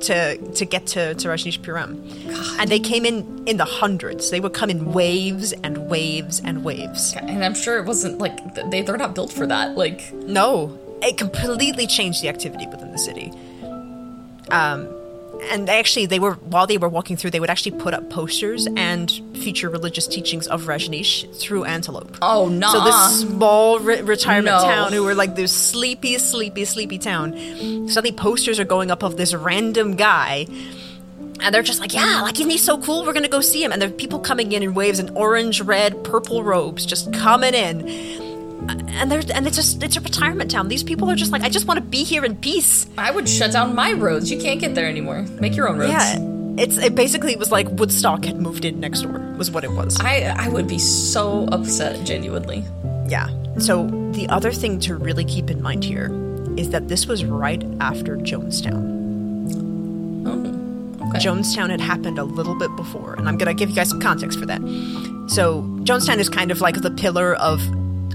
[0.01, 2.57] to to get to, to Rajneeshpuram.
[2.59, 4.29] And they came in in the hundreds.
[4.29, 7.13] They would come in waves and waves and waves.
[7.15, 9.77] And I'm sure it wasn't like, they, they're not built for that.
[9.77, 13.33] Like, No, it completely changed the activity within the city.
[14.51, 14.87] Um,
[15.41, 18.67] and actually, they were while they were walking through, they would actually put up posters
[18.75, 22.17] and feature religious teachings of Rajneesh through Antelope.
[22.21, 22.71] oh, no.
[22.71, 24.63] So this small re- retirement No.
[24.63, 27.33] town, who were like this sleepy, sleepy, sleepy town,
[27.89, 30.45] suddenly posters are going up of this random guy,
[31.41, 33.05] and they're just like, "Yeah, like isn't he so cool?
[33.05, 35.61] We're gonna go see him." And there are people coming in in waves in orange,
[35.61, 37.87] red, purple robes, just coming in,
[38.67, 40.67] and they're and it's just it's a retirement town.
[40.67, 43.27] These people are just like, "I just want to be here in peace." I would
[43.27, 44.31] shut down my roads.
[44.31, 45.23] You can't get there anymore.
[45.39, 45.91] Make your own roads.
[45.91, 46.17] Yeah,
[46.57, 49.19] it's it basically was like Woodstock had moved in next door.
[49.37, 49.99] Was what it was.
[50.01, 52.65] I, I would be so upset, genuinely.
[53.07, 53.29] Yeah.
[53.59, 56.11] So the other thing to really keep in mind here
[56.57, 58.97] is that this was right after Jonestown.
[60.27, 61.19] Oh, okay.
[61.19, 64.37] Jonestown had happened a little bit before, and I'm gonna give you guys some context
[64.37, 64.59] for that.
[65.27, 67.61] So Jonestown is kind of like the pillar of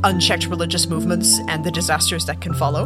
[0.05, 2.85] unchecked religious movements and the disasters that can follow.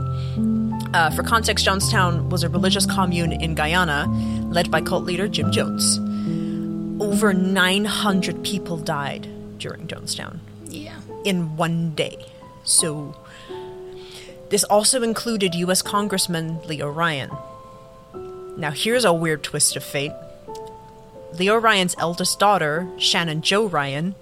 [0.94, 4.06] Uh, for context, Jonestown was a religious commune in Guyana
[4.48, 5.98] led by cult leader Jim Jones.
[7.02, 9.28] Over 900 people died
[9.58, 10.98] during Jonestown yeah.
[11.24, 12.24] in one day.
[12.64, 13.14] So,
[14.50, 15.82] this also included U.S.
[15.82, 17.30] Congressman Leo Ryan.
[18.56, 20.12] Now, here's a weird twist of fate.
[21.34, 24.14] Leo Ryan's eldest daughter, Shannon Jo Ryan,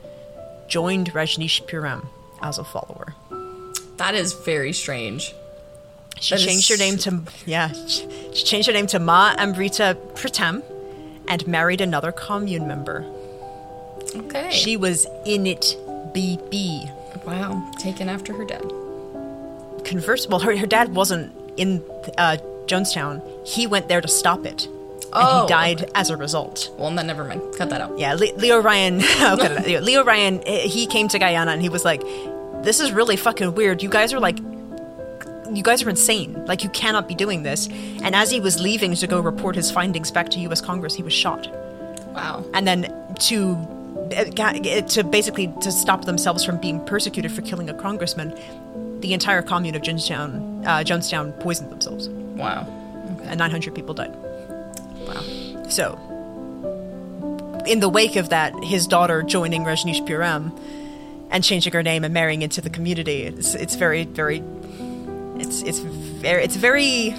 [0.69, 2.09] joined Rajneeshpuram
[2.43, 3.15] as a follower.
[3.99, 5.35] That is very strange.
[6.21, 9.35] She That is changed her name to yeah, she she changed her name to Ma
[9.39, 10.63] Amrita Pritam,
[11.29, 13.05] and married another commune member.
[14.15, 14.51] Okay.
[14.51, 15.77] She was in it,
[16.15, 16.91] BB.
[17.27, 17.71] wow.
[17.79, 18.65] Taken after her dad.
[19.85, 20.27] converse.
[20.27, 21.83] Well, her, her dad wasn't in
[22.17, 23.21] uh, Jonestown.
[23.47, 24.69] He went there to stop it,
[25.17, 26.71] Oh, he died as a result.
[26.79, 27.43] Well, then never mind.
[27.57, 27.99] Cut that out.
[27.99, 29.01] Yeah, Le- Leo Ryan.
[29.01, 29.83] It out.
[29.83, 30.43] Leo Ryan.
[30.47, 32.03] eh, He came to Guyana and he was like,
[32.63, 33.83] "This is really fucking weird.
[33.83, 34.39] You guys are like."
[35.53, 36.45] You guys are insane.
[36.47, 37.69] Like, you cannot be doing this.
[38.03, 40.61] And as he was leaving to go report his findings back to U.S.
[40.61, 41.47] Congress, he was shot.
[42.13, 42.45] Wow.
[42.53, 43.55] And then to
[44.17, 44.25] uh,
[44.95, 48.35] to basically to stop themselves from being persecuted for killing a congressman,
[49.01, 52.67] the entire commune of Jonestown, uh, Jonestown poisoned themselves, Wow.
[53.21, 53.29] Okay.
[53.29, 54.13] and 900 people died.
[55.07, 55.23] Wow.
[55.69, 55.99] So,
[57.67, 60.59] in the wake of that, his daughter joining Rajneeshpuram
[61.31, 64.43] and changing her name and marrying into the community, it's, it's very, very,
[65.37, 67.15] it's it's very, it's very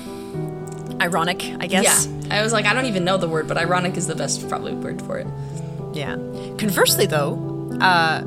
[1.01, 2.07] ironic, I guess.
[2.07, 2.37] Yeah.
[2.37, 4.73] I was like, I don't even know the word, but ironic is the best probably
[4.73, 5.27] word for it.
[5.93, 6.15] Yeah.
[6.57, 8.23] Conversely, though, uh,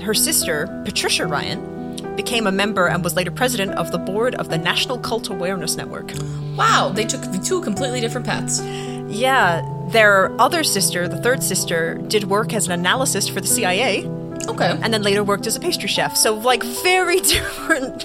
[0.00, 1.73] her sister, Patricia Ryan,
[2.16, 5.76] became a member and was later president of the board of the National Cult Awareness
[5.76, 6.12] Network.
[6.56, 6.92] Wow.
[6.94, 8.60] They took two completely different paths.
[9.08, 14.06] Yeah, their other sister, the third sister, did work as an analyst for the CIA
[14.48, 14.78] Okay.
[14.82, 16.16] and then later worked as a pastry chef.
[16.16, 18.04] So, like, very different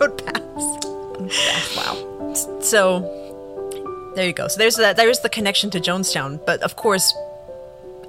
[0.00, 1.76] road paths.
[1.76, 2.34] wow.
[2.60, 3.14] So,
[4.14, 4.48] there you go.
[4.48, 4.96] So there's that.
[4.96, 7.14] There's the connection to Jonestown, but of course,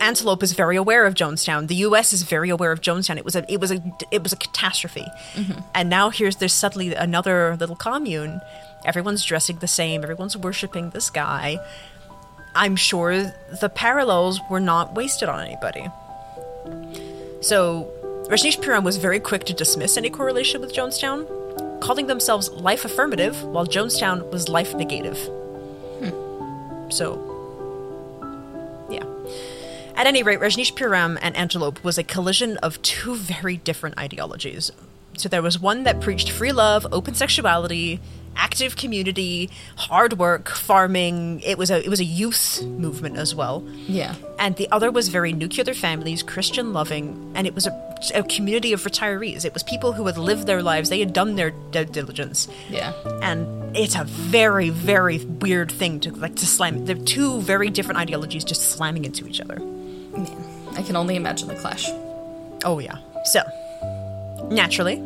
[0.01, 1.67] Antelope is very aware of Jonestown.
[1.67, 2.13] The U.S.
[2.13, 3.17] is very aware of Jonestown.
[3.17, 3.81] It was a it was a
[4.11, 5.59] it was a catastrophe, mm-hmm.
[5.75, 8.41] and now here's there's suddenly another little commune.
[8.85, 10.03] Everyone's dressing the same.
[10.03, 11.59] Everyone's worshiping this guy.
[12.55, 15.87] I'm sure the parallels were not wasted on anybody.
[17.41, 17.91] So,
[18.29, 21.27] Rajneeshpuram was very quick to dismiss any correlation with Jonestown,
[21.81, 25.17] calling themselves life affirmative, while Jonestown was life negative.
[25.99, 26.89] Hmm.
[26.89, 27.28] So, yeah.
[29.99, 34.71] At any rate, Rajneeshpuram and Antelope was a collision of two very different ideologies.
[35.17, 37.99] So there was one that preached free love, open sexuality,
[38.37, 41.41] active community, hard work, farming.
[41.41, 43.67] It was a it was a youth movement as well.
[43.87, 44.15] Yeah.
[44.39, 47.73] And the other was very nuclear families, Christian loving, and it was a,
[48.15, 49.43] a community of retirees.
[49.43, 52.93] It was people who had lived their lives, they had done their due diligence Yeah.
[53.21, 57.99] and it's a very very weird thing to like to slam they're two very different
[57.99, 59.59] ideologies just slamming into each other
[60.79, 61.85] I can only imagine the clash.
[62.63, 63.41] oh yeah so
[64.49, 64.97] naturally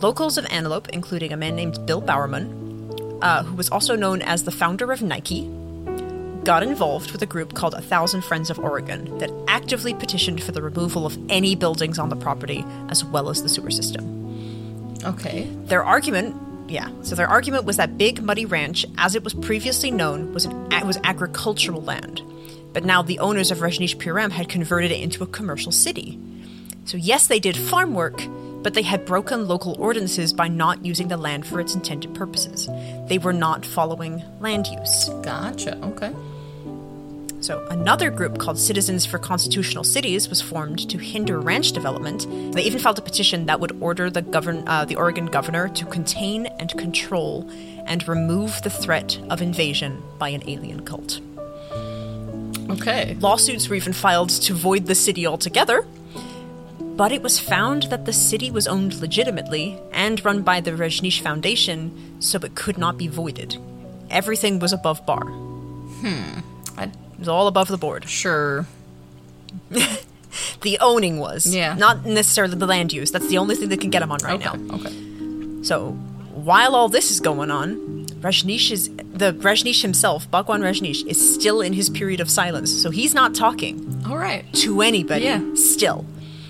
[0.00, 2.44] locals of antelope including a man named bill bowerman
[3.22, 5.42] uh, who was also known as the founder of nike
[6.44, 10.52] got involved with a group called a thousand friends of oregon that actively petitioned for
[10.52, 14.04] the removal of any buildings on the property as well as the sewer system
[15.04, 15.44] Okay.
[15.64, 16.36] Their argument,
[16.68, 20.44] yeah, so their argument was that Big Muddy Ranch, as it was previously known, was
[20.44, 22.20] an was agricultural land,
[22.72, 26.18] but now the owners of Rajneeshpuram had converted it into a commercial city.
[26.84, 28.22] So yes, they did farm work,
[28.62, 32.68] but they had broken local ordinances by not using the land for its intended purposes.
[33.08, 35.08] They were not following land use.
[35.22, 35.76] Gotcha.
[35.78, 36.14] Okay.
[37.40, 42.26] So, another group called Citizens for Constitutional Cities was formed to hinder ranch development.
[42.52, 45.86] They even filed a petition that would order the, govern- uh, the Oregon governor to
[45.86, 47.48] contain and control
[47.86, 51.20] and remove the threat of invasion by an alien cult.
[52.70, 53.16] Okay.
[53.20, 55.86] Lawsuits were even filed to void the city altogether,
[56.78, 61.20] but it was found that the city was owned legitimately and run by the Rajneesh
[61.20, 63.56] Foundation, so it could not be voided.
[64.10, 65.24] Everything was above bar.
[66.76, 68.08] I, It was all above the board.
[68.08, 68.66] sure.
[70.62, 71.46] The owning was.
[71.52, 71.74] Yeah.
[71.74, 73.10] Not necessarily the land use.
[73.10, 74.56] That's the only thing that can get him on right Okay.
[74.58, 74.74] now.
[74.76, 75.62] Okay.
[75.62, 75.90] So
[76.34, 81.60] while all this is going on, Rajneesh is the Rajneesh himself, Bhagwan Rajneesh, is still
[81.62, 82.70] in his period of silence.
[82.70, 84.44] So he's not talking All right.
[84.54, 85.40] to anybody Yeah.
[85.54, 86.04] still.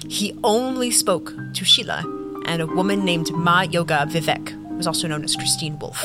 [0.09, 2.03] He only spoke to Sheela
[2.47, 6.05] and a woman named Ma Yoga Vivek, who was also known as Christine Woolf.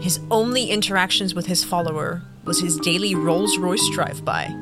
[0.00, 4.54] His only interactions with his follower was his daily Rolls Royce drive by.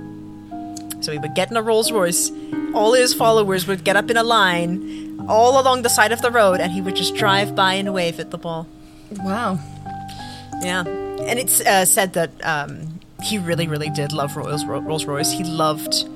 [1.00, 2.30] So he would get in a Rolls Royce,
[2.72, 6.30] all his followers would get up in a line all along the side of the
[6.30, 8.66] road, and he would just drive by and wave at the ball.
[9.18, 9.58] Wow.
[10.62, 15.32] Yeah, and it's uh, said that um, he really, really did love Rolls Rolls Royce.
[15.32, 16.06] He loved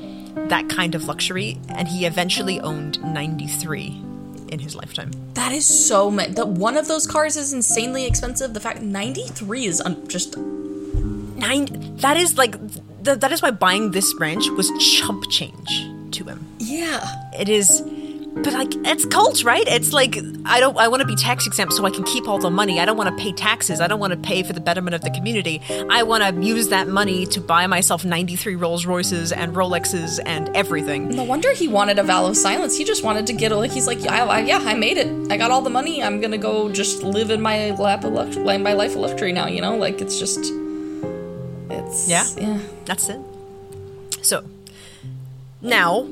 [0.51, 4.03] that kind of luxury, and he eventually owned 93
[4.51, 5.11] in his lifetime.
[5.35, 6.35] That is so many.
[6.35, 8.55] That one of those cars is insanely expensive.
[8.55, 11.97] The fact 93 is un- just Nine.
[11.99, 12.53] That is like
[13.05, 15.87] th- that is why buying this ranch was chump change
[16.17, 16.47] to him.
[16.59, 17.05] yeah.
[17.39, 17.83] It is.
[18.37, 19.67] But like it's cult, right?
[19.67, 22.39] It's like I don't I want to be tax exempt so I can keep all
[22.39, 22.79] the money.
[22.79, 23.81] I don't want to pay taxes.
[23.81, 25.61] I don't want to pay for the betterment of the community.
[25.91, 30.55] I want to use that money to buy myself 93 Rolls Royces and Rolexes and
[30.55, 31.09] everything.
[31.09, 32.77] No wonder he wanted a vow of silence.
[32.77, 33.73] He just wanted to get a like.
[33.73, 35.33] He's like, yeah, I, yeah, I made it.
[35.33, 36.03] I got all the money.
[36.03, 39.47] I'm gonna go just live in my lap of lux- my life of luxury now.
[39.47, 40.41] You know, like it's just,
[41.71, 42.25] it's Yeah.
[42.37, 42.59] yeah.
[42.85, 43.21] That's it.
[44.21, 44.45] So
[45.63, 46.07] now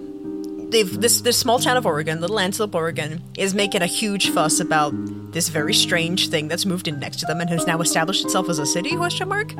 [0.70, 4.92] this this small town of Oregon, Little Antelope, Oregon, is making a huge fuss about
[5.32, 8.48] this very strange thing that's moved in next to them and has now established itself
[8.48, 8.96] as a city?
[8.96, 9.52] Question mark.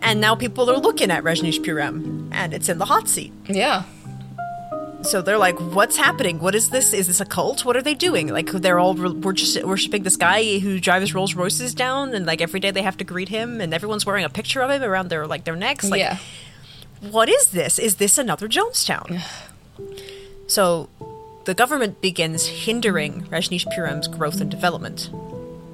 [0.00, 3.32] And now people are looking at Rajneeshpuram, and it's in the hot seat.
[3.48, 3.82] Yeah.
[5.02, 6.40] So they're like, "What's happening?
[6.40, 6.92] What is this?
[6.92, 7.64] Is this a cult?
[7.64, 8.28] What are they doing?
[8.28, 12.40] Like they're all we're just worshiping this guy who drives Rolls Royces down, and like
[12.40, 15.08] every day they have to greet him, and everyone's wearing a picture of him around
[15.08, 15.88] their like their necks.
[15.88, 16.18] Like, yeah.
[17.00, 17.78] what is this?
[17.78, 19.22] Is this another Jonestown?
[20.46, 20.88] So
[21.44, 25.10] the government begins hindering Rajneeshpuram's growth and development,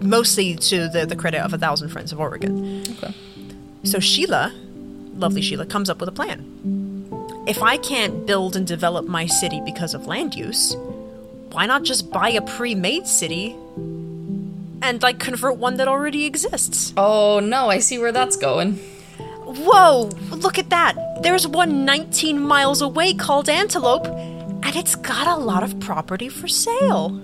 [0.01, 2.83] mostly to the, the credit of a thousand friends of Oregon.
[2.91, 3.15] Okay.
[3.85, 4.53] So Sheela,
[5.17, 7.45] lovely Sheela, comes up with a plan.
[7.47, 10.75] If I can't build and develop my city because of land use,
[11.53, 13.55] why not just buy a pre-made city
[14.83, 16.93] and like convert one that already exists?
[16.97, 18.79] Oh no, I see where that's going.
[19.57, 20.97] Whoa, look at that.
[21.23, 26.49] There's one 19 miles away called Antelope, and it's got a lot of property for
[26.49, 27.21] sale.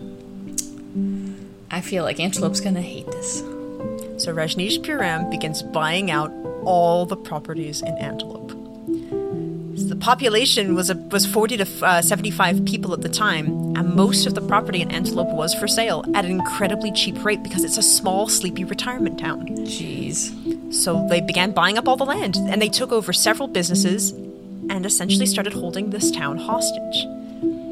[1.70, 3.40] I feel like Antelope's gonna hate this.
[4.22, 6.30] So Rajneeshpuram begins buying out
[6.64, 8.50] all the properties in Antelope.
[9.88, 13.46] The population was a, was 40 to uh, 75 people at the time,
[13.76, 17.42] and most of the property in Antelope was for sale at an incredibly cheap rate
[17.42, 19.48] because it's a small, sleepy retirement town.
[19.48, 20.49] Jeez.
[20.70, 24.12] So they began buying up all the land, and they took over several businesses
[24.70, 27.06] and essentially started holding this town hostage.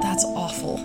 [0.00, 0.78] That's awful.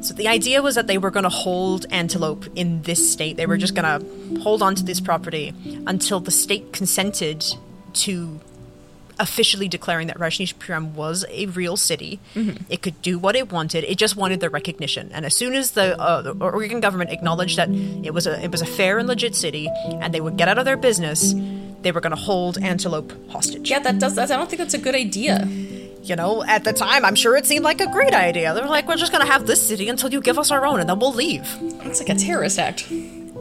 [0.00, 3.36] So the idea was that they were going to hold Antelope in this state.
[3.36, 5.52] They were just going to hold on to this property
[5.86, 7.44] until the state consented
[7.94, 8.40] to
[9.18, 12.20] officially declaring that Rajneeshpuram was a real city.
[12.68, 13.84] It could do what it wanted.
[13.84, 15.10] It just wanted the recognition.
[15.12, 17.68] And as soon as the, uh, the Oregon government acknowledged that
[18.04, 19.68] it was a it was a fair and legit city,
[20.00, 21.34] and they would get out of their business,
[21.82, 23.70] they were going to hold Antelope hostage.
[23.70, 24.30] Yeah, that does that.
[24.30, 25.46] I don't think that's a good idea.
[26.02, 28.54] You know, at the time, I'm sure it seemed like a great idea.
[28.54, 30.64] They were like, "We're just going to have this city until you give us our
[30.64, 31.46] own, and then we'll leave."
[31.82, 32.90] It's like a terrorist act.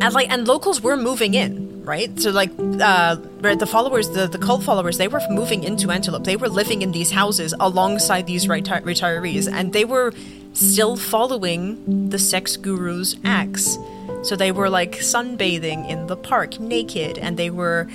[0.02, 2.20] And like and locals were moving in right?
[2.20, 6.26] So like uh the followers the, the cult followers they were moving into antelope.
[6.26, 10.12] They were living in these houses alongside these reti- retirees and they were
[10.54, 13.78] still following the sex guru's acts.
[14.24, 17.88] So they were like sunbathing in the park naked and they were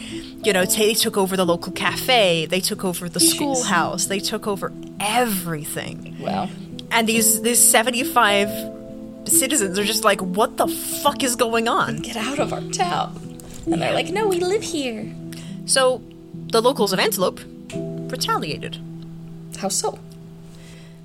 [0.43, 4.20] you know t- they took over the local cafe they took over the schoolhouse they
[4.20, 6.16] took over everything.
[6.19, 6.49] Wow.
[6.91, 8.49] and these these 75
[9.31, 13.39] citizens are just like what the fuck is going on Get out of our town.
[13.66, 15.12] And they're like, no, we live here.
[15.66, 17.40] so the locals of antelope
[18.11, 18.78] retaliated
[19.59, 19.99] How so?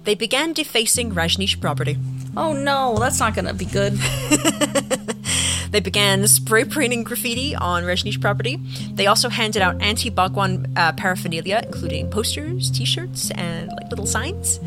[0.03, 1.98] they began defacing rajneesh property
[2.35, 3.94] Oh no, that's not gonna be good.
[5.72, 8.57] they began spray painting graffiti on rajneesh property
[8.94, 14.60] they also handed out anti-bhagwan uh, paraphernalia including posters t-shirts and like little signs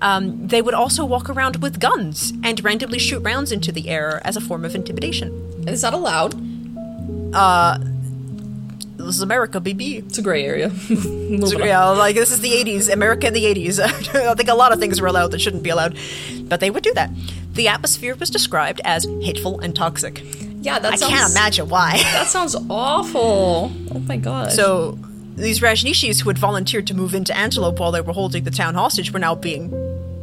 [0.00, 4.20] um, they would also walk around with guns and randomly shoot rounds into the air
[4.24, 6.32] as a form of intimidation Is that allowed?
[8.96, 10.06] this is america BB.
[10.06, 10.70] It's a gray area.
[11.28, 13.78] Yeah, like this is the 80s, America in the 80s.
[14.14, 15.98] I think a lot of things were allowed that shouldn't be allowed,
[16.44, 17.10] but they would do that.
[17.52, 20.22] The atmosphere was described as hateful and toxic.
[20.62, 21.12] Yeah, that I sounds.
[21.12, 21.98] can't imagine why.
[21.98, 23.70] That sounds awful.
[23.94, 24.52] Oh my god.
[24.52, 24.98] so,
[25.38, 28.74] these Rajneeshis who had volunteered to move into Antelope while they were holding the town
[28.74, 29.72] hostage were now being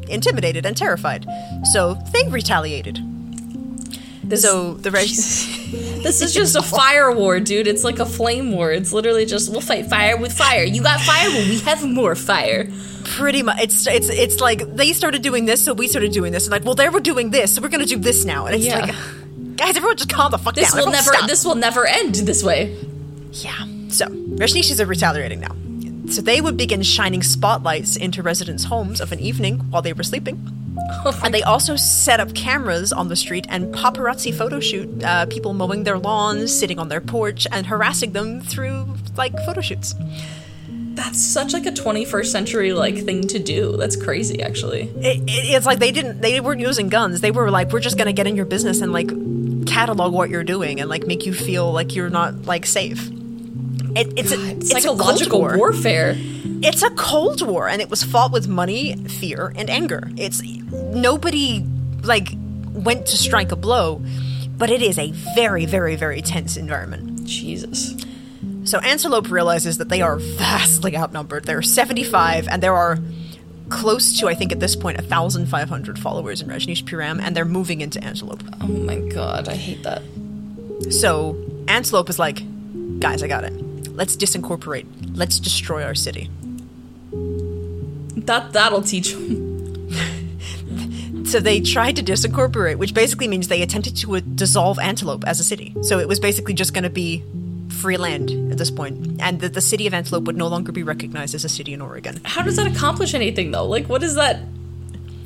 [0.09, 1.25] intimidated and terrified.
[1.73, 2.99] So, they retaliated.
[4.23, 5.09] this, So, the Raj.
[6.03, 7.67] this is just a fire war, dude.
[7.67, 8.71] It's like a flame war.
[8.71, 10.63] It's literally just we'll fight fire with fire.
[10.63, 12.69] You got fire, well, we have more fire.
[13.17, 16.45] pretty much it's it's it's like they started doing this so we started doing this
[16.45, 18.65] and like well they were doing this so we're gonna do this now and it's
[18.65, 18.79] Yeah.
[18.79, 18.95] like
[19.57, 21.13] guys everyone just calm the fuck This down will Everyone never.
[21.17, 21.29] stop.
[21.29, 22.75] This will never end this way.
[23.31, 23.67] Yeah.
[23.95, 25.55] So, Rajneeshis are retaliating now.
[26.11, 30.03] So they would begin shining spotlights into residents' homes of an evening while they were
[30.03, 30.37] sleeping.
[31.05, 35.27] Oh And they also set up cameras on the street and paparazzi photo shoot uh,
[35.27, 39.95] people mowing their lawns, sitting on their porch, and harassing them through like photo shoots.
[40.67, 43.77] That's such like a 21st century like thing to do.
[43.77, 44.89] That's crazy, actually.
[44.97, 47.21] It, it, it's like they didn't, they weren't using guns.
[47.21, 49.07] They were like, we're just gonna get in your business and like
[49.65, 53.09] catalog what you're doing and like make you feel like you're not like safe.
[53.95, 55.57] It, it's a, It's, psychological war.
[55.57, 56.15] warfare.
[56.17, 60.09] It's a Cold War, and it was fought with money, fear, and anger.
[60.17, 60.41] It's
[60.71, 61.65] nobody
[62.03, 62.29] like
[62.73, 64.01] went to strike a blow,
[64.57, 67.25] but it is a very, very, very tense environment.
[67.25, 67.95] Jesus.
[68.63, 71.45] So Antelope realizes that they are vastly outnumbered.
[71.45, 72.97] There are 75, and there are
[73.69, 78.03] close to, I think, at this point, 1,500 followers in Rajneeshpuram, and they're moving into
[78.03, 78.43] Antelope.
[78.61, 80.01] Oh my god, I hate that.
[80.89, 81.35] So
[81.67, 82.43] Antelope is like,
[82.99, 83.53] guys, I got it.
[83.95, 84.85] Let's disincorporate.
[85.15, 86.29] Let's destroy our city.
[87.11, 89.53] That that'll teach them.
[91.25, 95.39] So they tried to disincorporate, which basically means they attempted to uh, dissolve Antelope as
[95.39, 95.75] a city.
[95.81, 97.23] So it was basically just going to be
[97.69, 100.83] free land at this point, and that the city of Antelope would no longer be
[100.83, 102.21] recognized as a city in Oregon.
[102.23, 103.65] How does that accomplish anything though?
[103.65, 104.43] Like, what is that?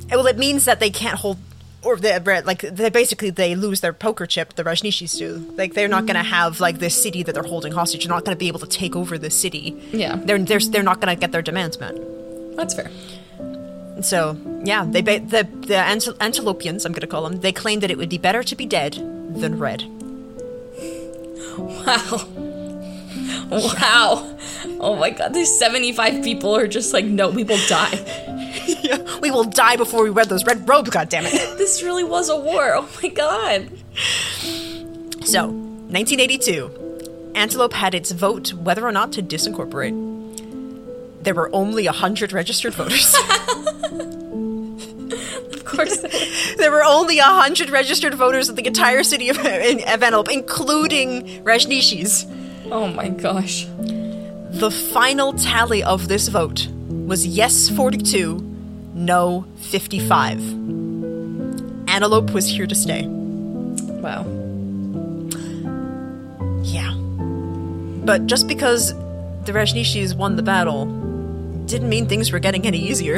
[0.10, 1.38] Well, it means that they can't hold,
[1.84, 4.56] or they, like they basically they lose their poker chip.
[4.56, 5.54] The Rajneeshis do.
[5.58, 8.06] Like they're not going to have like this city that they're holding hostage.
[8.06, 9.82] They're not going to be able to take over the city.
[9.92, 10.16] Yeah.
[10.18, 11.96] They're they're they're not going to get their demands met.
[12.56, 12.92] That's fair.
[14.02, 15.76] So yeah, they ba- the the
[16.20, 17.40] Antelopians, I'm going to call them.
[17.40, 18.94] They claim that it would be better to be dead
[19.36, 19.84] than red.
[21.60, 22.49] Wow.
[23.60, 24.38] Wow.
[24.80, 28.30] Oh my god, these 75 people are just like, no, we will die.
[29.22, 30.92] we will die before we wear those red robes.
[30.92, 31.32] God damn it!
[31.58, 32.76] This really was a war.
[32.76, 33.70] Oh my god.
[35.26, 39.96] so, 1982, Antelope had its vote whether or not to disincorporate.
[41.24, 43.16] There were only hundred registered voters.
[45.54, 45.98] Of course.
[46.58, 52.28] there were only hundred registered voters in the entire city of, of Antelope, including Rajneeshis.
[52.72, 53.66] Oh my gosh.
[54.52, 58.40] The final tally of this vote was yes 42,
[58.94, 60.40] no 55.
[61.88, 63.06] Antelope was here to stay.
[63.08, 64.26] Wow.
[66.64, 66.94] Yeah.
[68.06, 68.94] But just because
[69.46, 70.86] the Rajneeshis won the battle
[71.66, 73.18] didn't mean things were getting any easier.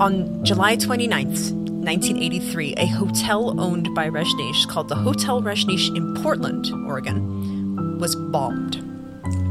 [0.00, 6.66] On July 29th, 1983, a hotel owned by Rajneesh called the Hotel Rajneesh in Portland,
[6.86, 7.63] Oregon,
[7.98, 8.76] was bombed.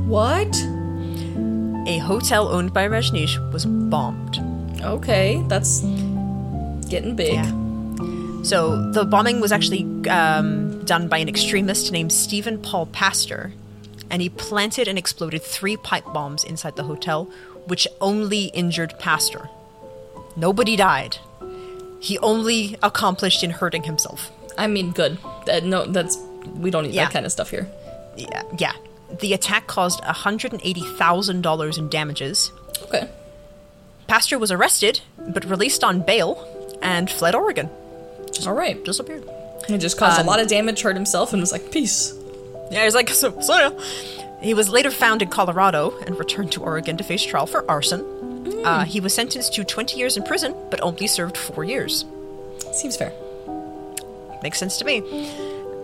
[0.08, 0.54] What?
[1.88, 4.40] A hotel owned by Rajneesh was bombed.
[4.82, 5.82] Okay, that's
[6.90, 7.34] getting big.
[7.34, 7.52] Yeah.
[8.44, 13.54] So the bombing was actually um, done by an extremist named Stephen Paul Paster,
[14.12, 17.26] and he planted and exploded three pipe bombs inside the hotel,
[17.68, 19.50] which only injured Paster.
[20.36, 21.18] Nobody died.
[22.02, 24.30] He only accomplished in hurting himself.
[24.58, 25.18] I mean, good.
[25.50, 26.18] Uh, no, that's
[26.58, 27.06] we don't need Yeah.
[27.06, 27.68] that kind of stuff here.
[28.15, 28.73] Yeah, yeah.
[29.19, 32.52] The attack caused $180,000 in damages.
[32.84, 33.10] Okay.
[34.07, 37.69] Paster was arrested, but released on bail and fled Oregon.
[38.45, 38.84] All right.
[38.84, 39.23] Disappeared.
[39.68, 42.14] He just caused Um, a lot of damage, hurt himself, and was like, peace.
[42.72, 43.69] Yeah, he's like, so, so yeah.
[44.41, 48.02] He was later found in Colorado and returned to Oregon to face trial for arson.
[48.65, 52.03] Uh, he was sentenced to 20 years in prison, but only served four years.
[52.73, 53.14] Seems fair.
[54.41, 55.02] Makes sense to me.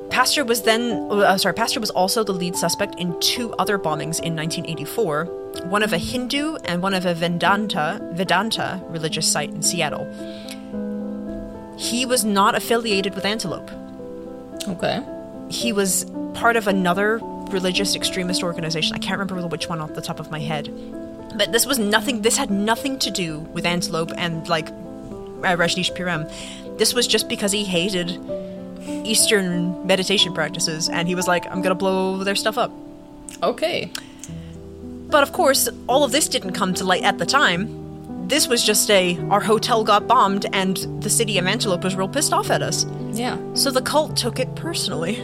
[0.10, 4.20] Paster was then, uh, sorry, Paster was also the lead suspect in two other bombings
[4.20, 5.26] in 1984,
[5.66, 10.06] one of a Hindu and one of a Vedanta, Vedanta religious site in Seattle.
[11.78, 13.72] He was not affiliated with Antelope.
[14.68, 15.02] Okay.
[15.50, 17.20] he was part of another
[17.50, 18.94] religious extremist organization.
[18.96, 20.70] I can't remember which one off the top of my head.
[21.36, 26.78] But this was nothing, this had nothing to do with Antelope and like uh, Rajneeshpuram.
[26.78, 28.20] This was just because he hated
[29.06, 32.72] Eastern meditation practices and he was like, I'm gonna blow their stuff up.
[33.44, 33.92] Okay.
[35.10, 37.76] But of course, all of this didn't come to light at the time.
[38.28, 42.08] This was just a our hotel got bombed and the city of Antelope was real
[42.08, 42.86] pissed off at us.
[43.12, 43.38] Yeah.
[43.56, 45.16] So the cult took it personally.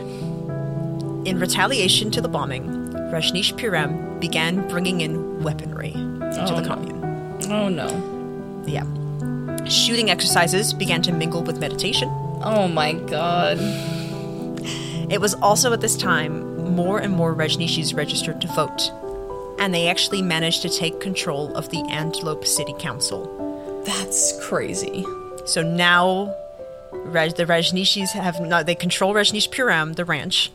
[1.25, 2.63] In retaliation to the bombing,
[3.11, 6.67] Rajneeshpuram began bringing in weaponry to Oh, the no.
[6.67, 7.51] commune.
[7.51, 8.63] Oh no.
[8.65, 8.85] Yeah.
[9.65, 12.09] Shooting exercises began to mingle with meditation.
[12.45, 13.57] Oh my god.
[15.11, 18.91] It was also at this time more and more Rajneeshis registered to vote,
[19.59, 23.83] and they actually managed to take control of the Antelope City Council.
[23.85, 25.05] That's crazy.
[25.45, 26.35] So now
[26.91, 30.51] Raj, the Rajneeshis have no, they control Rajneeshpuram, the ranch,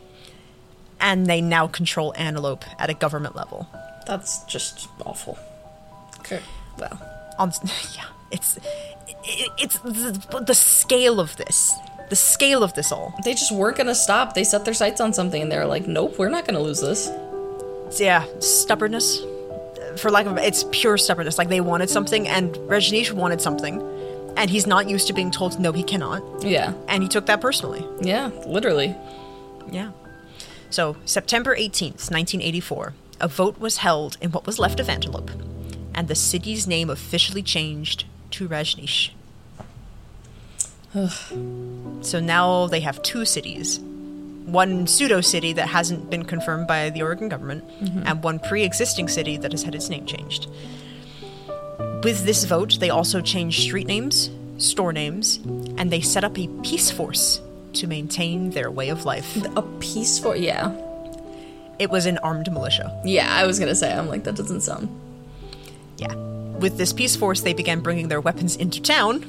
[0.99, 3.67] and they now control Antelope at a government level.
[4.05, 5.37] That's just awful.
[6.19, 6.39] Okay.
[6.77, 7.01] Well.
[7.37, 7.51] On
[7.95, 8.59] yeah, it's
[9.23, 11.73] it, it's the, the scale of this,
[12.09, 13.13] the scale of this all.
[13.23, 14.33] They just weren't gonna stop.
[14.33, 17.09] They set their sights on something and they're like, nope, we're not gonna lose this.
[17.99, 19.19] Yeah, stubbornness.
[19.97, 21.37] For lack of it's pure stubbornness.
[21.37, 23.81] Like they wanted something, and Rajneesh wanted something,
[24.37, 26.73] and he's not used to being told no, he cannot, Yeah.
[26.87, 27.85] and he took that personally.
[28.01, 28.95] Yeah, literally.
[29.69, 29.91] Yeah.
[30.69, 35.29] So, September 18th, 1984, a vote was held in what was left of Antelope,
[35.93, 39.11] and the city's name officially changed to Rajneesh.
[42.01, 43.79] so now they have two cities
[44.45, 48.03] one pseudo city that hasn't been confirmed by the Oregon government, mm-hmm.
[48.05, 50.47] and one pre existing city that has had its name changed.
[52.03, 55.37] With this vote, they also changed street names, store names,
[55.77, 57.41] and they set up a peace force
[57.73, 59.37] to maintain their way of life.
[59.55, 60.39] A peace force?
[60.39, 60.75] Yeah.
[61.79, 62.99] It was an armed militia.
[63.05, 64.89] Yeah, I was gonna say, I'm like, that doesn't sound.
[65.97, 66.13] Yeah.
[66.61, 69.23] With this peace force, they began bringing their weapons into town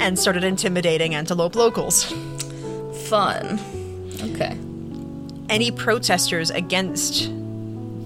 [0.00, 2.04] and started intimidating Antelope locals.
[3.08, 3.60] Fun.
[4.22, 4.56] Okay.
[5.50, 7.30] Any protesters against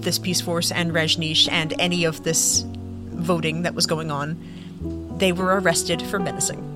[0.01, 4.37] this peace force and Rajneesh and any of this voting that was going on,
[5.17, 6.73] they were arrested for menacing.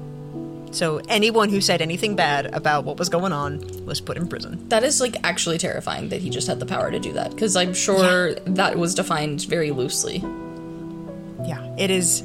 [0.72, 4.70] So anyone who said anything bad about what was going on was put in prison.
[4.70, 7.58] That is like actually terrifying that he just had the power to do that because
[7.58, 10.24] I'm sure that was defined very loosely.
[11.46, 12.24] Yeah, it is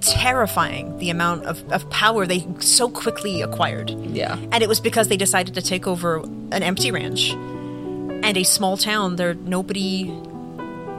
[0.00, 3.90] terrifying the amount of, of power they so quickly acquired.
[3.90, 4.36] Yeah.
[4.50, 8.76] And it was because they decided to take over an empty ranch and a small
[8.76, 9.16] town.
[9.16, 10.12] There, nobody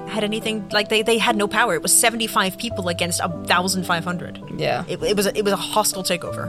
[0.08, 1.76] had anything like they, they had no power.
[1.76, 4.40] It was seventy five people against a thousand five hundred.
[4.58, 4.86] Yeah.
[4.88, 6.48] It, it was a, it was a hostile takeover.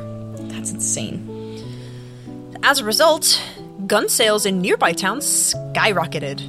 [0.51, 1.31] That's insane.
[2.63, 3.43] As a result,
[3.87, 6.41] gun sales in nearby towns skyrocketed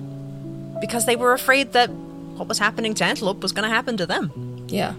[0.82, 1.90] because they were afraid that
[2.36, 4.66] what was happening to Antelope was going to happen to them.
[4.68, 4.94] Yeah.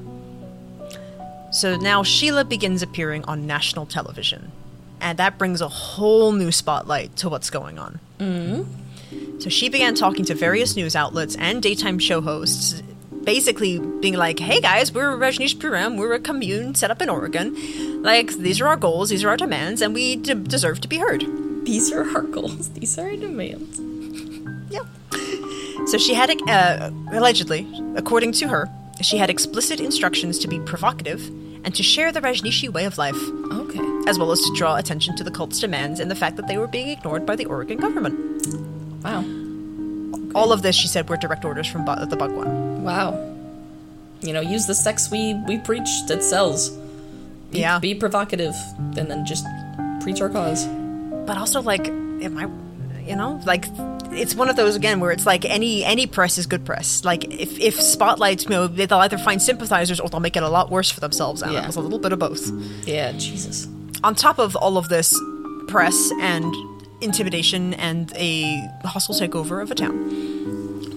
[1.52, 4.52] So now Sheela begins appearing on national television,
[5.00, 8.00] and that brings a whole new spotlight to what's going on.
[8.18, 9.38] Mm-hmm.
[9.40, 12.82] So she began talking to various news outlets and daytime show hosts,
[13.24, 18.02] basically being like, hey guys, we're Rajneeshpuram, we're a commune set up in Oregon.
[18.02, 20.98] Like, these are our goals, these are our demands, and we d- deserve to be
[20.98, 21.24] heard.
[21.64, 22.70] These are our goals.
[22.70, 23.80] These are our demands.
[24.70, 24.82] Yeah.
[25.86, 28.68] So she had, uh, allegedly, according to her,
[29.00, 31.26] she had explicit instructions to be provocative
[31.64, 33.16] and to share the Rajneeshi way of life,
[33.52, 33.80] Okay.
[34.08, 36.58] as well as to draw attention to the cult's demands and the fact that they
[36.58, 38.16] were being ignored by the Oregon government.
[39.04, 39.24] Wow.
[40.34, 42.82] All of this, she said, were direct orders from Bu- the Bhagwan.
[42.82, 43.18] Wow.
[44.22, 46.70] You know, use the sex we we preach that sells.
[47.50, 47.78] Be, Yeah.
[47.78, 48.56] Be provocative,
[48.96, 49.44] and then just
[50.00, 50.66] preach our cause.
[51.26, 52.46] But also, like, am I,
[53.06, 53.64] you know, like,
[54.12, 57.04] it's one of those again where it's like any any press is good press.
[57.04, 60.48] Like, if if Spotlight, you know, they'll either find sympathizers or they'll make it a
[60.48, 61.42] lot worse for themselves.
[61.42, 61.62] And Yeah.
[61.64, 62.50] it was a little bit of both.
[62.86, 63.12] Yeah.
[63.12, 63.68] Jesus.
[64.04, 65.18] on top of all of this
[65.68, 66.54] press and
[67.00, 69.96] intimidation and a hostile takeover of a town,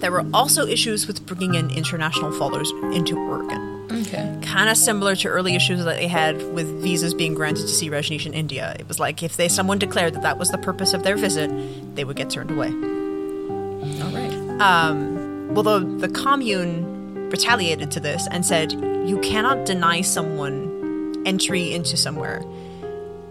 [0.00, 3.86] there were also issues with bringing in international followers into Oregon.
[3.90, 4.38] Okay.
[4.42, 7.90] Kind of similar to early issues that they had with visas being granted to see
[7.90, 8.74] Rajneesh in India.
[8.78, 11.50] It was like if they someone declared that that was the purpose of their visit,
[11.96, 12.68] they would get turned away.
[12.68, 14.60] All right.
[14.60, 21.72] Um, well, the, the commune retaliated to this and said, you cannot deny someone entry
[21.72, 22.42] into somewhere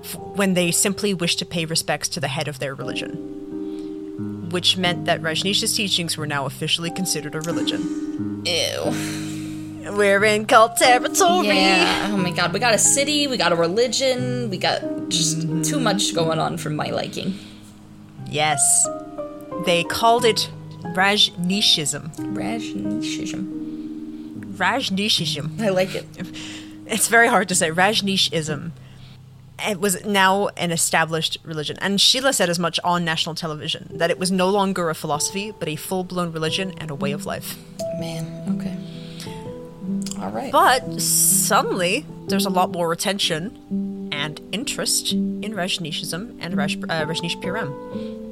[0.03, 3.38] f- when they simply wish to pay respects to the head of their religion.
[4.49, 8.43] Which meant that Rajneesh's teachings were now officially considered a religion.
[8.45, 9.91] Ew.
[9.91, 11.47] We're in cult territory.
[11.47, 12.09] Yeah.
[12.11, 12.53] Oh my god.
[12.53, 13.27] We got a city.
[13.27, 14.49] We got a religion.
[14.49, 15.61] We got just mm-hmm.
[15.61, 17.37] too much going on for my liking.
[18.29, 18.87] Yes.
[19.65, 20.49] They called it
[20.95, 22.15] Rajneeshism.
[22.33, 23.59] Rajneeshism.
[24.55, 25.61] Rajneeshism.
[25.61, 26.05] I like it.
[26.85, 27.71] It's very hard to say.
[27.71, 28.71] Rajneeshism.
[29.67, 31.77] It was now an established religion.
[31.81, 35.51] And Sheela said as much on national television that it was no longer a philosophy,
[35.57, 37.55] but a full blown religion and a way of life.
[37.99, 38.25] Man.
[38.57, 38.77] Okay.
[40.21, 40.51] All right.
[40.51, 48.28] But suddenly, there's a lot more attention and interest in Rajneeshism and Raj, uh, Rajneeshpuram.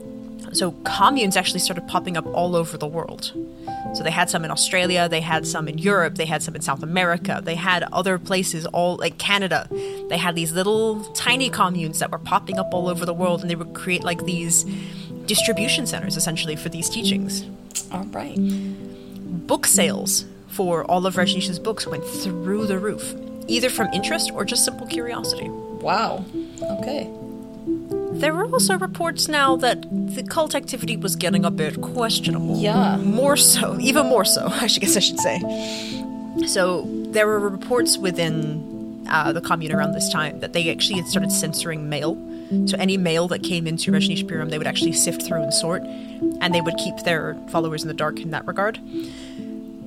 [0.54, 3.34] So communes actually started popping up all over the world.
[3.96, 6.62] So they had some in Australia, they had some in Europe, they had some in
[6.62, 9.68] South America, they had other places, all like Canada.
[10.10, 13.50] They had these little tiny communes that were popping up all over the world, and
[13.50, 14.66] they would create like these
[15.26, 17.46] distribution centers essentially for these teachings.
[17.92, 18.38] All right.
[18.38, 23.14] Book sales for all of Rajneesh's books went through the roof,
[23.48, 25.50] either from interest or just simple curiosity.
[25.50, 26.26] Wow.
[26.62, 27.10] Okay.
[28.20, 32.58] There were also reports now that the cult activity was getting a bit questionable.
[32.58, 32.98] Yeah.
[32.98, 35.40] More so, even more so, I guess I should say.
[36.48, 41.08] So there were reports within uh, the commune around this time that they actually had
[41.08, 42.16] started censoring mail.
[42.66, 46.56] So any mail that came into Rajneeshpuram, they would actually sift through and sort, and
[46.56, 48.80] they would keep their followers in the dark in that regard.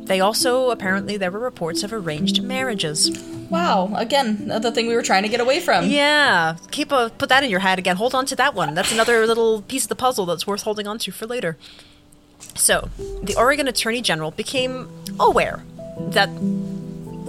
[0.06, 3.08] They also apparently there were reports of arranged marriages.
[3.50, 3.92] Wow.
[3.96, 5.86] Again, the thing we were trying to get away from.
[5.86, 7.96] Yeah, keep a put that in your head again.
[7.96, 8.74] Hold on to that one.
[8.74, 11.56] That's another little piece of the puzzle that's worth holding on to for later.
[12.54, 12.88] So,
[13.22, 15.62] the Oregon Attorney General became aware
[16.10, 16.28] that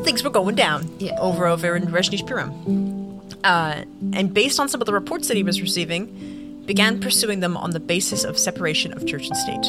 [0.04, 1.20] things were going down Yeah.
[1.20, 3.84] over over in Rajneeshpuram, uh,
[4.14, 7.72] and based on some of the reports that he was receiving, began pursuing them on
[7.72, 9.66] the basis of separation of church and state.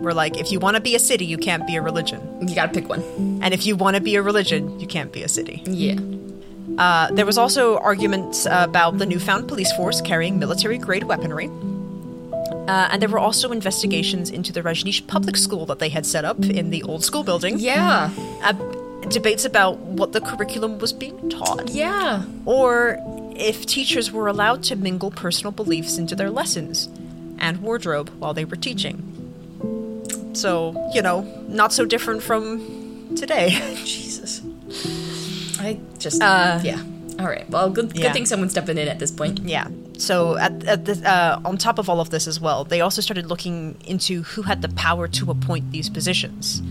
[0.00, 2.54] We're like, if you want to be a city, you can't be a religion, You
[2.54, 3.02] gotta pick one.
[3.42, 5.62] and if you want to be a religion, you can't be a city.
[5.66, 5.96] Yeah.
[6.78, 11.48] Uh, there was also arguments about the newfound police force carrying military grade weaponry.
[12.68, 16.24] Uh, and there were also investigations into the Rajneesh public school that they had set
[16.24, 17.58] up in the old school building.
[17.58, 18.10] Yeah.
[18.42, 18.52] Uh,
[19.08, 22.24] debates about what the curriculum was being taught, Yeah.
[22.44, 22.98] or
[23.36, 26.88] if teachers were allowed to mingle personal beliefs into their lessons
[27.38, 29.12] and wardrobe while they were teaching.
[30.36, 33.50] So, you know, not so different from today.
[33.84, 34.42] Jesus.
[35.58, 36.22] I just.
[36.22, 36.82] Uh, yeah.
[37.18, 37.48] All right.
[37.48, 37.94] Well, good.
[37.94, 38.12] Good yeah.
[38.12, 39.40] thing someone's stepping in at this point.
[39.40, 39.68] Yeah.
[39.96, 43.00] So at, at the, uh, on top of all of this as well, they also
[43.00, 46.62] started looking into who had the power to appoint these positions.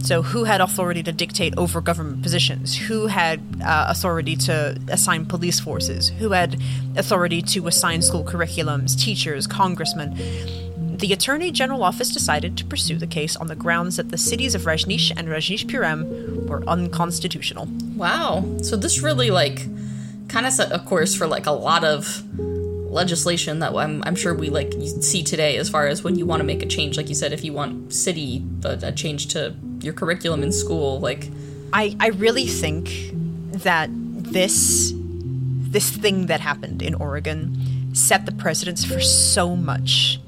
[0.00, 2.76] So who had authority to dictate over government positions?
[2.76, 6.08] Who had uh, authority to assign police forces?
[6.08, 6.60] Who had
[6.96, 10.16] authority to assign school curriculums, teachers, congressmen?
[11.00, 14.54] The Attorney General Office decided to pursue the case on the grounds that the cities
[14.54, 17.68] of Rajneesh and Rajneeshpuram were unconstitutional.
[17.96, 18.44] Wow.
[18.60, 19.66] So this really like
[20.28, 22.22] kind of set a course for like a lot of
[22.92, 26.40] legislation that I'm, I'm sure we like see today as far as when you want
[26.40, 29.54] to make a change like you said if you want city a, a change to
[29.80, 31.30] your curriculum in school like
[31.72, 32.90] I, I really think
[33.62, 40.18] that this this thing that happened in Oregon set the precedence for so much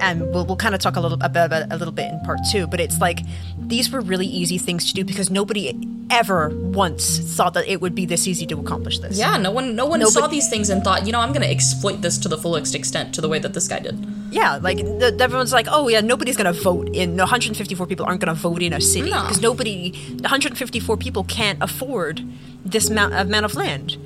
[0.00, 2.66] and we'll, we'll kind of talk a little about a little bit in part two.
[2.66, 3.20] But it's like
[3.58, 5.72] these were really easy things to do because nobody
[6.10, 9.18] ever once thought that it would be this easy to accomplish this.
[9.18, 11.42] Yeah, no one no one No, saw these things and thought, you know, I'm going
[11.42, 13.98] to exploit this to the fullest extent to the way that this guy did.
[14.30, 17.16] Yeah, like the, everyone's like, oh yeah, nobody's gonna vote in.
[17.16, 19.22] 154 people aren't gonna vote in a city No.
[19.22, 22.20] because nobody, 154 people can't afford
[22.64, 23.96] this amount, amount of land.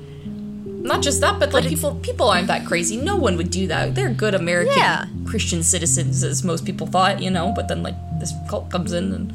[0.81, 2.95] Not just that, but like it's- people people aren't that crazy.
[2.97, 3.95] No one would do that.
[3.95, 5.05] They're good American Yeah.
[5.25, 9.11] Christian citizens as most people thought, you know, but then like this cult comes in
[9.13, 9.33] and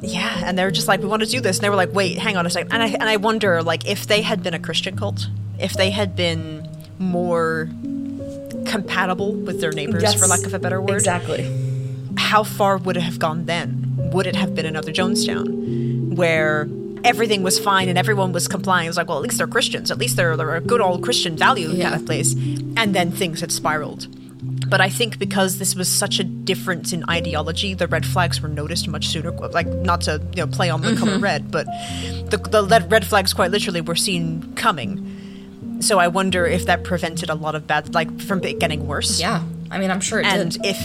[0.00, 2.18] Yeah, and they're just like, we want to do this, and they were like, wait,
[2.18, 4.58] hang on a second, and I and I wonder, like, if they had been a
[4.58, 5.28] Christian cult,
[5.58, 6.68] if they had been
[6.98, 7.68] more
[8.66, 10.14] compatible with their neighbors, Yes.
[10.14, 11.42] for lack of a better word, Exactly.
[12.16, 13.68] how far would it have gone then?
[14.12, 16.68] Would it have been another Jonestown where
[17.04, 18.86] everything was fine and everyone was complying?
[18.86, 19.90] It was like, well, at least they're Christians.
[19.90, 21.90] At least they're, they're a good old Christian value Yeah.
[21.90, 22.32] kind of place.
[22.76, 24.08] And then things had spiraled.
[24.68, 28.48] But I think because this was such a difference in ideology, the red flags were
[28.48, 29.30] noticed much sooner.
[29.30, 31.22] Like, not to you know play on the color mm-hmm.
[31.22, 31.66] red, but
[32.30, 35.80] the, the red red flags quite literally were seen coming.
[35.80, 39.20] So I wonder if that prevented a lot of bad, like, from it getting worse
[39.20, 39.42] Yeah.
[39.70, 40.64] I mean, I'm sure it and did.
[40.64, 40.78] if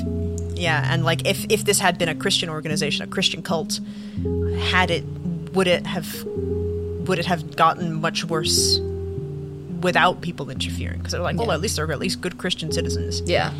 [0.60, 3.80] yeah and like if if this had been a christian organization a christian cult
[4.60, 5.06] had it
[5.54, 8.80] would it have would it have gotten much worse
[9.82, 11.54] without people interfering because they're like well Yeah.
[11.56, 13.52] at least they're at least good christian citizens Yeah.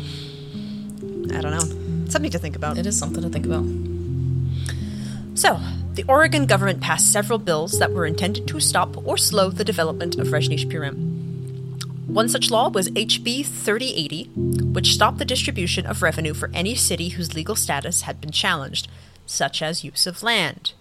[1.34, 3.64] i don't know something to think about It is something to think about.
[5.34, 5.58] so
[5.94, 10.16] the oregon government passed several bills that were intended to stop or slow the development
[10.16, 10.96] of rajneeshpuram
[12.06, 14.24] One such law was HB 3080,
[14.74, 18.88] which stopped the distribution of revenue for any city whose legal status had been challenged,
[19.26, 20.72] such as use of land.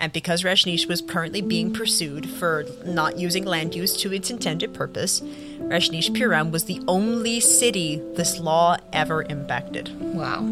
[0.00, 4.72] And because Rajneesh was currently being pursued for not using land use to its intended
[4.72, 9.90] purpose, Rajneeshpuram was the only city this law ever impacted.
[10.00, 10.48] Wow.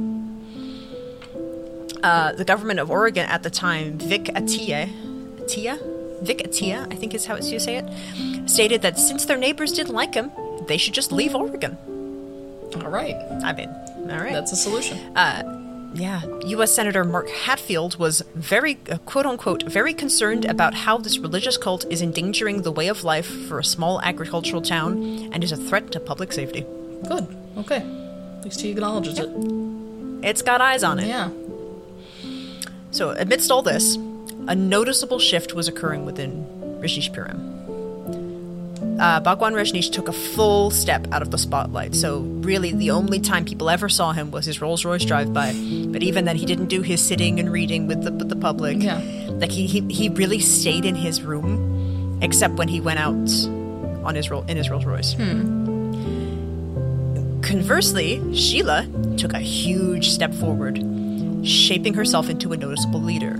[2.02, 7.14] Uh, the government of Oregon at the time, Vic Atiyeh, Atiyeh, Vic Atiyeh, I think
[7.14, 10.30] is how it's you say it, stated that since their neighbors didn't like him,
[10.66, 11.76] they should just leave Oregon.
[12.76, 13.16] All right.
[13.42, 13.70] I mean,
[14.10, 14.34] all right.
[14.34, 14.98] That's a solution.
[15.94, 16.74] Yeah, U.S.
[16.74, 21.84] Senator Mark Hatfield was very, uh, quote unquote, very concerned about how this religious cult
[21.90, 25.90] is endangering the way of life for a small agricultural town and is a threat
[25.92, 26.66] to public safety.
[27.08, 27.26] Good.
[27.56, 27.78] Okay.
[28.38, 29.30] At least he acknowledges it.
[30.22, 31.06] It's got eyes on it.
[31.08, 31.30] Yeah.
[32.90, 33.96] So, amidst all this,
[34.46, 36.44] a noticeable shift was occurring within
[36.80, 37.57] Rajneeshpuram.
[38.98, 43.20] Uh, Bhagwan Rajneesh took a full step out of the spotlight, so really the only
[43.20, 45.52] time people ever saw him was his Rolls Royce drive by.
[45.52, 48.82] But even then, he didn't do his sitting and reading with the, with the public.
[48.82, 49.00] Yeah.
[49.28, 53.14] Like, he, he, he really stayed in his room, except when he went out
[54.04, 55.14] on his, in his Rolls Royce.
[57.42, 60.76] Conversely, Sheela took a huge step forward,
[61.46, 63.38] shaping herself into a noticeable leader.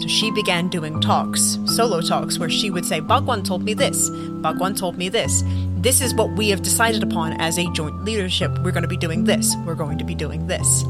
[0.00, 4.08] So she began doing talks, solo talks, where she would say, Bhagwan told me this,
[4.10, 5.42] Bhagwan told me this.
[5.76, 8.50] This is what we have decided upon as a joint leadership.
[8.62, 9.54] We're going to be doing this.
[9.66, 10.84] We're going to be doing this.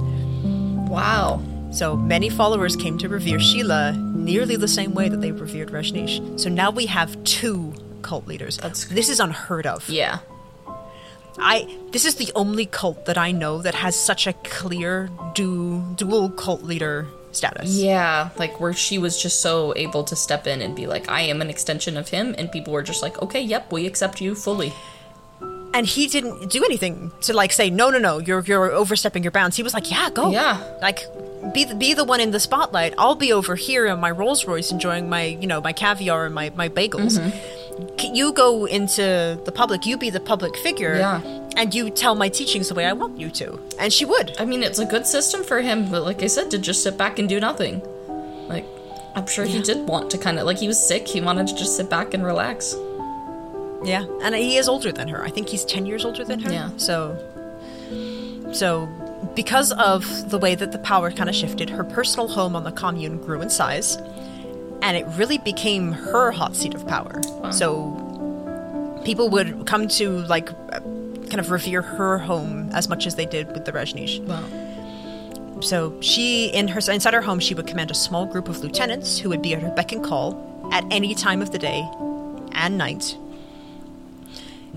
[0.88, 1.42] Wow.
[1.72, 6.38] So many followers came to revere Sheela nearly the same way that they revered Rajneesh.
[6.38, 7.72] So now we have two
[8.02, 8.56] cult leaders.
[8.58, 9.88] That's- this is unheard of.
[9.88, 10.18] Yeah.
[11.38, 15.82] I this is the only cult that I know that has such a clear du-
[15.96, 17.76] dual cult leader status.
[17.76, 21.22] Yeah, like where she was just so able to step in and be like, I
[21.22, 24.34] am an extension of him, and people were just like, okay, yep, we accept you
[24.34, 24.72] fully.
[25.72, 29.30] And he didn't do anything to like say no no no you're you're overstepping your
[29.30, 29.56] bounds.
[29.56, 30.60] He was like yeah go Yeah.
[30.82, 31.06] like
[31.54, 32.92] be the, be the one in the spotlight.
[32.98, 36.34] I'll be over here in my Rolls Royce enjoying my you know my caviar and
[36.34, 37.20] my my bagels.
[37.20, 37.59] Mm-hmm.
[38.02, 39.86] You go into the public.
[39.86, 40.96] You be the public figure.
[40.96, 41.20] Yeah.
[41.56, 43.60] And you tell my teachings the way I want you to.
[43.78, 44.36] And she would.
[44.38, 46.96] I mean, it's a good system for him, but like I said, to just sit
[46.96, 47.82] back and do nothing.
[48.48, 48.64] Like,
[49.16, 51.56] I'm sure he did want to kind of, like, he was sick, he wanted to
[51.56, 52.74] just sit back and relax.
[53.82, 55.24] Yeah, and he is older than her.
[55.24, 56.52] I think he's ten years older than her.
[56.52, 56.70] Yeah.
[56.76, 57.16] So,
[58.52, 58.86] so
[59.34, 62.72] because of the way that the power kind of shifted, her personal home on the
[62.72, 63.96] commune grew in size,
[64.82, 67.20] and it really became her hot seat of power.
[67.52, 67.96] So,
[69.04, 70.46] people would come to like
[71.30, 74.20] kind of revere her home as much as they did with the Rajneesh.
[74.26, 75.60] Wow.
[75.60, 79.18] So she, in her inside her home, she would command a small group of lieutenants
[79.18, 81.88] who would be at her beck and call at any time of the day
[82.52, 83.16] and night.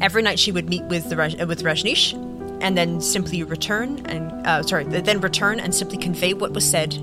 [0.01, 2.13] Every night she would meet with the uh, with Rajneesh,
[2.61, 6.93] and then simply return and uh, sorry, then return and simply convey what was said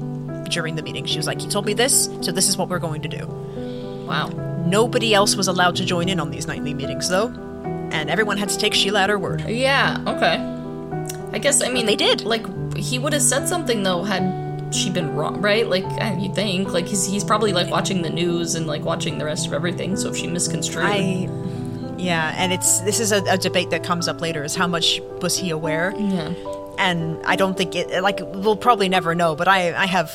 [0.51, 1.05] during the meeting.
[1.07, 3.27] She was like, "He told me this, so this is what we're going to do."
[4.07, 4.29] Wow.
[4.67, 7.29] Nobody else was allowed to join in on these nightly meetings, though,
[7.93, 9.43] and everyone had to take Sheela at her word.
[9.49, 10.37] Yeah, okay.
[11.33, 12.23] I guess, I mean, they did.
[12.23, 12.45] Like,
[12.77, 15.67] he would have said something though had she been wrong, right?
[15.67, 15.85] Like
[16.21, 19.47] you think, like he's he's probably like watching the news and like watching the rest
[19.47, 19.97] of everything.
[19.97, 21.29] So if she misconstrued, I,
[21.99, 24.45] yeah, and it's this is a, a debate that comes up later.
[24.45, 25.93] Is how much was he aware?
[25.99, 26.33] yeah,
[26.79, 28.03] And I don't think it.
[28.03, 29.35] Like we'll probably never know.
[29.35, 30.11] But I, I have,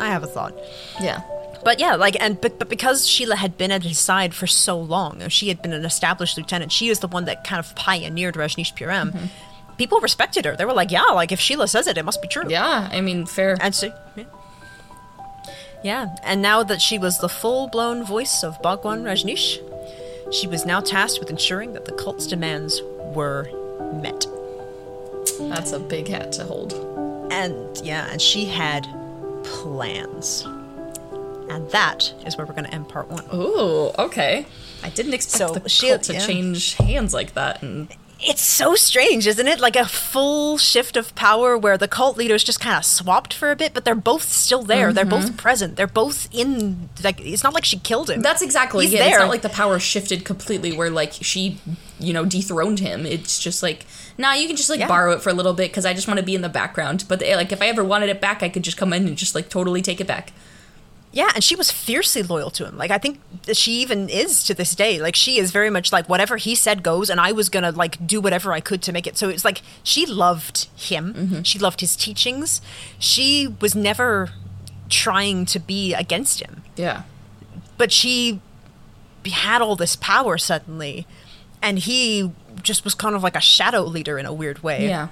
[0.00, 0.54] I have a thought.
[1.00, 1.22] yeah,
[1.64, 4.78] But yeah, like, and but, but because Sheela had been at his side for so
[4.78, 6.72] long, she had been an established lieutenant.
[6.72, 9.12] She is the one that kind of pioneered Rajneeshpuram.
[9.12, 9.26] Mm-hmm.
[9.76, 10.56] People respected her.
[10.56, 12.44] They were like, yeah, like if Sheela says it, it must be true.
[12.48, 12.88] yeah.
[12.90, 13.58] I mean, fair.
[13.60, 14.24] And so, yeah.
[15.84, 19.60] yeah, and now that she was the full-blown voice of Bhagwan Rajneesh,
[20.32, 22.80] she was now tasked with ensuring that the cult's demands
[23.14, 23.50] were
[24.02, 24.26] met.
[25.40, 26.72] That's a big hat to hold.
[27.30, 28.86] And yeah, and she had
[29.46, 30.42] plans.
[31.48, 33.24] And that is where we're going to end part one.
[33.32, 34.44] Ooh, okay.
[34.82, 36.26] I didn't expect So, the she- cult to yeah.
[36.26, 37.62] change hands like that.
[37.62, 39.60] And It's so strange, isn't it?
[39.60, 43.50] Like a full shift of power where the cult leaders just kind of swapped for
[43.50, 44.90] a bit, but they're both still there.
[44.90, 45.76] They're both present.
[45.76, 46.88] They're both in.
[47.04, 48.22] Like it's not like she killed him.
[48.22, 49.02] that's exactly He's it.
[49.02, 51.58] It's not like the power shifted completely where like she,
[52.00, 53.04] you know, dethroned him.
[53.04, 53.84] It's just like,
[54.16, 54.88] nah, you can just like Yeah.
[54.88, 57.04] borrow it for a little bit because I just want to be in the background.
[57.08, 59.16] But eh, like if I ever wanted it back, I could just come in and
[59.18, 60.32] just like totally take it back.
[61.16, 62.76] Yeah, and she was fiercely loyal to him.
[62.76, 63.20] Like I think
[63.52, 65.00] she even is to this day.
[65.00, 68.06] Like she is very much like whatever he said goes, and I was gonna like
[68.06, 69.16] do whatever I could to make it.
[69.16, 71.14] So it's like she loved him.
[71.14, 71.42] Mm-hmm.
[71.42, 72.60] She loved his teachings.
[72.98, 74.28] She was never
[74.90, 77.02] trying to be against him, Yeah.
[77.78, 78.40] but she
[79.24, 81.06] had all this power suddenly,
[81.62, 82.30] and he
[82.62, 85.08] just was kind of like a shadow leader in a weird way Yeah.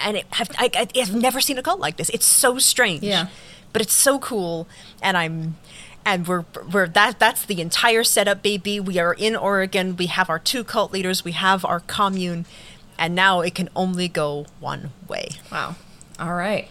[0.00, 2.08] and it, have, I, I, I've never seen a cult like this.
[2.10, 3.02] It's so strange.
[3.04, 3.28] Yeah.
[3.72, 4.68] But it's so cool,
[5.02, 5.56] and I'm,
[6.04, 8.78] and we're we're that that's the entire setup, baby.
[8.80, 9.96] We are in Oregon.
[9.96, 11.24] We have our two cult leaders.
[11.24, 12.44] We have our commune,
[12.98, 15.28] and now it can only go one way.
[15.50, 15.76] Wow.
[16.20, 16.68] All right.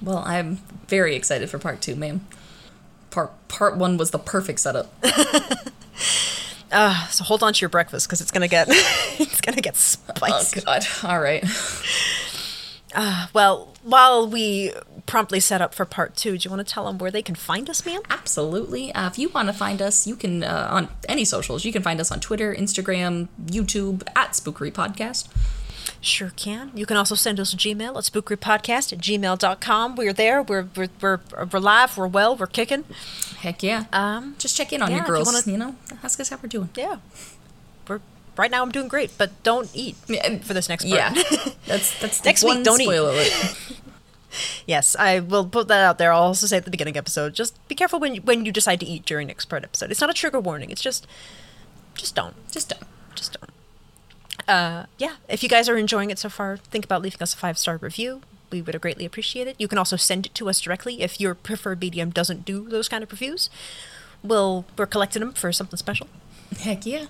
[0.00, 0.56] Well, I'm
[0.88, 2.26] very excited for part two, ma'am.
[3.10, 4.92] Part part one was the perfect setup.
[6.70, 10.40] Uh, so hold on to your breakfast because it's gonna get it's gonna get Oh
[10.42, 10.60] spicy.
[10.60, 10.86] God.
[11.02, 11.42] All right.
[13.32, 14.72] well, while we
[15.06, 17.34] promptly set up for part two, do you want to tell them where they can
[17.34, 18.02] find us, ma'am?
[18.10, 18.92] Absolutely.
[18.92, 21.64] Uh, if you want to find us, you can uh, on any socials.
[21.64, 25.28] You can find us on Twitter, Instagram, YouTube at Spookery Podcast.
[26.00, 26.70] Sure can.
[26.74, 29.96] You can also send us a Gmail at spookerypodcast at gmail.com.
[29.96, 30.42] We're there.
[30.42, 31.20] We're, we're, we're,
[31.52, 31.96] we're live.
[31.96, 32.36] We're well.
[32.36, 32.84] We're kicking.
[33.38, 33.86] Heck yeah.
[33.92, 35.46] Um, Just check in on yeah, your you girls.
[35.46, 36.68] You, wanna- know, ask us how we're doing.
[36.76, 36.96] Yeah.
[38.38, 38.62] Right now.
[38.62, 40.96] I'm doing great, but don't eat for this next part.
[40.96, 41.12] Yeah,
[41.66, 43.76] that's that's Next week, don't eat.
[44.66, 46.12] yes, I will put that out there.
[46.12, 48.80] I'll also say at the beginning episode, just be careful when you, when you decide
[48.80, 49.90] to eat during next part episode.
[49.90, 50.70] It's not a trigger warning.
[50.70, 51.06] It's just,
[51.94, 52.84] just don't, Just don't.
[53.14, 53.50] just don't.
[54.48, 55.16] Uh, yeah.
[55.28, 57.76] If you guys are enjoying it so far, think about leaving us a five star
[57.78, 58.22] review.
[58.50, 59.56] We would greatly appreciate it.
[59.58, 62.88] You can also send it to us directly if your preferred medium doesn't do those
[62.88, 63.50] kind of reviews.
[64.22, 66.08] We'll we're collecting them for something special.
[66.60, 67.06] Heck yeah.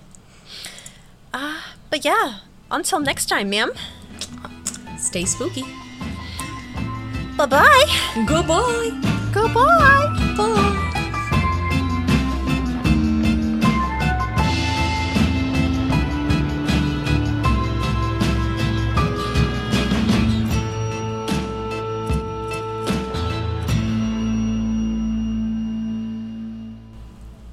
[1.33, 2.39] Uh, but yeah,
[2.71, 3.71] until next time, ma'am.
[4.97, 5.63] Stay spooky.
[7.37, 7.85] Bye bye.
[8.27, 8.89] Goodbye.
[9.33, 10.33] Goodbye.
[10.35, 10.85] Bye.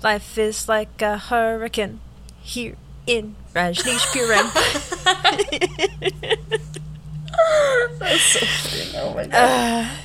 [0.03, 2.01] Life is like a hurricane
[2.43, 4.51] here in Rajneeshpuram.
[8.99, 9.31] Oh my god.
[9.33, 10.01] Ah.